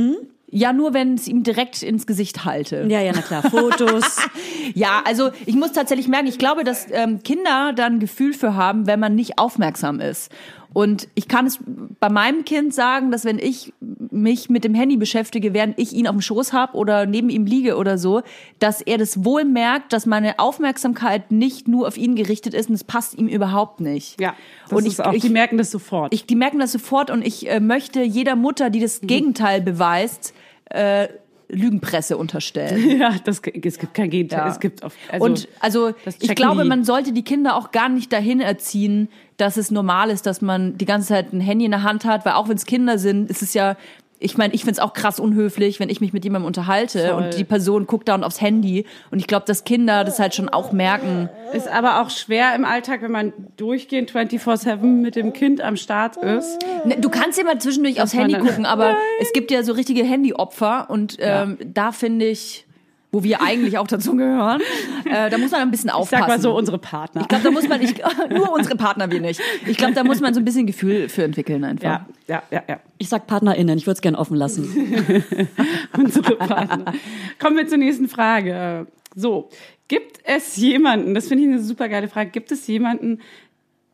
Ja, 0.53 0.73
nur 0.73 0.95
wenn 0.95 1.14
es 1.14 1.29
ihm 1.29 1.45
direkt 1.45 1.83
ins 1.83 2.07
Gesicht 2.07 2.45
halte. 2.45 2.87
Ja, 2.88 3.01
ja, 3.01 3.12
na 3.14 3.23
klar. 3.23 3.43
Fotos. 3.43 4.19
Ja, 4.75 5.03
also 5.05 5.31
ich 5.47 5.57
muss 5.57 5.73
tatsächlich 5.73 6.07
merken, 6.07 6.29
ich 6.29 6.38
glaube, 6.38 6.62
dass 6.62 6.87
ähm, 6.93 7.25
Kinder 7.25 7.73
da 7.75 7.87
ein 7.87 7.99
Gefühl 7.99 8.33
für 8.35 8.55
haben, 8.55 8.87
wenn 8.87 9.01
man 9.01 9.16
nicht 9.16 9.37
aufmerksam 9.38 9.99
ist. 9.99 10.31
Und 10.73 11.09
ich 11.15 11.27
kann 11.27 11.47
es 11.47 11.59
bei 11.99 12.09
meinem 12.09 12.45
Kind 12.45 12.73
sagen, 12.73 13.11
dass 13.11 13.25
wenn 13.25 13.39
ich 13.39 13.73
mich 13.81 14.51
mit 14.51 14.63
dem 14.63 14.75
Handy 14.75 14.97
beschäftige, 14.97 15.53
während 15.53 15.79
ich 15.79 15.93
ihn 15.93 16.07
auf 16.07 16.15
dem 16.15 16.21
Schoß 16.21 16.53
habe 16.53 16.77
oder 16.77 17.07
neben 17.07 17.29
ihm 17.29 17.45
liege 17.45 17.77
oder 17.77 17.99
so, 17.99 18.23
dass 18.61 18.81
er 18.81 18.99
das 18.99 19.25
wohl 19.25 19.45
merkt, 19.45 19.93
dass 19.93 20.07
meine 20.07 20.39
Aufmerksamkeit 20.39 21.33
nicht 21.33 21.67
nur 21.67 21.89
auf 21.89 21.97
ihn 21.97 22.15
gerichtet 22.15 22.55
ist 22.55 22.69
und 22.69 22.77
es 22.77 22.85
passt 22.85 23.19
ihm 23.19 23.27
überhaupt 23.27 23.81
nicht. 23.81 24.21
Ja, 24.21 24.35
das 24.69 24.79
und 24.79 24.87
ist 24.87 24.95
ich, 24.95 25.05
auch, 25.05 25.13
ich, 25.13 25.23
die 25.23 25.31
merken 25.31 25.59
das 25.59 25.71
sofort. 25.73 26.15
ich, 26.15 26.27
die 26.27 26.37
merken 26.37 26.61
das 26.61 26.73
sofort 26.73 27.11
und 27.11 27.27
ich 27.27 27.51
äh, 27.51 27.59
möchte 27.59 28.03
jeder 28.03 28.37
Mutter, 28.37 28.71
die 28.71 28.81
das 28.81 29.01
Gegenteil 29.01 29.61
beweist, 29.61 30.35
äh, 30.67 31.09
Lügenpresse 31.51 32.17
unterstellen. 32.17 32.99
ja, 33.01 33.15
das, 33.25 33.41
es 33.41 33.79
gibt 33.79 33.95
kein 33.95 34.11
Gegenteil. 34.11 34.41
Ja. 34.41 34.49
Es 34.49 34.61
gibt 34.61 34.83
auf, 34.83 34.95
also, 35.11 35.25
und 35.25 35.49
also 35.61 35.93
ich 36.21 36.35
glaube, 36.35 36.63
die. 36.63 36.69
man 36.69 36.85
sollte 36.85 37.13
die 37.13 37.23
Kinder 37.23 37.57
auch 37.57 37.71
gar 37.71 37.89
nicht 37.89 38.13
dahin 38.13 38.41
erziehen, 38.41 39.09
dass 39.37 39.57
es 39.57 39.71
normal 39.71 40.11
ist, 40.11 40.27
dass 40.27 40.41
man 40.43 40.77
die 40.77 40.85
ganze 40.85 41.09
Zeit 41.09 41.33
ein 41.33 41.41
Handy 41.41 41.65
in 41.65 41.71
der 41.71 41.83
Hand 41.83 42.05
hat, 42.05 42.25
weil 42.25 42.35
auch 42.35 42.49
wenn 42.49 42.57
es 42.57 42.67
Kinder 42.67 42.99
sind, 42.99 43.31
ist 43.31 43.43
es 43.43 43.55
ja, 43.55 43.77
ich 44.23 44.37
meine, 44.37 44.53
ich 44.55 44.65
find's 44.65 44.79
auch 44.79 44.93
krass 44.93 45.19
unhöflich, 45.19 45.81
wenn 45.81 45.89
ich 45.89 46.03
mich 46.03 46.13
mit 46.13 46.25
jemandem 46.25 46.47
unterhalte 46.47 47.09
Voll. 47.09 47.25
und 47.25 47.39
die 47.39 47.45
Person 47.45 47.87
guckt 47.87 48.07
dann 48.09 48.23
aufs 48.23 48.41
Handy 48.41 48.85
und 49.11 49.19
ich 49.19 49.27
glaube, 49.27 49.47
dass 49.47 49.65
Kinder 49.65 50.05
das 50.05 50.19
halt 50.19 50.35
schon 50.35 50.51
auch 50.51 50.73
merken. 50.73 51.31
Ist 51.55 51.67
aber 51.67 52.03
auch 52.03 52.11
schwer 52.11 52.55
im 52.55 52.67
Alltag, 52.67 53.01
wenn 53.01 53.11
man 53.11 53.33
durchgehend 53.57 54.13
24-7 54.13 54.77
mit 54.85 55.17
dem 55.17 55.33
Kind 55.33 55.63
am 55.63 55.77
Start 55.77 56.19
ist. 56.19 56.59
Ne, 56.85 56.99
Du 57.01 57.09
kannst 57.09 57.39
ja 57.39 57.45
mal 57.45 57.59
zwischendurch 57.59 58.03
aufs 58.03 58.13
Handy 58.13 58.35
gucken, 58.35 58.67
aber 58.67 58.97
es 59.21 59.33
gibt 59.33 59.51
ja 59.51 59.63
so 59.63 59.73
richtige 59.73 60.05
Handyopfer 60.05 60.89
und 60.91 61.17
ähm, 61.19 61.57
da 61.65 61.91
finde 61.91 62.27
ich, 62.27 62.67
wo 63.12 63.23
wir 63.25 63.42
eigentlich 63.42 63.77
auch 63.79 63.87
dazu 63.88 64.14
gehören, 64.16 64.61
äh, 65.05 65.31
da 65.31 65.38
muss 65.38 65.51
man 65.51 65.61
ein 65.62 65.70
bisschen 65.70 65.88
Ich 65.88 65.94
aufpassen. 65.94 66.20
sag 66.23 66.29
mal 66.29 66.40
so, 66.40 66.57
unsere 66.57 66.79
Partner. 66.79 67.23
Ich 67.23 67.29
glaube, 67.29 67.42
da 67.44 67.51
muss 67.51 67.68
man 67.68 67.81
nicht, 67.81 68.01
nur 68.31 68.53
unsere 68.53 68.77
Partner 68.77 69.11
wir 69.11 69.20
nicht. 69.20 69.40
Ich 69.66 69.77
glaube, 69.77 69.94
da 69.94 70.05
muss 70.05 70.20
man 70.20 70.33
so 70.33 70.40
ein 70.40 70.44
bisschen 70.44 70.66
Gefühl 70.66 71.09
für 71.09 71.25
entwickeln 71.25 71.64
einfach. 71.64 71.85
ja, 71.85 72.07
ja, 72.29 72.42
ja, 72.51 72.62
ja. 72.68 72.81
Ich 72.99 73.09
sag 73.09 73.27
PartnerInnen, 73.27 73.77
ich 73.79 73.87
würde 73.87 73.96
es 73.96 74.01
gern 74.01 74.14
offen 74.14 74.37
lassen. 74.37 74.68
unsere 75.96 76.37
Partner. 76.37 76.92
Kommen 77.38 77.57
wir 77.57 77.66
zur 77.66 77.79
nächsten 77.79 78.09
Frage. 78.09 78.87
So, 79.16 79.49
gibt 79.88 80.20
es 80.25 80.57
jemanden, 80.57 81.14
das 81.14 81.27
finde 81.29 81.44
ich 81.44 81.51
eine 81.51 81.61
super 81.62 81.88
geile 81.88 82.09
Frage, 82.09 82.31
gibt 82.31 82.53
es 82.53 82.66
jemanden, 82.68 83.20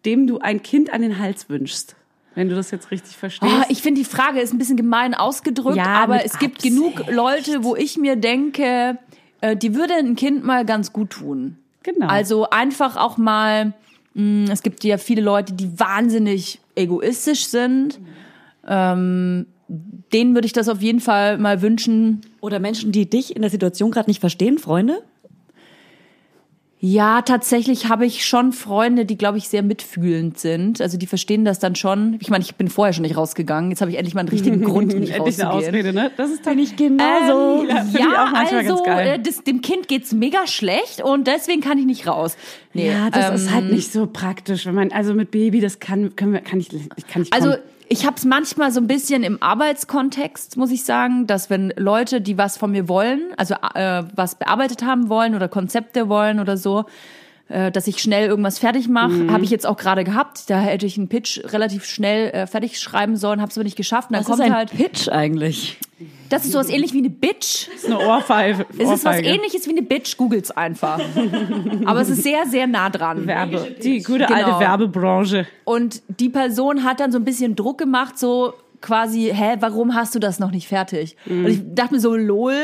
dem 0.04 0.26
du 0.26 0.38
ein 0.40 0.62
Kind 0.62 0.92
an 0.92 1.00
den 1.02 1.18
Hals 1.18 1.48
wünschst? 1.48 1.96
Wenn 2.34 2.50
du 2.50 2.54
das 2.54 2.70
jetzt 2.70 2.90
richtig 2.90 3.16
verstehst. 3.16 3.50
Oh, 3.50 3.62
ich 3.70 3.80
finde, 3.80 3.98
die 3.98 4.04
Frage 4.04 4.40
ist 4.40 4.52
ein 4.52 4.58
bisschen 4.58 4.76
gemein 4.76 5.14
ausgedrückt, 5.14 5.78
Ja, 5.78 5.86
aber 5.86 6.22
es 6.22 6.38
gibt 6.38 6.56
Absicht. 6.56 6.74
genug 6.76 7.10
Leute, 7.10 7.64
wo 7.64 7.74
ich 7.76 7.96
mir 7.96 8.14
denke, 8.16 8.98
äh, 9.40 9.56
die 9.56 9.74
würde 9.74 9.94
ein 9.94 10.16
Kind 10.16 10.44
mal 10.44 10.64
ganz 10.64 10.92
gut 10.92 11.10
tun. 11.10 11.56
Genau. 11.82 12.06
Also 12.06 12.50
einfach 12.50 12.96
auch 12.96 13.16
mal, 13.16 13.72
mh, 14.14 14.52
es 14.52 14.62
gibt 14.62 14.82
ja 14.84 14.98
viele 14.98 15.22
Leute, 15.22 15.52
die 15.52 15.78
wahnsinnig 15.78 16.60
egoistisch 16.74 17.46
sind. 17.46 18.00
Ähm, 18.66 19.46
denen 19.68 20.34
würde 20.34 20.46
ich 20.46 20.52
das 20.52 20.68
auf 20.68 20.80
jeden 20.80 21.00
Fall 21.00 21.38
mal 21.38 21.62
wünschen. 21.62 22.20
Oder 22.40 22.58
Menschen, 22.60 22.92
die 22.92 23.08
dich 23.08 23.34
in 23.34 23.42
der 23.42 23.50
Situation 23.50 23.90
gerade 23.90 24.08
nicht 24.08 24.20
verstehen, 24.20 24.58
Freunde? 24.58 25.02
Ja, 26.78 27.22
tatsächlich 27.22 27.88
habe 27.88 28.04
ich 28.04 28.26
schon 28.26 28.52
Freunde, 28.52 29.06
die, 29.06 29.16
glaube 29.16 29.38
ich, 29.38 29.48
sehr 29.48 29.62
mitfühlend 29.62 30.38
sind. 30.38 30.82
Also 30.82 30.98
die 30.98 31.06
verstehen 31.06 31.44
das 31.46 31.58
dann 31.58 31.74
schon. 31.74 32.18
Ich 32.20 32.28
meine, 32.28 32.44
ich 32.44 32.54
bin 32.56 32.68
vorher 32.68 32.92
schon 32.92 33.02
nicht 33.02 33.16
rausgegangen. 33.16 33.70
Jetzt 33.70 33.80
habe 33.80 33.90
ich 33.90 33.96
endlich 33.96 34.14
mal 34.14 34.20
einen 34.20 34.28
richtigen 34.28 34.60
Grund, 34.64 34.88
nicht 34.88 35.14
Endlich 35.14 35.40
eine 35.40 35.48
rauszugehen. 35.50 35.74
Ausrede, 35.74 35.92
ne? 35.94 36.10
Das 36.18 36.30
ist 36.30 36.44
dann 36.46 36.58
ich 36.58 36.76
genauso. 36.76 37.64
Ja, 37.64 37.78
Ähm, 37.78 38.12
auch 38.14 38.30
manchmal 38.30 38.60
also 38.60 38.84
äh, 38.84 39.18
das, 39.18 39.42
dem 39.42 39.62
Kind 39.62 39.88
geht's 39.88 40.12
mega 40.12 40.46
schlecht 40.46 41.02
und 41.02 41.26
deswegen 41.26 41.62
kann 41.62 41.78
ich 41.78 41.86
nicht 41.86 42.06
raus. 42.06 42.36
Nee, 42.74 42.90
Ja, 42.90 43.08
das 43.10 43.30
ähm, 43.30 43.34
ist 43.36 43.54
halt 43.54 43.72
nicht 43.72 43.90
so 43.90 44.06
praktisch, 44.06 44.66
wenn 44.66 44.74
man 44.74 44.92
also 44.92 45.14
mit 45.14 45.30
Baby, 45.30 45.60
das 45.60 45.80
kann 45.80 46.14
können 46.14 46.34
wir 46.34 46.40
kann 46.40 46.60
ich 46.60 46.68
ich 46.74 47.06
kann 47.06 47.22
nicht 47.22 47.32
Also 47.32 47.52
kommen. 47.52 47.62
Ich 47.88 48.04
habe 48.04 48.16
es 48.16 48.24
manchmal 48.24 48.72
so 48.72 48.80
ein 48.80 48.86
bisschen 48.86 49.22
im 49.22 49.42
Arbeitskontext, 49.42 50.56
muss 50.56 50.70
ich 50.70 50.84
sagen, 50.84 51.26
dass 51.26 51.50
wenn 51.50 51.72
Leute, 51.76 52.20
die 52.20 52.36
was 52.36 52.56
von 52.56 52.72
mir 52.72 52.88
wollen, 52.88 53.32
also 53.36 53.54
äh, 53.74 54.02
was 54.14 54.34
bearbeitet 54.34 54.84
haben 54.84 55.08
wollen 55.08 55.34
oder 55.34 55.48
Konzepte 55.48 56.08
wollen 56.08 56.40
oder 56.40 56.56
so, 56.56 56.86
äh, 57.48 57.70
dass 57.70 57.86
ich 57.86 58.02
schnell 58.02 58.28
irgendwas 58.28 58.58
fertig 58.58 58.88
mache. 58.88 59.12
Mhm. 59.12 59.32
Habe 59.32 59.44
ich 59.44 59.50
jetzt 59.50 59.66
auch 59.66 59.76
gerade 59.76 60.04
gehabt. 60.04 60.50
Da 60.50 60.58
hätte 60.60 60.86
ich 60.86 60.96
einen 60.98 61.08
Pitch 61.08 61.40
relativ 61.52 61.84
schnell 61.84 62.30
äh, 62.30 62.46
fertig 62.46 62.78
schreiben 62.80 63.16
sollen, 63.16 63.40
habe 63.40 63.50
es 63.50 63.56
aber 63.56 63.64
nicht 63.64 63.76
geschafft. 63.76 64.10
Und 64.10 64.14
dann 64.14 64.20
Was 64.22 64.26
kommt 64.26 64.40
ist 64.40 64.46
ein 64.46 64.54
halt, 64.54 64.70
Pitch 64.76 65.08
eigentlich? 65.08 65.78
das 66.28 66.44
ist 66.44 66.52
sowas 66.52 66.68
ähnlich 66.68 66.92
wie 66.92 66.98
eine 66.98 67.10
Bitch. 67.10 67.68
Das 67.68 67.84
ist 67.84 67.86
eine 67.86 68.00
Ohrfeige. 68.00 68.66
Es 68.76 68.90
ist 68.90 69.04
was 69.04 69.18
ähnliches 69.20 69.66
wie 69.66 69.70
eine 69.70 69.82
Bitch, 69.82 70.16
googelt's 70.16 70.50
einfach. 70.50 71.00
aber 71.84 72.00
es 72.00 72.08
ist 72.10 72.22
sehr, 72.22 72.46
sehr 72.46 72.66
nah 72.66 72.90
dran. 72.90 73.26
Werbe. 73.26 73.76
Die 73.82 74.02
gute 74.02 74.26
Genau. 74.26 74.34
alte 74.34 74.58
Werbebranche. 74.60 75.46
Und 75.64 76.02
die 76.08 76.28
Person 76.28 76.84
hat 76.84 77.00
dann 77.00 77.12
so 77.12 77.18
ein 77.18 77.24
bisschen 77.24 77.54
Druck 77.56 77.78
gemacht, 77.78 78.18
so 78.18 78.54
quasi, 78.80 79.30
hä, 79.34 79.56
warum 79.60 79.94
hast 79.94 80.14
du 80.14 80.18
das 80.18 80.38
noch 80.38 80.50
nicht 80.50 80.68
fertig? 80.68 81.16
Und 81.26 81.46
ich 81.46 81.60
dachte 81.64 81.94
mir 81.94 82.00
so, 82.00 82.14
lol, 82.16 82.54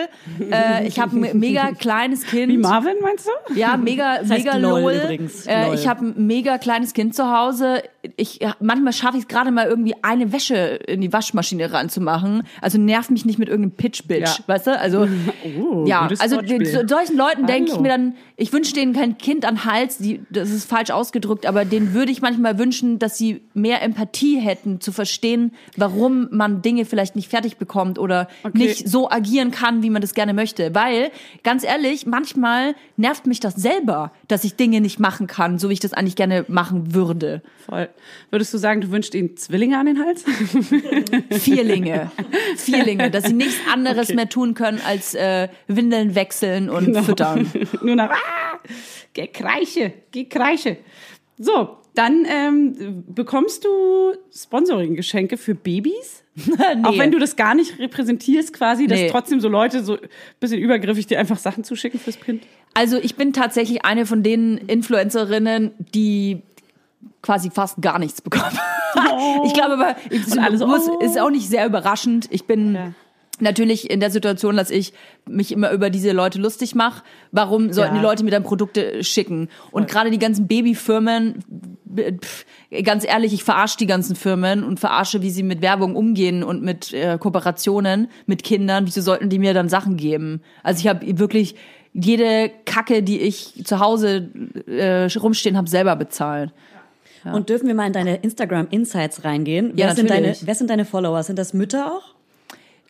äh, 0.51 0.87
ich 0.87 0.99
habe 0.99 1.17
ein 1.17 1.39
mega 1.39 1.73
kleines 1.73 2.25
Kind. 2.27 2.53
Wie 2.53 2.59
Marvin, 2.59 2.95
meinst 3.03 3.27
du? 3.27 3.55
Ja, 3.55 3.77
mega, 3.77 4.19
heißt 4.19 4.29
mega 4.29 4.57
lol 4.57 4.81
lol. 4.81 4.93
übrigens. 4.93 5.47
Äh, 5.47 5.67
Lol. 5.67 5.75
ich 5.75 5.89
habe 5.89 6.07
ein 6.07 6.27
mega 6.27 6.59
kleines 6.59 6.93
Kind 6.95 7.15
zu 7.15 7.31
Hause. 7.31 7.83
Ich 8.17 8.41
manchmal 8.59 8.93
schaffe 8.93 9.17
ich 9.17 9.23
es 9.25 9.29
gerade 9.29 9.53
mal 9.53 9.67
irgendwie 9.67 9.95
eine 10.03 10.33
Wäsche 10.33 10.55
in 10.57 11.01
die 11.01 11.13
Waschmaschine 11.13 11.73
ranzumachen. 11.73 12.43
Also 12.61 12.77
nerv 12.77 13.11
mich 13.11 13.25
nicht 13.25 13.39
mit 13.39 13.49
irgendeinem 13.49 13.77
Pitch-Bitch, 13.77 14.39
Ja. 14.41 14.45
weißt 14.49 14.67
du? 14.67 14.79
Also 14.79 15.07
Oh, 15.61 15.85
ja, 15.87 16.09
also 16.19 16.41
so- 16.41 16.87
solchen 16.89 17.17
Leuten 17.17 17.47
denke 17.47 17.71
ich 17.73 17.79
mir 17.79 17.89
dann, 17.89 18.15
ich 18.37 18.53
wünsche 18.53 18.73
denen 18.75 18.93
kein 18.93 19.19
Kind 19.19 19.45
an 19.45 19.65
Hals, 19.65 19.99
die, 19.99 20.21
das 20.31 20.51
ist 20.51 20.69
falsch 20.69 20.91
ausgedrückt, 20.91 21.47
aber 21.47 21.65
denen 21.65 21.95
würde 21.95 22.11
ich 22.11 22.21
manchmal 22.23 22.59
wünschen, 22.59 22.99
dass 22.99 23.17
sie 23.19 23.43
mehr 23.55 23.83
Empathie 23.83 24.41
hätten, 24.41 24.81
zu 24.81 24.91
verstehen, 24.91 25.53
warum 25.77 26.27
man 26.33 26.61
Dinge 26.61 26.85
vielleicht 26.85 27.15
nicht 27.15 27.29
fertig 27.29 27.57
bekommt 27.57 27.99
oder 28.01 28.27
Okay. 28.43 28.59
nicht 28.59 28.89
so 28.89 29.11
agieren 29.11 29.53
kann, 29.53 29.83
wie 29.85 29.91
man 29.91 30.03
das 30.03 30.15
gerne 30.15 30.35
möchte. 30.35 30.75
Weil, 30.75 31.11
ganz 31.45 31.63
ehrlich, 31.63 32.05
manchmal 32.07 32.75
nervt 32.97 33.27
mich 33.29 33.39
das 33.39 33.55
selber, 33.55 34.11
dass 34.27 34.43
ich 34.43 34.57
Dinge 34.57 34.81
nicht 34.81 34.99
machen 34.99 35.29
kann, 35.29 35.59
so 35.59 35.69
wie 35.69 35.75
ich 35.75 35.81
das 35.81 35.93
eigentlich 35.93 36.17
gerne 36.17 36.45
machen 36.49 36.95
würde. 36.95 37.43
Voll. 37.67 37.89
Würdest 38.31 38.53
du 38.55 38.59
sagen, 38.59 38.81
du 38.81 38.91
wünschst 38.91 39.15
ihnen 39.15 39.37
Zwillinge 39.37 39.79
an 39.79 39.87
den 39.87 39.99
Hals? 40.05 40.25
Vierlinge. 41.31 42.11
Vierlinge, 42.57 43.11
dass 43.11 43.25
sie 43.25 43.33
nichts 43.35 43.57
anderes 43.73 44.09
Okay. 44.09 44.17
mehr 44.17 44.29
tun 44.29 44.55
können, 44.55 44.81
als 44.87 45.15
äh, 45.15 45.49
Windeln 45.69 46.15
wechseln 46.15 46.71
und 46.71 46.97
füttern. 47.05 47.51
Nur 47.83 47.97
nach, 47.97 48.11
ah, 48.11 48.59
gekreiche, 49.13 49.93
gekreiche. 50.11 50.79
So, 51.39 51.77
dann 51.95 52.27
ähm, 52.29 53.05
bekommst 53.09 53.65
du 53.65 53.69
Sponsoring-Geschenke 54.35 55.37
für 55.37 55.55
Babys? 55.55 56.25
nee. 56.37 56.55
Auch 56.85 56.97
wenn 56.99 57.11
du 57.11 57.19
das 57.19 57.37
gar 57.37 57.55
nicht 57.55 57.79
repräsentierst 57.79 58.53
quasi, 58.55 58.87
dass 58.87 58.99
Nee. 59.01 59.11
trotzdem 59.11 59.41
so 59.41 59.49
Leute 59.49 59.85
so 59.85 59.95
ein 59.95 60.09
bisschen 60.41 60.59
übergriffig 60.59 61.07
dir 61.07 61.19
einfach 61.19 61.37
Sachen 61.39 61.65
zuschicken 61.65 62.01
fürs 62.01 62.19
Kind? 62.21 62.45
Also 62.75 62.97
ich 62.97 63.17
bin 63.17 63.35
tatsächlich 63.35 63.85
eine 63.85 64.07
von 64.07 64.23
den 64.23 64.57
Influencerinnen, 64.57 65.73
die 65.95 66.43
quasi 67.23 67.51
fast 67.51 67.81
gar 67.81 67.99
nichts 67.99 68.21
bekommen. 68.21 68.59
ich 69.45 69.55
glaube 69.55 69.75
aber, 69.75 69.97
es 70.11 70.37
alle 70.37 70.59
so, 70.59 70.67
oh. 70.67 70.99
ist 71.01 71.19
auch 71.19 71.31
nicht 71.31 71.49
sehr 71.49 71.67
überraschend. 71.67 72.29
Ich 72.31 72.47
bin 72.47 72.75
Ja. 72.75 72.93
natürlich 73.41 73.91
in 73.91 74.01
der 74.01 74.11
Situation, 74.11 74.57
dass 74.57 74.71
ich 74.71 74.93
mich 75.29 75.53
immer 75.53 75.71
über 75.71 75.89
diese 75.91 76.13
Leute 76.13 76.41
lustig 76.41 76.75
mache. 76.75 77.03
Warum 77.31 77.73
sollten 77.73 77.95
Ja. 77.95 78.01
die 78.01 78.07
Leute 78.07 78.25
mir 78.25 78.31
dann 78.31 78.43
Produkte 78.43 79.03
schicken? 79.05 79.49
Und 79.71 79.89
gerade 79.89 80.11
die 80.11 80.19
ganzen 80.19 80.47
Babyfirmen, 80.49 81.45
pff, 82.21 82.45
ganz 82.85 83.07
ehrlich, 83.07 83.33
ich 83.33 83.45
verarsche 83.45 83.77
die 83.79 83.87
ganzen 83.87 84.17
Firmen 84.17 84.65
und 84.65 84.81
verarsche, 84.81 85.23
wie 85.23 85.31
sie 85.31 85.43
mit 85.43 85.63
Werbung 85.63 85.95
umgehen 85.97 86.43
und 86.43 86.63
mit 86.63 86.93
äh, 86.93 87.19
Kooperationen 87.19 88.09
mit 88.27 88.43
Kindern. 88.43 88.87
Wieso 88.87 89.01
sollten 89.01 89.29
die 89.29 89.39
mir 89.39 89.55
dann 89.55 89.69
Sachen 89.69 89.97
geben? 89.97 90.43
Also 90.63 90.81
ich 90.81 90.89
habe 90.89 91.19
wirklich 91.19 91.55
jede 91.95 92.51
Kacke, 92.65 93.03
die 93.03 93.21
ich 93.21 93.65
zu 93.65 93.79
Hause 93.81 94.31
äh, 94.67 95.07
rumstehen 95.19 95.57
habe, 95.57 95.69
selber 95.69 95.95
bezahlt. 95.95 96.53
Und 97.25 97.49
dürfen 97.49 97.69
wir 97.69 97.75
mal 97.75 97.87
in 97.87 97.93
deine 97.93 98.17
Instagram 98.17 98.67
Insights 98.71 99.25
reingehen? 99.25 99.77
Ja, 99.77 99.87
wer, 99.87 99.95
sind 99.95 100.11
deine, 100.11 100.37
wer 100.41 100.55
sind 100.55 100.71
deine 100.71 100.85
Follower? 100.85 101.23
Sind 101.23 101.39
das 101.39 101.55
Mütter 101.55 101.93
auch? 101.93 102.15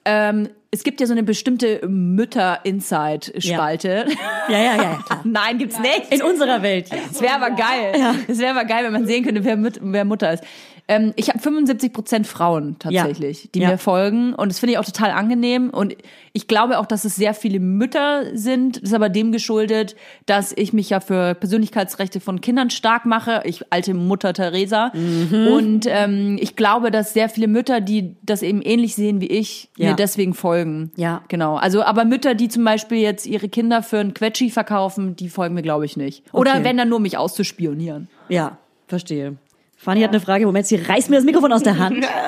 Ähm, 0.05 0.49
es 0.71 0.85
gibt 0.85 1.01
ja 1.01 1.07
so 1.07 1.13
eine 1.13 1.23
bestimmte 1.23 1.87
Mütter-Inside-Spalte. 1.87 4.07
Ja, 4.49 4.59
ja, 4.59 4.77
ja, 4.77 5.03
klar. 5.05 5.21
Nein, 5.25 5.59
gibt's 5.59 5.79
nicht. 5.79 6.11
In 6.11 6.23
unserer 6.23 6.63
Welt, 6.63 6.89
ja. 6.91 6.97
Es 7.11 7.21
wäre 7.21 7.35
aber 7.35 7.51
geil. 7.51 7.93
Es 8.27 8.39
wäre 8.39 8.59
aber 8.59 8.65
geil, 8.65 8.85
wenn 8.85 8.93
man 8.93 9.07
sehen 9.07 9.25
könnte, 9.25 9.45
wer, 9.45 9.57
Mut, 9.57 9.79
wer 9.81 10.05
Mutter 10.05 10.33
ist. 10.33 10.43
Ähm, 10.89 11.13
ich 11.17 11.29
habe 11.29 11.39
75 11.39 11.93
Prozent 11.93 12.27
Frauen 12.27 12.77
tatsächlich, 12.79 13.45
Ja. 13.45 13.51
die 13.55 13.61
Ja. 13.61 13.69
mir 13.71 13.79
folgen. 13.79 14.35
Und 14.35 14.51
das 14.51 14.59
finde 14.59 14.73
ich 14.73 14.79
auch 14.79 14.85
total 14.85 15.13
angenehm. 15.13 15.71
Und 15.71 15.97
ich 16.33 16.49
glaube 16.49 16.79
auch, 16.79 16.87
dass 16.87 17.05
es 17.05 17.15
sehr 17.17 17.35
viele 17.35 17.61
Mütter 17.61 18.37
sind. 18.37 18.77
Das 18.77 18.91
ist 18.91 18.95
aber 18.95 19.09
dem 19.09 19.31
geschuldet, 19.33 19.95
dass 20.27 20.53
ich 20.57 20.73
mich 20.73 20.91
ja 20.91 21.01
für 21.01 21.35
Persönlichkeitsrechte 21.35 22.21
von 22.21 22.41
Kindern 22.41 22.71
stark 22.71 23.07
mache. 23.07 23.43
Ich 23.45 23.63
alte 23.73 23.95
Mutter 23.95 24.33
Teresa. 24.35 24.91
Mhm. 24.95 25.47
Und 25.53 25.87
ähm, 25.89 26.37
ich 26.41 26.57
glaube, 26.57 26.91
dass 26.91 27.13
sehr 27.15 27.29
viele 27.29 27.47
Mütter, 27.49 27.81
die 27.81 28.17
das 28.23 28.43
eben 28.43 28.61
ähnlich 28.61 28.95
sehen 28.97 29.21
wie 29.21 29.29
ich, 29.29 29.71
Ja. 29.77 29.91
mir 29.91 29.97
deswegen 29.97 30.35
folgen. 30.35 30.91
Ja. 30.97 31.23
Genau. 31.29 31.57
Also, 31.57 31.83
aber 31.85 32.05
Mütter, 32.05 32.35
die 32.35 32.49
zum 32.49 32.65
Beispiel 32.65 32.99
jetzt 32.99 33.27
ihre 33.27 33.49
Kinder 33.49 33.83
für 33.83 33.99
ein 33.99 34.15
Quetschi 34.15 34.51
verkaufen, 34.51 35.17
die 35.17 35.29
folgen 35.29 35.55
mir, 35.55 35.63
glaube 35.63 35.85
ich, 35.87 35.97
nicht. 35.97 36.25
Oder 36.33 36.53
Okay. 36.55 36.65
wenn 36.65 36.77
dann 36.77 36.89
nur 36.89 36.99
mich 37.01 37.17
auszuspionieren. 37.17 38.09
Ja, 38.29 38.59
verstehe. 38.89 39.37
Fanny 39.83 40.01
hat 40.03 40.11
eine 40.11 40.21
Frage. 40.21 40.47
Moment, 40.47 40.65
sie 40.65 40.77
reißt 40.77 41.11
mir 41.11 41.17
das 41.17 41.25
Mikrofon 41.25 41.53
aus 41.53 41.63
der 41.65 41.79
Hand. 41.79 42.07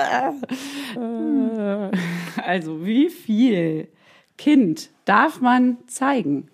Also, 2.45 2.85
wie 2.85 3.09
viel 3.09 3.88
Kind 4.37 4.90
darf 5.07 5.40
man 5.40 5.79
zeigen? 5.87 6.49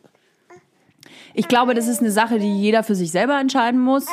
Ich 1.34 1.48
glaube, 1.48 1.74
das 1.74 1.88
ist 1.88 2.00
eine 2.00 2.12
Sache, 2.12 2.38
die 2.38 2.60
jeder 2.60 2.84
für 2.84 2.94
sich 2.94 3.10
selber 3.10 3.40
entscheiden 3.40 3.80
muss. 3.80 4.06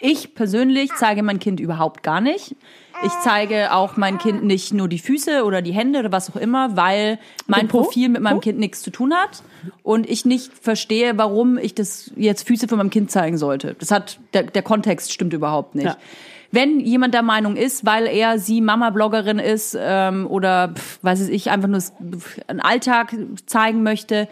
Ich 0.00 0.34
persönlich 0.34 0.90
zeige 0.96 1.22
mein 1.22 1.38
Kind 1.38 1.60
überhaupt 1.60 2.02
gar 2.02 2.20
nicht. 2.20 2.56
Ich 3.02 3.12
zeige 3.22 3.72
auch 3.72 3.96
mein 3.96 4.18
Kind 4.18 4.44
nicht 4.44 4.74
nur 4.74 4.88
die 4.88 4.98
Füße 4.98 5.44
oder 5.44 5.62
die 5.62 5.72
Hände 5.72 6.00
oder 6.00 6.12
was 6.12 6.30
auch 6.30 6.36
immer, 6.36 6.76
weil 6.76 7.18
mein? 7.46 7.68
Profil 7.68 8.08
mit 8.10 8.20
meinem 8.20 8.40
Kind 8.40 8.58
nichts 8.58 8.82
zu 8.82 8.90
tun 8.90 9.14
hat 9.14 9.42
und 9.82 10.08
ich 10.08 10.24
nicht 10.24 10.52
verstehe, 10.52 11.16
warum 11.16 11.56
ich 11.56 11.74
das 11.74 12.10
jetzt 12.16 12.46
Füße 12.46 12.68
von 12.68 12.78
meinem 12.78 12.90
Kind 12.90 13.10
zeigen 13.10 13.38
sollte. 13.38 13.74
Das 13.78 13.90
hat 13.90 14.18
der, 14.34 14.44
der 14.44 14.62
Kontext 14.62 15.12
stimmt 15.12 15.32
überhaupt 15.32 15.74
nicht. 15.74 15.86
Ja. 15.86 15.96
Wenn 16.52 16.80
jemand 16.80 17.14
der 17.14 17.22
Meinung 17.22 17.56
ist, 17.56 17.86
weil 17.86 18.06
er 18.06 18.38
sie 18.38 18.60
Mama-Bloggerin 18.60 19.38
ist 19.38 19.76
ähm, 19.78 20.26
oder 20.26 20.74
pf, 20.74 20.98
weiß 21.02 21.28
ich 21.28 21.50
einfach 21.50 21.68
nur 21.68 21.82
einen 22.48 22.60
Alltag 22.60 23.14
zeigen 23.46 23.82
möchte, 23.82 24.28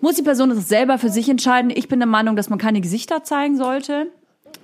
muss 0.00 0.16
die 0.16 0.22
Person 0.22 0.48
das 0.48 0.68
selber 0.68 0.98
für 0.98 1.10
sich 1.10 1.28
entscheiden. 1.28 1.70
Ich 1.70 1.88
bin 1.88 2.00
der 2.00 2.08
Meinung, 2.08 2.34
dass 2.36 2.50
man 2.50 2.58
keine 2.58 2.80
Gesichter 2.80 3.22
zeigen 3.22 3.56
sollte, 3.56 4.08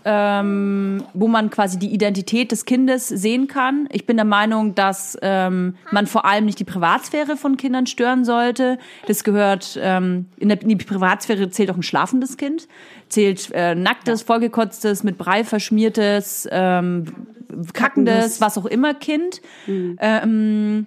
ähm, 0.05 1.05
wo 1.14 1.29
man 1.29 1.51
quasi 1.51 1.79
die 1.79 1.92
Identität 1.92 2.53
des 2.53 2.64
Kindes 2.64 3.09
sehen 3.09 3.48
kann. 3.48 3.88
Ich 3.92 4.07
bin 4.07 4.16
der 4.16 4.24
Meinung, 4.24 4.74
dass 4.74 5.18
ähm, 5.22 5.77
man 5.90 6.07
vor 6.07 6.24
allem 6.24 6.44
nicht 6.44 6.59
die 6.59 6.64
Privatsphäre 6.64 7.37
von 7.37 7.57
Kindern 7.57 7.87
stören 7.87 8.24
sollte. 8.24 8.79
Das 9.07 9.24
gehört 9.24 9.79
ähm, 9.83 10.27
in, 10.37 10.48
der, 10.48 10.62
in 10.62 10.68
die 10.68 10.77
Privatsphäre 10.77 11.51
zählt 11.51 11.70
auch 11.70 11.77
ein 11.77 11.83
schlafendes 11.83 12.37
Kind, 12.37 12.68
zählt 13.09 13.51
äh, 13.53 13.74
nacktes, 13.74 14.22
vollgekotztes, 14.22 15.05
mit 15.05 15.18
Brei 15.18 15.44
verschmiertes, 15.44 16.48
ähm, 16.51 17.05
kackendes, 17.72 18.40
was 18.40 18.59
auch 18.59 18.66
immer 18.66 18.94
Kind. 18.94 19.40
Ähm, 20.01 20.87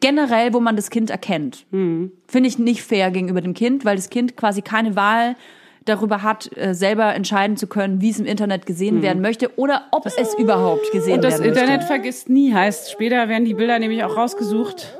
generell, 0.00 0.52
wo 0.52 0.60
man 0.60 0.76
das 0.76 0.90
Kind 0.90 1.10
erkennt. 1.10 1.66
Finde 2.26 2.48
ich 2.48 2.58
nicht 2.58 2.82
fair 2.82 3.10
gegenüber 3.10 3.40
dem 3.40 3.54
Kind, 3.54 3.84
weil 3.84 3.96
das 3.96 4.10
Kind 4.10 4.36
quasi 4.36 4.62
keine 4.62 4.96
Wahl 4.96 5.36
darüber 5.88 6.22
hat, 6.22 6.50
äh, 6.56 6.74
selber 6.74 7.14
entscheiden 7.14 7.56
zu 7.56 7.66
können, 7.66 8.00
wie 8.00 8.10
es 8.10 8.18
im 8.18 8.26
Internet 8.26 8.66
gesehen 8.66 9.02
werden 9.02 9.22
möchte 9.22 9.50
oder 9.58 9.84
ob 9.90 10.06
es 10.06 10.34
überhaupt 10.38 10.90
gesehen 10.92 11.14
Und 11.14 11.24
das 11.24 11.34
werden 11.40 11.50
möchte. 11.50 11.60
Internet 11.60 11.84
vergisst 11.84 12.28
nie, 12.28 12.52
heißt, 12.52 12.90
später 12.90 13.28
werden 13.28 13.44
die 13.44 13.54
Bilder 13.54 13.78
nämlich 13.78 14.04
auch 14.04 14.16
rausgesucht. 14.16 14.94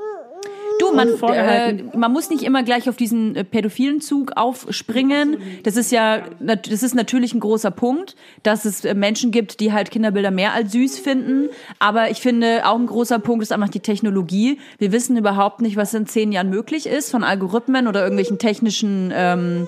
Du, 0.80 0.94
man, 0.94 1.08
äh, 1.32 1.82
man 1.96 2.12
muss 2.12 2.30
nicht 2.30 2.44
immer 2.44 2.62
gleich 2.62 2.88
auf 2.88 2.94
diesen 2.94 3.34
äh, 3.34 3.42
pädophilen 3.42 4.00
Zug 4.00 4.36
aufspringen. 4.36 5.38
Das 5.64 5.76
ist 5.76 5.90
ja, 5.90 6.20
nat- 6.38 6.70
das 6.70 6.84
ist 6.84 6.94
natürlich 6.94 7.34
ein 7.34 7.40
großer 7.40 7.72
Punkt, 7.72 8.14
dass 8.44 8.64
es 8.64 8.84
äh, 8.84 8.94
Menschen 8.94 9.32
gibt, 9.32 9.58
die 9.58 9.72
halt 9.72 9.90
Kinderbilder 9.90 10.30
mehr 10.30 10.52
als 10.52 10.70
süß 10.70 11.00
finden. 11.00 11.48
Aber 11.80 12.10
ich 12.12 12.18
finde, 12.20 12.62
auch 12.64 12.78
ein 12.78 12.86
großer 12.86 13.18
Punkt 13.18 13.42
ist 13.42 13.50
einfach 13.50 13.70
die 13.70 13.80
Technologie. 13.80 14.60
Wir 14.78 14.92
wissen 14.92 15.16
überhaupt 15.16 15.62
nicht, 15.62 15.76
was 15.76 15.94
in 15.94 16.06
zehn 16.06 16.30
Jahren 16.30 16.48
möglich 16.48 16.86
ist 16.86 17.10
von 17.10 17.24
Algorithmen 17.24 17.88
oder 17.88 18.02
irgendwelchen 18.04 18.38
technischen 18.38 19.12
ähm, 19.12 19.66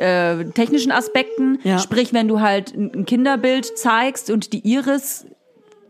äh, 0.00 0.44
technischen 0.52 0.92
Aspekten. 0.92 1.58
Ja. 1.62 1.78
Sprich, 1.78 2.12
wenn 2.12 2.28
du 2.28 2.40
halt 2.40 2.74
ein 2.74 3.04
Kinderbild 3.04 3.78
zeigst 3.78 4.30
und 4.30 4.52
die 4.52 4.66
Iris 4.66 5.26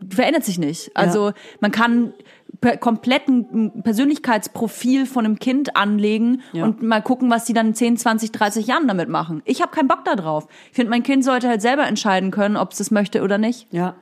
verändert 0.09 0.43
sich 0.43 0.57
nicht. 0.57 0.91
Also 0.95 1.31
man 1.59 1.71
kann 1.71 2.13
kompletten 2.79 3.81
Persönlichkeitsprofil 3.83 5.05
von 5.07 5.25
einem 5.25 5.39
Kind 5.39 5.75
anlegen 5.75 6.41
Ja. 6.53 6.63
und 6.65 6.83
mal 6.83 7.01
gucken, 7.01 7.29
was 7.31 7.45
die 7.45 7.53
dann 7.53 7.67
in 7.67 7.73
10, 7.75 7.97
20, 7.97 8.31
30 8.31 8.67
Jahren 8.67 8.87
damit 8.87 9.09
machen. 9.09 9.41
Ich 9.45 9.61
habe 9.61 9.71
keinen 9.71 9.87
Bock 9.87 10.05
da 10.05 10.15
drauf. 10.15 10.47
Ich 10.69 10.75
finde, 10.75 10.91
mein 10.91 11.01
Kind 11.01 11.23
sollte 11.23 11.47
halt 11.49 11.61
selber 11.61 11.87
entscheiden 11.87 12.29
können, 12.29 12.57
ob 12.57 12.71
es 12.71 12.77
das 12.77 12.91
möchte 12.91 13.23
oder 13.23 13.37
nicht. 13.39 13.67
Ja. 13.71 13.95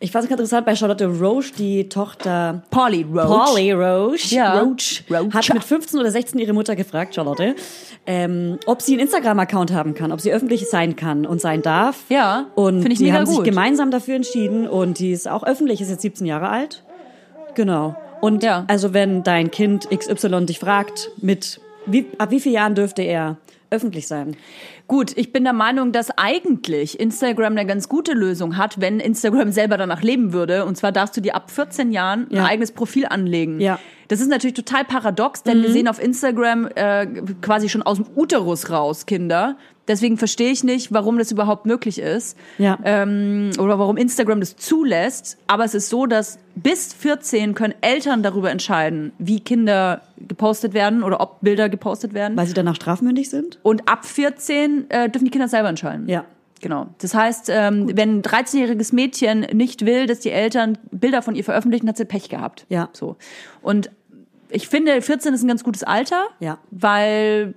Ich 0.00 0.10
fand 0.10 0.24
es 0.24 0.30
interessant 0.30 0.66
bei 0.66 0.74
Charlotte 0.74 1.06
Roche, 1.06 1.52
die 1.56 1.88
Tochter 1.88 2.62
Polly 2.70 3.02
Roach. 3.12 3.50
Polly 3.52 3.72
Roche, 3.72 4.34
Ja. 4.34 4.60
Roach, 4.60 5.04
Roach. 5.10 5.32
hat 5.34 5.52
mit 5.54 5.62
15 5.62 6.00
oder 6.00 6.10
16 6.10 6.40
ihre 6.40 6.52
Mutter 6.52 6.74
gefragt, 6.74 7.14
Charlotte, 7.14 7.54
ähm, 8.06 8.58
ob 8.66 8.82
sie 8.82 8.94
einen 8.94 9.02
Instagram-Account 9.02 9.72
haben 9.72 9.94
kann, 9.94 10.10
ob 10.10 10.20
sie 10.20 10.32
öffentlich 10.32 10.68
sein 10.68 10.96
kann 10.96 11.26
und 11.26 11.40
sein 11.40 11.62
darf. 11.62 12.04
Ja, 12.08 12.46
und 12.56 12.82
die 12.98 13.12
haben 13.12 13.26
sich 13.26 13.36
gut. 13.36 13.44
gemeinsam 13.44 13.90
dafür 13.90 14.16
entschieden 14.16 14.66
und 14.66 14.98
die 14.98 15.12
ist 15.12 15.28
auch 15.28 15.44
öffentlich, 15.44 15.80
ist 15.80 15.90
jetzt 15.90 16.02
17 16.02 16.26
Jahre 16.26 16.48
alt. 16.48 16.82
Genau. 17.54 17.96
Und 18.20 18.42
Ja. 18.42 18.64
also 18.68 18.92
wenn 18.94 19.22
dein 19.22 19.50
Kind 19.50 19.88
XY 19.90 20.46
dich 20.46 20.58
fragt, 20.58 21.10
mit 21.20 21.60
wie, 21.86 22.06
ab 22.18 22.30
wie 22.30 22.40
vielen 22.40 22.54
Jahren 22.56 22.74
dürfte 22.74 23.02
er 23.02 23.38
öffentlich 23.70 24.06
sein? 24.06 24.36
Gut, 24.88 25.16
ich 25.16 25.32
bin 25.32 25.44
der 25.44 25.52
Meinung, 25.52 25.92
dass 25.92 26.10
eigentlich 26.18 26.98
Instagram 26.98 27.52
eine 27.52 27.64
ganz 27.64 27.88
gute 27.88 28.12
Lösung 28.12 28.56
hat, 28.56 28.80
wenn 28.80 28.98
Instagram 28.98 29.52
selber 29.52 29.76
danach 29.78 30.02
leben 30.02 30.32
würde. 30.32 30.64
Und 30.64 30.76
zwar 30.76 30.90
darfst 30.90 31.16
du 31.16 31.20
dir 31.20 31.36
ab 31.36 31.50
14 31.50 31.92
Jahren 31.92 32.26
Ja. 32.30 32.40
ein 32.42 32.46
eigenes 32.50 32.72
Profil 32.72 33.06
anlegen. 33.06 33.60
Ja. 33.60 33.78
Das 34.08 34.20
ist 34.20 34.28
natürlich 34.28 34.54
total 34.54 34.84
paradox, 34.84 35.44
denn 35.44 35.62
wir 35.62 35.70
sehen 35.70 35.86
auf 35.86 36.02
Instagram 36.02 36.68
äh, 36.74 37.06
quasi 37.40 37.68
schon 37.68 37.82
aus 37.82 37.98
dem 37.98 38.06
Uterus 38.16 38.70
raus 38.70 39.06
Kinder. 39.06 39.56
Deswegen 39.90 40.16
verstehe 40.16 40.52
ich 40.52 40.62
nicht, 40.62 40.92
warum 40.92 41.18
das 41.18 41.32
überhaupt 41.32 41.66
möglich 41.66 41.98
ist. 41.98 42.38
Ja. 42.58 42.78
Ähm, 42.84 43.50
oder 43.58 43.76
warum 43.80 43.96
Instagram 43.96 44.38
das 44.38 44.54
zulässt. 44.54 45.36
Aber 45.48 45.64
es 45.64 45.74
ist 45.74 45.88
so, 45.88 46.06
dass 46.06 46.38
bis 46.54 46.94
14 46.94 47.54
können 47.54 47.74
Eltern 47.80 48.22
darüber 48.22 48.52
entscheiden, 48.52 49.10
wie 49.18 49.40
Kinder 49.40 50.02
gepostet 50.16 50.74
werden 50.74 51.02
oder 51.02 51.20
ob 51.20 51.40
Bilder 51.40 51.68
gepostet 51.68 52.14
werden. 52.14 52.36
Weil 52.36 52.46
sie 52.46 52.54
danach 52.54 52.76
strafmündig 52.76 53.30
sind? 53.30 53.58
Und 53.64 53.88
ab 53.88 54.04
14 54.06 54.88
äh, 54.90 55.10
dürfen 55.10 55.24
die 55.24 55.32
Kinder 55.32 55.48
selber 55.48 55.68
entscheiden. 55.68 56.08
Ja. 56.08 56.24
Genau. 56.60 56.86
Das 56.98 57.12
heißt, 57.14 57.48
ähm, 57.52 57.90
wenn 57.96 58.18
ein 58.18 58.22
13-jähriges 58.22 58.94
Mädchen 58.94 59.40
nicht 59.52 59.86
will, 59.86 60.06
dass 60.06 60.20
die 60.20 60.30
Eltern 60.30 60.78
Bilder 60.92 61.22
von 61.22 61.34
ihr 61.34 61.42
veröffentlichen, 61.42 61.88
hat 61.88 61.96
sie 61.96 62.04
Pech 62.04 62.28
gehabt. 62.28 62.64
Ja. 62.68 62.90
So. 62.92 63.16
Und 63.60 63.90
ich 64.50 64.68
finde, 64.68 65.02
14 65.02 65.34
ist 65.34 65.42
ein 65.42 65.48
ganz 65.48 65.64
gutes 65.64 65.82
Alter, 65.82 66.26
Ja. 66.38 66.58
weil 66.70 67.54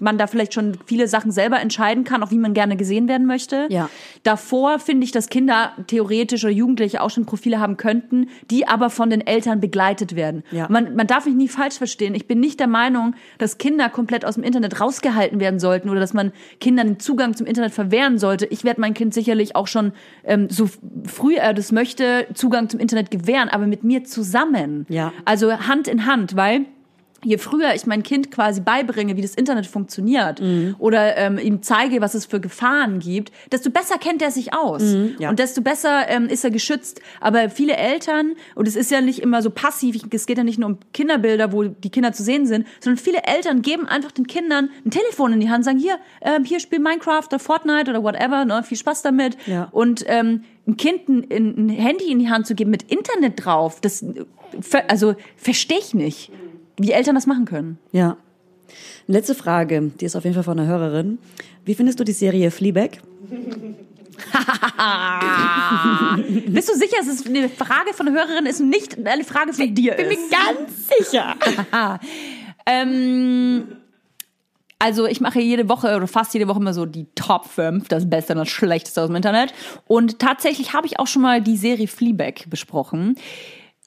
man 0.00 0.18
da 0.18 0.26
vielleicht 0.26 0.54
schon 0.54 0.76
viele 0.86 1.08
Sachen 1.08 1.30
selber 1.30 1.60
entscheiden 1.60 2.04
kann, 2.04 2.22
auch 2.22 2.30
wie 2.30 2.38
man 2.38 2.54
gerne 2.54 2.76
gesehen 2.76 3.08
werden 3.08 3.26
möchte. 3.26 3.66
Ja. 3.70 3.88
Davor 4.22 4.78
finde 4.78 5.04
ich, 5.04 5.12
dass 5.12 5.28
Kinder 5.28 5.72
theoretisch 5.86 6.44
oder 6.44 6.52
Jugendliche 6.52 7.00
auch 7.02 7.10
schon 7.10 7.26
Profile 7.26 7.60
haben 7.60 7.76
könnten, 7.76 8.28
die 8.50 8.66
aber 8.66 8.90
von 8.90 9.10
den 9.10 9.26
Eltern 9.26 9.60
begleitet 9.60 10.16
werden. 10.16 10.42
Ja. 10.50 10.66
Man, 10.68 10.94
man 10.94 11.06
darf 11.06 11.26
mich 11.26 11.34
nie 11.34 11.48
falsch 11.48 11.76
verstehen. 11.76 12.14
Ich 12.14 12.26
bin 12.26 12.40
nicht 12.40 12.60
der 12.60 12.66
Meinung, 12.66 13.14
dass 13.38 13.58
Kinder 13.58 13.88
komplett 13.88 14.24
aus 14.24 14.34
dem 14.34 14.44
Internet 14.44 14.80
rausgehalten 14.80 15.40
werden 15.40 15.60
sollten 15.60 15.88
oder 15.88 16.00
dass 16.00 16.14
man 16.14 16.32
Kindern 16.60 16.88
den 16.88 17.00
Zugang 17.00 17.34
zum 17.34 17.46
Internet 17.46 17.72
verwehren 17.72 18.18
sollte. 18.18 18.46
Ich 18.46 18.64
werde 18.64 18.80
mein 18.80 18.94
Kind 18.94 19.14
sicherlich 19.14 19.56
auch 19.56 19.66
schon, 19.66 19.92
ähm, 20.24 20.48
so 20.50 20.68
früh 21.04 21.36
er 21.36 21.54
das 21.54 21.72
möchte, 21.72 22.26
Zugang 22.34 22.68
zum 22.68 22.80
Internet 22.80 23.10
gewähren, 23.10 23.48
aber 23.48 23.66
mit 23.66 23.84
mir 23.84 24.04
zusammen. 24.04 24.86
Ja. 24.88 25.12
Also 25.24 25.52
Hand 25.52 25.88
in 25.88 26.06
Hand, 26.06 26.36
weil 26.36 26.66
je 27.24 27.38
früher 27.38 27.74
ich 27.74 27.86
mein 27.86 28.02
Kind 28.02 28.30
quasi 28.30 28.60
beibringe, 28.60 29.16
wie 29.16 29.22
das 29.22 29.34
Internet 29.34 29.66
funktioniert 29.66 30.40
Mhm. 30.40 30.74
oder 30.78 31.16
ähm, 31.16 31.38
ihm 31.38 31.62
zeige, 31.62 32.00
was 32.00 32.14
es 32.14 32.26
für 32.26 32.40
Gefahren 32.40 32.98
gibt, 32.98 33.30
desto 33.52 33.70
besser 33.70 33.98
kennt 33.98 34.22
er 34.22 34.30
sich 34.30 34.54
aus 34.54 34.82
Mhm, 34.82 35.16
ja. 35.18 35.30
und 35.30 35.38
desto 35.38 35.60
besser 35.62 36.08
ähm, 36.08 36.26
ist 36.26 36.44
er 36.44 36.50
geschützt. 36.50 37.00
Aber 37.20 37.50
viele 37.50 37.76
Eltern, 37.76 38.32
und 38.54 38.66
es 38.68 38.76
ist 38.76 38.90
ja 38.90 39.00
nicht 39.00 39.18
immer 39.20 39.42
so 39.42 39.50
passiv, 39.50 39.96
es 40.10 40.26
geht 40.26 40.38
ja 40.38 40.44
nicht 40.44 40.58
nur 40.58 40.70
um 40.70 40.78
Kinderbilder, 40.92 41.52
wo 41.52 41.64
die 41.64 41.90
Kinder 41.90 42.12
zu 42.12 42.22
sehen 42.22 42.46
sind, 42.46 42.66
sondern 42.80 42.96
viele 43.02 43.22
Eltern 43.24 43.62
geben 43.62 43.86
einfach 43.86 44.12
den 44.12 44.26
Kindern 44.26 44.70
ein 44.86 44.90
Telefon 44.90 45.32
in 45.32 45.40
die 45.40 45.50
Hand, 45.50 45.64
sagen, 45.64 45.78
hier, 45.78 45.98
ähm, 46.22 46.44
hier 46.44 46.60
spiel 46.60 46.78
Minecraft 46.78 47.26
oder 47.28 47.38
Fortnite 47.38 47.90
oder 47.90 48.02
whatever, 48.02 48.44
ne, 48.44 48.62
viel 48.62 48.78
Spaß 48.78 49.02
damit. 49.02 49.36
Ja. 49.46 49.68
Und 49.72 50.04
ähm, 50.06 50.44
ein 50.66 50.76
Kind 50.76 51.08
ein, 51.08 51.24
ein 51.30 51.68
Handy 51.70 52.10
in 52.12 52.18
die 52.18 52.28
Hand 52.30 52.46
zu 52.46 52.54
geben 52.54 52.70
mit 52.70 52.84
Internet 52.84 53.44
drauf, 53.44 53.80
das 53.80 54.02
äh, 54.02 54.24
also 54.88 55.14
verstehe 55.36 55.78
ich 55.78 55.94
nicht, 55.94 56.30
wie 56.80 56.92
Eltern 56.92 57.14
das 57.14 57.26
machen 57.26 57.44
können. 57.44 57.78
Ja. 57.92 58.16
Letzte 59.06 59.34
Frage, 59.34 59.90
die 60.00 60.04
ist 60.04 60.16
auf 60.16 60.24
jeden 60.24 60.34
Fall 60.34 60.44
von 60.44 60.58
einer 60.58 60.68
Hörerin. 60.68 61.18
Wie 61.64 61.74
findest 61.74 62.00
du 62.00 62.04
die 62.04 62.12
Serie 62.12 62.50
Fleabag? 62.50 62.98
Bist 66.46 66.68
du 66.68 66.74
sicher, 66.74 66.96
es 67.00 67.08
ist 67.08 67.26
eine 67.26 67.48
Frage 67.48 67.94
von 67.94 68.06
der 68.06 68.14
Hörerin, 68.14 68.46
ist 68.46 68.60
und 68.60 68.68
nicht 68.68 69.04
eine 69.04 69.24
Frage 69.24 69.52
von 69.52 69.74
dir 69.74 69.98
ist? 69.98 70.30
ganz 70.30 70.88
sicher. 70.88 71.34
Ähm, 72.66 73.66
also 74.78 75.06
ich 75.06 75.20
mache 75.20 75.40
jede 75.40 75.68
Woche 75.68 75.96
oder 75.96 76.06
fast 76.06 76.32
jede 76.34 76.46
Woche 76.46 76.60
immer 76.60 76.74
so 76.74 76.86
die 76.86 77.06
Top 77.14 77.46
5, 77.46 77.88
das 77.88 78.08
Beste 78.08 78.34
und 78.34 78.38
das 78.38 78.48
Schlechteste 78.48 79.02
aus 79.02 79.08
dem 79.08 79.16
Internet. 79.16 79.52
Und 79.86 80.18
tatsächlich 80.18 80.72
habe 80.72 80.86
ich 80.86 80.98
auch 80.98 81.06
schon 81.06 81.22
mal 81.22 81.42
die 81.42 81.56
Serie 81.56 81.88
Fleabag 81.88 82.48
besprochen. 82.48 83.16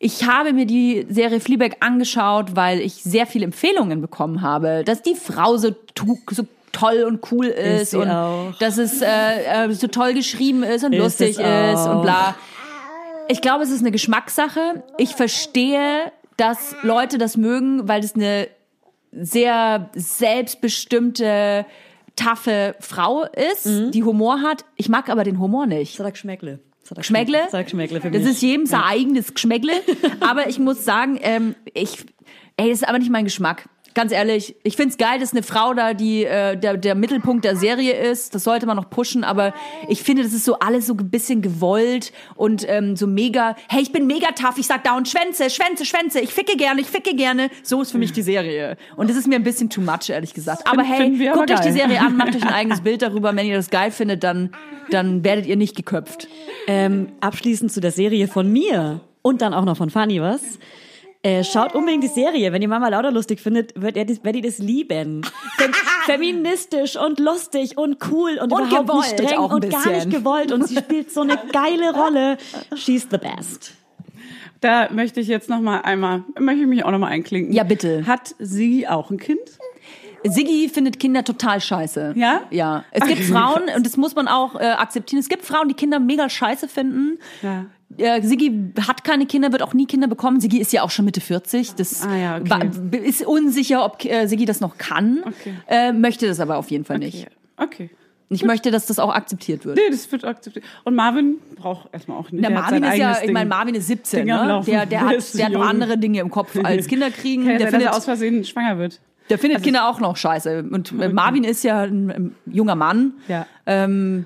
Ich 0.04 0.26
habe 0.28 0.52
mir 0.54 0.66
die 0.66 1.06
Serie 1.10 1.40
Fleabag 1.40 1.78
angeschaut, 1.80 2.56
weil 2.56 2.82
ich 2.82 2.96
sehr 2.96 3.26
viele 3.26 3.46
Empfehlungen 3.46 4.02
bekommen 4.02 4.42
habe, 4.42 4.84
dass 4.86 5.02
die 5.02 5.16
Frau 5.16 5.56
so, 5.58 5.74
so 6.32 6.44
toll 6.74 7.04
und 7.08 7.32
cool 7.32 7.46
ist, 7.46 7.92
sie 7.92 7.98
und 7.98 8.10
auch. 8.10 8.54
dass 8.60 8.78
es 8.78 9.02
äh, 9.02 9.66
äh, 9.68 9.72
so 9.74 9.88
toll 9.88 10.14
geschrieben 10.14 10.64
ist 10.64 10.84
und 10.84 10.92
Ist 10.94 11.00
lustig 11.00 11.30
ist 11.40 11.88
und 11.88 12.02
bla. 12.02 12.36
Ich 13.30 13.42
glaube, 13.42 13.64
es 13.64 13.70
ist 13.70 13.80
eine 13.80 13.92
Geschmackssache. 13.92 14.84
Ich 14.98 15.16
verstehe, 15.16 16.12
dass 16.36 16.76
Leute 16.82 17.18
das 17.18 17.38
mögen, 17.38 17.88
weil 17.88 18.04
es 18.04 18.16
eine 18.16 18.48
sehr 19.14 19.90
selbstbestimmte, 19.94 21.66
taffe 22.16 22.76
Frau 22.80 23.24
ist, 23.54 23.66
Mhm. 23.66 23.92
die 23.92 24.04
Humor 24.04 24.42
hat. 24.42 24.66
Ich 24.76 24.90
mag 24.90 25.10
aber 25.10 25.24
den 25.24 25.40
Humor 25.40 25.66
nicht. 25.66 26.00
Das 26.00 26.06
hat 26.06 26.14
Geschmäckle. 26.98 27.40
Das 27.46 27.54
hat 27.54 27.66
Geschmäckle? 27.66 28.00
Das 28.00 28.04
für 28.04 28.12
Das 28.12 28.22
mich. 28.24 28.32
ist 28.32 28.42
jedem 28.42 28.66
sein 28.66 28.82
eigenes 28.82 29.34
Geschmäckle. 29.34 29.74
aber 30.20 30.48
ich 30.50 30.60
muss 30.60 30.84
sagen, 30.86 31.20
ähm, 31.22 31.56
ich, 31.74 32.06
ey, 32.58 32.70
das 32.70 32.82
ist 32.82 32.88
aber 32.88 33.00
nicht 33.00 33.12
mein 33.12 33.26
Geschmack. 33.26 33.68
Ganz 33.94 34.12
ehrlich, 34.12 34.56
ich 34.64 34.76
find's 34.76 34.98
geil, 34.98 35.20
dass 35.20 35.32
eine 35.32 35.44
Frau 35.44 35.74
da 35.74 35.94
die 35.94 36.26
äh, 36.26 36.58
der, 36.58 36.78
der 36.78 36.96
Mittelpunkt 36.96 37.46
der 37.46 37.56
Serie 37.56 37.94
ist. 37.94 38.36
Das 38.36 38.44
sollte 38.44 38.66
man 38.66 38.76
noch 38.76 38.90
pushen, 38.90 39.24
aber 39.24 39.54
ich 39.88 40.04
finde, 40.04 40.24
das 40.24 40.34
ist 40.34 40.46
so 40.46 40.60
alles 40.60 40.88
so 40.88 40.94
ein 40.94 41.10
bisschen 41.10 41.42
gewollt 41.42 42.12
und 42.36 42.66
ähm, 42.68 42.96
so 42.96 43.08
mega. 43.08 43.56
Hey, 43.70 43.82
ich 43.82 43.92
bin 43.92 44.08
mega 44.08 44.28
tough. 44.32 44.58
Ich 44.58 44.68
sag 44.68 44.84
dauernd 44.84 45.08
Schwänze, 45.08 45.50
Schwänze, 45.50 45.86
Schwänze. 45.86 46.20
Ich 46.20 46.34
ficke 46.34 46.58
gerne, 46.58 46.82
ich 46.82 46.88
ficke 46.88 47.16
gerne. 47.16 47.50
So 47.64 47.82
ist 47.82 47.92
für 47.92 47.98
mich 47.98 48.14
die 48.14 48.22
Serie. 48.22 48.78
Und 48.96 49.10
das 49.10 49.18
ist 49.18 49.28
mir 49.28 49.36
ein 49.36 49.44
bisschen 49.44 49.70
too 49.70 49.82
much, 49.82 50.10
ehrlich 50.10 50.34
gesagt. 50.34 50.66
Aber 50.66 50.84
hey, 50.84 51.04
finden 51.04 51.20
wir 51.20 51.34
guckt 51.34 51.52
aber 51.52 51.60
euch 51.60 51.66
die. 51.66 51.74
Serie 51.74 52.00
an, 52.00 52.18
macht 52.18 52.36
euch 52.36 52.44
ein 52.44 52.54
eigenes 52.54 52.82
Bild 52.82 53.02
darüber. 53.02 53.36
Wenn 53.36 53.48
ihr 53.48 53.58
das 53.58 53.70
geil 53.70 53.92
findet, 53.92 54.24
dann 54.24 54.52
dann 54.90 55.24
werdet 55.24 55.46
ihr 55.46 55.56
nicht 55.56 55.76
geköpft. 55.76 56.28
Ähm, 56.68 57.08
abschließend 57.22 57.72
zu 57.72 57.82
der 57.82 57.92
Serie 57.92 58.28
von 58.28 58.52
mir 58.52 59.02
und 59.22 59.42
dann 59.42 59.54
auch 59.54 59.66
noch 59.66 59.78
von 59.78 59.90
Fanny 59.90 60.22
was. 60.22 60.60
Äh, 61.26 61.46
schaut 61.46 61.74
unbedingt 61.74 62.04
die 62.04 62.10
Serie. 62.10 62.52
Wenn 62.52 62.62
ihr 62.62 62.68
Mama 62.68 62.90
Lauder 62.90 63.10
lustig 63.10 63.40
findet, 63.40 63.82
wird 63.82 63.96
ihr 63.96 64.06
das, 64.06 64.22
werdet 64.26 64.44
ihr 64.44 64.50
das 64.50 64.60
lieben. 64.60 65.26
Fem 65.58 65.72
feministisch 66.06 66.98
und 66.98 67.18
lustig 67.18 67.78
und 67.78 67.98
cool 68.12 68.38
und, 68.42 68.52
Und 68.52 68.68
überhaupt 68.68 68.94
nicht 68.94 69.20
streng 69.20 69.40
und 69.40 69.70
gar 69.70 69.90
nicht 69.90 70.10
gewollt. 70.10 70.52
Und 70.52 70.68
sie 70.68 70.76
spielt 70.76 71.12
so 71.12 71.22
eine 71.22 71.40
geile 71.54 71.94
Rolle. 71.94 72.38
She's 72.76 73.08
the 73.10 73.18
best. 73.18 73.72
Da 74.60 74.90
möchte 74.92 75.22
ich 75.22 75.30
jetzt 75.30 75.50
noch 75.50 75.62
mal 75.62 75.80
einmal, 75.80 76.24
möchte 76.38 76.64
ich 76.64 76.68
mich 76.68 76.84
auch 76.84 76.92
noch 76.92 77.00
mal 77.00 77.08
einklinken. 77.08 77.54
Ja, 77.54 77.64
bitte. 77.64 78.06
Hat 78.06 78.36
sie 78.40 78.88
auch 78.90 79.10
ein 79.10 79.18
Kind? 79.18 79.40
Siggi 80.24 80.70
findet 80.70 81.00
Kinder 81.00 81.24
total 81.24 81.60
scheiße. 81.62 82.14
Ja? 82.16 82.42
Ja. 82.50 82.86
Es 82.92 83.06
gibt 83.08 83.24
Frauen, 83.24 83.64
und 83.76 83.86
das 83.86 83.98
muss 83.98 84.16
man 84.16 84.28
auch 84.28 84.56
äh, 84.60 84.64
akzeptieren, 84.66 85.20
es 85.20 85.30
gibt 85.30 85.44
Frauen, 85.46 85.68
die 85.68 85.74
Kinder 85.74 86.00
mega 86.00 86.30
scheiße 86.30 86.68
finden. 86.68 87.20
Ja. 87.42 87.66
Äh, 87.98 88.22
Siggi 88.24 88.72
hat 88.88 89.04
keine 89.04 89.26
Kinder, 89.26 89.52
wird 89.52 89.62
auch 89.62 89.74
nie 89.74 89.86
Kinder 89.86 90.08
bekommen. 90.08 90.40
Siggi 90.40 90.60
ist 90.60 90.74
ja 90.74 90.82
auch 90.82 90.90
schon 90.90 91.06
Mitte 91.06 91.22
40. 91.22 91.76
Das 91.76 92.04
Ah 92.04 92.16
ja, 92.16 92.38
okay. 92.38 92.98
ist 93.04 93.26
unsicher, 93.26 93.86
ob 93.86 94.04
äh, 94.06 94.26
Siggi 94.28 94.46
das 94.46 94.62
noch 94.62 94.78
kann. 94.78 95.20
Okay. 95.26 95.54
Äh, 95.68 95.92
möchte 95.94 96.26
das 96.28 96.40
aber 96.40 96.58
auf 96.58 96.72
jeden 96.72 96.86
Fall 96.86 97.00
nicht. 97.00 97.28
Okay. 97.58 97.90
Ich 98.30 98.44
möchte, 98.44 98.72
dass 98.72 98.88
das 98.88 98.98
auch 98.98 99.14
akzeptiert 99.14 99.64
wird. 99.64 99.78
Nee, 99.78 99.92
das 99.92 100.12
wird 100.12 100.26
akzeptiert. 100.26 100.66
Und 100.86 100.96
Marvin 100.96 101.36
braucht 101.56 101.94
erstmal 101.94 102.18
auch 102.18 102.32
nicht. 102.32 102.44
Der 102.44 102.50
Der 102.50 102.58
hat 102.66 102.72
Marvin 102.72 102.84
ist 102.84 102.98
ja, 102.98 103.06
eigenes 103.06 103.18
ich 103.20 103.24
Ding. 103.26 103.34
meine, 103.34 103.50
Marvin 103.50 103.76
ist 103.76 103.88
17, 103.88 104.20
Ding 104.26 104.32
am 104.32 104.48
ne? 104.48 104.62
Der, 104.66 104.86
der, 104.88 104.88
Der 104.88 105.02
hat, 105.02 105.34
der 105.36 105.46
hat 105.46 105.52
noch 105.52 105.68
andere 105.68 105.98
Dinge 106.00 106.20
im 106.20 106.32
Kopf 106.32 106.58
als 106.64 106.88
Kinder 106.88 107.12
kriegen. 107.12 107.46
Der 107.46 107.60
sein, 107.60 107.66
dass 107.66 107.74
er 107.74 107.80
findet, 107.80 107.96
aus 107.96 108.06
Versehen 108.06 108.44
schwanger 108.44 108.80
wird. 108.80 109.00
Der 109.34 109.40
findet 109.40 109.64
Kinder 109.64 109.90
auch 109.90 110.00
noch 110.00 110.16
scheiße. 110.16 110.64
Und 110.70 110.92
äh, 111.02 111.10
Marvin 111.10 111.44
ist 111.44 111.64
ja 111.64 111.82
ein, 111.82 112.12
ein 112.12 112.36
junger 112.46 112.76
Mann. 112.76 113.14
Ja. 113.28 113.48
Ähm, 113.66 114.26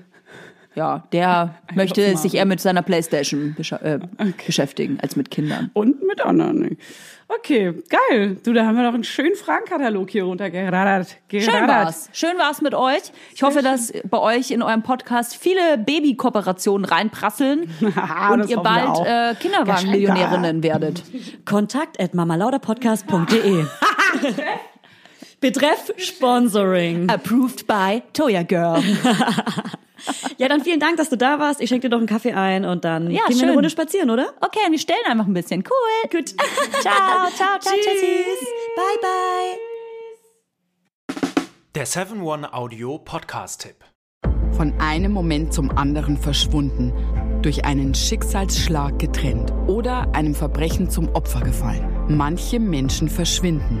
ja, 0.74 1.04
der 1.12 1.54
möchte 1.74 2.02
Marvin. 2.02 2.16
sich 2.18 2.34
eher 2.34 2.44
mit 2.44 2.60
seiner 2.60 2.82
Playstation 2.82 3.56
äh, 3.80 3.98
beschäftigen 4.46 4.98
als 5.00 5.16
mit 5.16 5.30
Kindern. 5.30 5.70
Und 5.72 6.06
mit 6.06 6.20
anderen. 6.20 6.76
Okay, 7.26 7.72
geil. 7.88 8.36
Du, 8.44 8.52
da 8.52 8.66
haben 8.66 8.76
wir 8.76 8.82
noch 8.82 8.92
einen 8.92 9.04
schönen 9.04 9.34
Fragenkatalog 9.34 10.10
hier 10.10 10.24
runtergeraddert. 10.24 11.16
Schön 11.30 11.66
war's. 11.66 12.10
Schön 12.12 12.36
war's 12.36 12.60
mit 12.60 12.74
euch. 12.74 13.00
Ich 13.34 13.42
hoffe, 13.42 13.62
dass 13.62 13.94
bei 14.10 14.18
euch 14.18 14.50
in 14.50 14.60
eurem 14.60 14.82
Podcast 14.82 15.36
viele 15.36 15.78
Baby-Kooperationen 15.78 16.84
reinprasseln 16.84 17.62
und 18.32 18.50
ihr 18.50 18.58
bald 18.58 19.06
äh, 19.06 19.34
Kinderwagen-Millionärinnen 19.40 20.62
werdet. 20.62 21.02
Kontakt 21.46 21.98
at 21.98 22.12
mamalauderpodcast.de. 22.12 23.64
Betreff 25.40 25.92
Sponsoring. 25.96 27.08
Approved 27.08 27.66
by 27.66 28.02
Toya 28.12 28.42
Girl. 28.42 28.82
Ja, 30.36 30.46
dann 30.48 30.62
vielen 30.62 30.78
Dank, 30.80 30.96
dass 30.96 31.10
du 31.10 31.16
da 31.16 31.38
warst. 31.40 31.60
Ich 31.60 31.68
schenke 31.68 31.88
dir 31.88 31.94
noch 31.96 31.98
einen 31.98 32.06
Kaffee 32.06 32.32
ein 32.32 32.64
und 32.64 32.84
dann 32.84 33.10
Ja, 33.10 33.24
gehen 33.26 33.36
wir 33.36 33.42
eine 33.42 33.46
schön. 33.48 33.50
Runde 33.50 33.68
spazieren, 33.70 34.10
oder? 34.10 34.32
Okay, 34.40 34.60
wir 34.70 34.78
stellen 34.78 35.00
einfach 35.06 35.26
ein 35.26 35.34
bisschen. 35.34 35.64
Cool. 35.68 36.08
Gut. 36.10 36.28
Ciao, 36.80 37.28
ciao, 37.34 37.58
ciao, 37.58 37.74
Tschüss. 37.74 37.84
tschüssi. 37.84 38.46
Bye, 38.76 38.98
bye. 39.02 39.58
Der 41.74 41.86
7-One-Audio-Podcast-Tipp. 41.86 43.84
Von 44.52 44.72
einem 44.80 45.10
Moment 45.12 45.52
zum 45.52 45.76
anderen 45.76 46.16
verschwunden, 46.16 46.92
durch 47.42 47.64
einen 47.64 47.92
Schicksalsschlag 47.94 48.98
getrennt 49.00 49.52
oder 49.66 50.12
einem 50.14 50.34
Verbrechen 50.36 50.90
zum 50.90 51.08
Opfer 51.14 51.40
gefallen. 51.40 52.06
Manche 52.08 52.60
Menschen 52.60 53.08
verschwinden 53.08 53.80